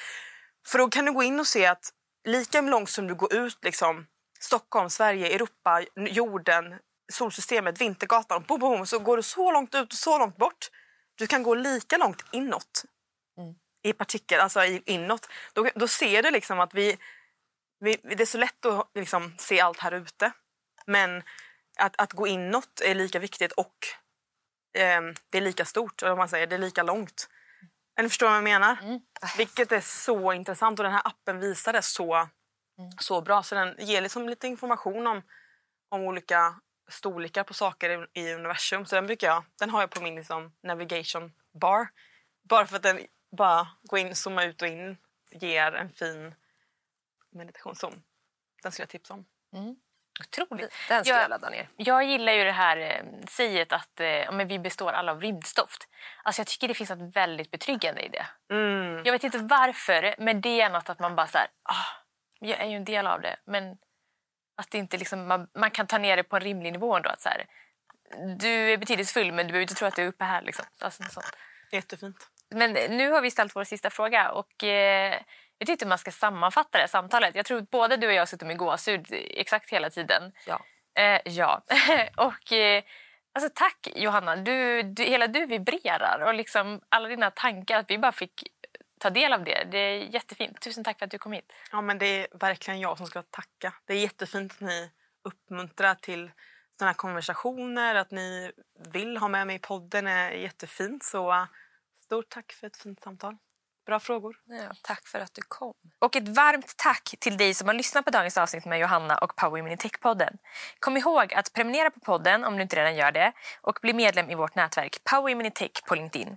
För 0.66 0.78
då 0.78 0.88
kan 0.88 1.04
du 1.04 1.12
gå 1.12 1.22
in 1.22 1.40
och 1.40 1.46
se 1.46 1.66
att 1.66 1.92
lika 2.24 2.60
långt 2.60 2.90
som 2.90 3.06
du 3.06 3.14
går 3.14 3.34
ut, 3.34 3.58
liksom, 3.64 4.06
Stockholm, 4.40 4.90
Sverige, 4.90 5.34
Europa, 5.34 5.84
jorden, 5.96 6.78
solsystemet, 7.12 7.80
Vintergatan, 7.80 8.44
boom, 8.48 8.60
boom, 8.60 8.86
så 8.86 8.98
går 8.98 9.16
du 9.16 9.22
så 9.22 9.52
långt 9.52 9.74
ut 9.74 9.92
och 9.92 9.98
så 9.98 10.18
långt 10.18 10.36
bort. 10.36 10.70
Du 11.14 11.26
kan 11.26 11.42
gå 11.42 11.54
lika 11.54 11.96
långt 11.96 12.24
inåt 12.32 12.84
mm. 13.38 13.54
i 13.82 13.92
partikel, 13.92 14.40
alltså 14.40 14.64
inåt. 14.64 15.28
Då, 15.52 15.68
då 15.74 15.88
ser 15.88 16.22
du 16.22 16.30
liksom 16.30 16.60
att 16.60 16.74
vi, 16.74 16.98
vi, 17.80 17.96
det 18.02 18.20
är 18.20 18.26
så 18.26 18.38
lätt 18.38 18.66
att 18.66 18.90
liksom 18.94 19.34
se 19.38 19.60
allt 19.60 19.78
här 19.78 19.92
ute. 19.92 20.32
Men 20.86 21.22
att, 21.78 22.00
att 22.00 22.12
gå 22.12 22.26
inåt 22.26 22.80
är 22.80 22.94
lika 22.94 23.18
viktigt 23.18 23.52
och 23.52 23.76
eh, 24.74 25.00
det 25.30 25.38
är 25.38 25.40
lika 25.40 25.64
stort, 25.64 26.02
eller 26.02 26.16
man 26.16 26.28
säger, 26.28 26.46
det 26.46 26.56
är 26.56 26.58
lika 26.58 26.82
långt. 26.82 27.28
Eller 27.96 28.08
förstår 28.08 28.26
vad 28.26 28.36
jag 28.36 28.44
menar? 28.44 28.78
Mm. 28.82 29.00
Vilket 29.36 29.72
är 29.72 29.80
så 29.80 30.32
intressant 30.32 30.78
och 30.78 30.82
den 30.82 30.92
här 30.92 31.02
appen 31.04 31.40
visar 31.40 31.72
det 31.72 31.82
så, 31.82 32.14
mm. 32.14 32.90
så 32.98 33.20
bra. 33.20 33.42
Så 33.42 33.54
den 33.54 33.74
ger 33.78 34.00
liksom 34.00 34.28
lite 34.28 34.46
information 34.46 35.06
om, 35.06 35.22
om 35.88 36.00
olika 36.00 36.60
storlekar 36.88 37.44
på 37.44 37.54
saker 37.54 37.90
i, 37.90 38.20
i 38.20 38.34
universum. 38.34 38.86
Så 38.86 38.94
den 38.94 39.06
brukar 39.06 39.26
jag, 39.26 39.44
den 39.58 39.70
har 39.70 39.80
jag 39.80 39.90
på 39.90 40.02
min 40.02 40.14
liksom, 40.14 40.52
navigation 40.62 41.32
bar. 41.52 41.88
Bara 42.42 42.66
för 42.66 42.76
att 42.76 42.82
den 42.82 43.00
bara 43.36 43.68
går 43.82 43.98
in, 43.98 44.14
zoomar 44.14 44.46
ut 44.46 44.62
och 44.62 44.68
in, 44.68 44.96
ger 45.30 45.72
en 45.72 45.90
fin 45.90 46.34
meditationszon. 47.30 48.02
Den 48.62 48.72
skulle 48.72 48.82
jag 48.82 48.90
tipsa 48.90 49.14
om. 49.14 49.24
Mm. 49.52 49.76
Otroligt. 50.20 50.72
Den 50.88 51.04
ska 51.04 51.14
jag, 51.14 51.22
jag 51.22 51.30
ladda 51.30 51.50
ner. 51.50 51.68
Jag 51.76 52.04
gillar 52.04 52.32
ju 52.32 52.44
det 52.44 52.52
här 52.52 52.76
eh, 52.76 53.26
säget 53.28 53.72
att 53.72 54.00
eh, 54.00 54.32
men 54.32 54.48
vi 54.48 54.58
består 54.58 54.92
alla 54.92 55.12
av 55.12 55.20
rymdstoft. 55.20 55.88
Alltså 56.22 56.40
jag 56.40 56.46
tycker 56.46 56.68
det 56.68 56.74
finns 56.74 56.90
något 56.90 57.16
väldigt 57.16 57.50
betryggande 57.50 58.02
i 58.02 58.08
det. 58.08 58.26
Mm. 58.50 59.02
Jag 59.04 59.12
vet 59.12 59.24
inte 59.24 59.38
varför, 59.38 60.14
men 60.18 60.40
det 60.40 60.60
är 60.60 60.70
något 60.70 60.88
att 60.88 60.98
man 60.98 61.16
bara 61.16 61.26
så 61.26 61.38
här, 61.38 61.46
ah, 61.62 61.86
jag 62.40 62.60
är 62.60 62.66
ju 62.66 62.76
en 62.76 62.84
del 62.84 63.06
av 63.06 63.20
det. 63.20 63.36
Men 63.46 63.76
att 64.56 64.70
det 64.70 64.78
inte 64.78 64.96
liksom, 64.96 65.26
man, 65.26 65.48
man 65.54 65.70
kan 65.70 65.86
ta 65.86 65.98
ner 65.98 66.16
det 66.16 66.22
på 66.22 66.36
en 66.36 66.42
rimlig 66.42 66.72
nivå 66.72 66.96
ändå. 66.96 67.10
Att 67.10 67.20
så 67.20 67.28
här, 67.28 67.46
du 68.38 68.72
är 68.72 68.76
betydelsefull 68.76 69.32
men 69.32 69.46
du 69.46 69.52
behöver 69.52 69.62
inte 69.62 69.74
tro 69.74 69.88
att 69.88 69.96
du 69.96 70.02
är 70.02 70.08
uppe 70.08 70.24
här. 70.24 70.42
Liksom. 70.42 70.64
Alltså, 70.80 71.02
sånt. 71.02 71.36
Jättefint. 71.72 72.28
Men 72.50 72.72
nu 72.72 73.10
har 73.10 73.20
vi 73.20 73.30
ställt 73.30 73.56
vår 73.56 73.64
sista 73.64 73.90
fråga. 73.90 74.30
och... 74.30 74.64
Eh, 74.64 75.20
jag 75.58 75.66
tyckte 75.66 75.86
man 75.86 75.98
ska 75.98 76.10
sammanfatta 76.10 76.78
det 76.78 76.88
samtalet. 76.88 77.34
Jag 77.34 77.46
tror 77.46 77.58
att 77.58 77.70
både 77.70 77.96
du 77.96 78.06
och 78.06 78.12
jag 78.12 78.20
har 78.20 78.26
suttit 78.26 78.46
med 78.46 78.56
gåshud 78.56 79.06
exakt 79.10 79.70
hela 79.70 79.90
tiden. 79.90 80.32
Ja. 80.46 80.60
Eh, 80.94 81.20
ja. 81.24 81.64
och 82.16 82.52
eh, 82.52 82.82
alltså, 83.34 83.50
tack 83.54 83.88
Johanna. 83.96 84.36
Du, 84.36 84.82
du, 84.82 85.02
hela 85.02 85.26
du 85.26 85.46
vibrerar 85.46 86.24
och 86.26 86.34
liksom 86.34 86.80
alla 86.88 87.08
dina 87.08 87.30
tankar. 87.30 87.78
Att 87.78 87.90
vi 87.90 87.98
bara 87.98 88.12
fick 88.12 88.42
ta 89.00 89.10
del 89.10 89.32
av 89.32 89.44
det. 89.44 89.64
Det 89.70 89.78
är 89.78 89.98
jättefint. 89.98 90.60
Tusen 90.60 90.84
tack 90.84 90.98
för 90.98 91.04
att 91.04 91.10
du 91.10 91.18
kom 91.18 91.32
hit. 91.32 91.52
Ja, 91.72 91.80
men 91.80 91.98
det 91.98 92.06
är 92.06 92.26
verkligen 92.38 92.80
jag 92.80 92.98
som 92.98 93.06
ska 93.06 93.22
tacka. 93.22 93.74
Det 93.84 93.94
är 93.94 93.98
jättefint 93.98 94.52
att 94.52 94.60
ni 94.60 94.90
uppmuntrar 95.24 95.94
till 95.94 96.30
sådana 96.78 96.90
här 96.90 96.94
konversationer. 96.94 97.94
Att 97.94 98.10
ni 98.10 98.52
vill 98.92 99.16
ha 99.16 99.28
med 99.28 99.46
mig 99.46 99.56
i 99.56 99.58
podden 99.58 100.06
är 100.06 100.30
jättefint. 100.30 101.04
Så 101.04 101.46
stort 102.00 102.28
tack 102.28 102.52
för 102.52 102.66
ett 102.66 102.76
fint 102.76 103.02
samtal. 103.02 103.36
Bra 103.86 104.00
frågor. 104.00 104.36
Ja, 104.46 104.74
tack 104.82 105.08
för 105.08 105.20
att 105.20 105.34
du 105.34 105.42
kom. 105.48 105.74
Och 105.98 106.16
ett 106.16 106.28
varmt 106.28 106.74
tack 106.76 107.14
till 107.20 107.36
dig 107.36 107.54
som 107.54 107.68
har 107.68 107.74
lyssnat 107.74 108.04
på 108.04 108.10
dagens 108.10 108.38
avsnitt 108.38 108.64
med 108.64 108.80
Johanna 108.80 109.18
och 109.18 109.36
Power 109.36 109.50
Women 109.50 109.72
in 109.72 109.78
Tech-podden. 109.78 110.36
Kom 110.78 110.96
ihåg 110.96 111.34
att 111.34 111.52
prenumerera 111.52 111.90
på 111.90 112.00
podden 112.00 112.44
om 112.44 112.56
du 112.56 112.62
inte 112.62 112.76
redan 112.76 112.96
gör 112.96 113.12
det 113.12 113.32
och 113.60 113.78
bli 113.82 113.92
medlem 113.92 114.30
i 114.30 114.34
vårt 114.34 114.54
nätverk 114.54 115.04
Power 115.10 115.32
Women 115.32 115.46
in 115.46 115.52
Tech 115.52 115.70
på 115.88 115.94
LinkedIn. 115.94 116.36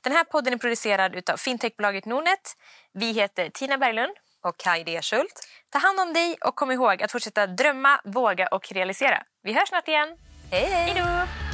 Den 0.00 0.12
här 0.12 0.24
podden 0.24 0.54
är 0.54 0.58
producerad 0.58 1.30
av 1.30 1.36
fintechbolaget 1.36 2.04
Nordnet. 2.04 2.56
Vi 2.92 3.12
heter 3.12 3.50
Tina 3.50 3.78
Berglund 3.78 4.12
och 4.42 4.56
D. 4.86 5.02
Schult. 5.02 5.48
Ta 5.70 5.78
hand 5.78 6.00
om 6.00 6.12
dig 6.12 6.36
och 6.40 6.54
kom 6.54 6.70
ihåg 6.70 7.02
att 7.02 7.12
fortsätta 7.12 7.46
drömma, 7.46 8.00
våga 8.04 8.46
och 8.46 8.72
realisera. 8.72 9.22
Vi 9.42 9.52
hörs 9.52 9.68
snart 9.68 9.88
igen. 9.88 10.16
Hej! 10.50 10.64
Hej 10.64 10.94
då! 10.96 11.51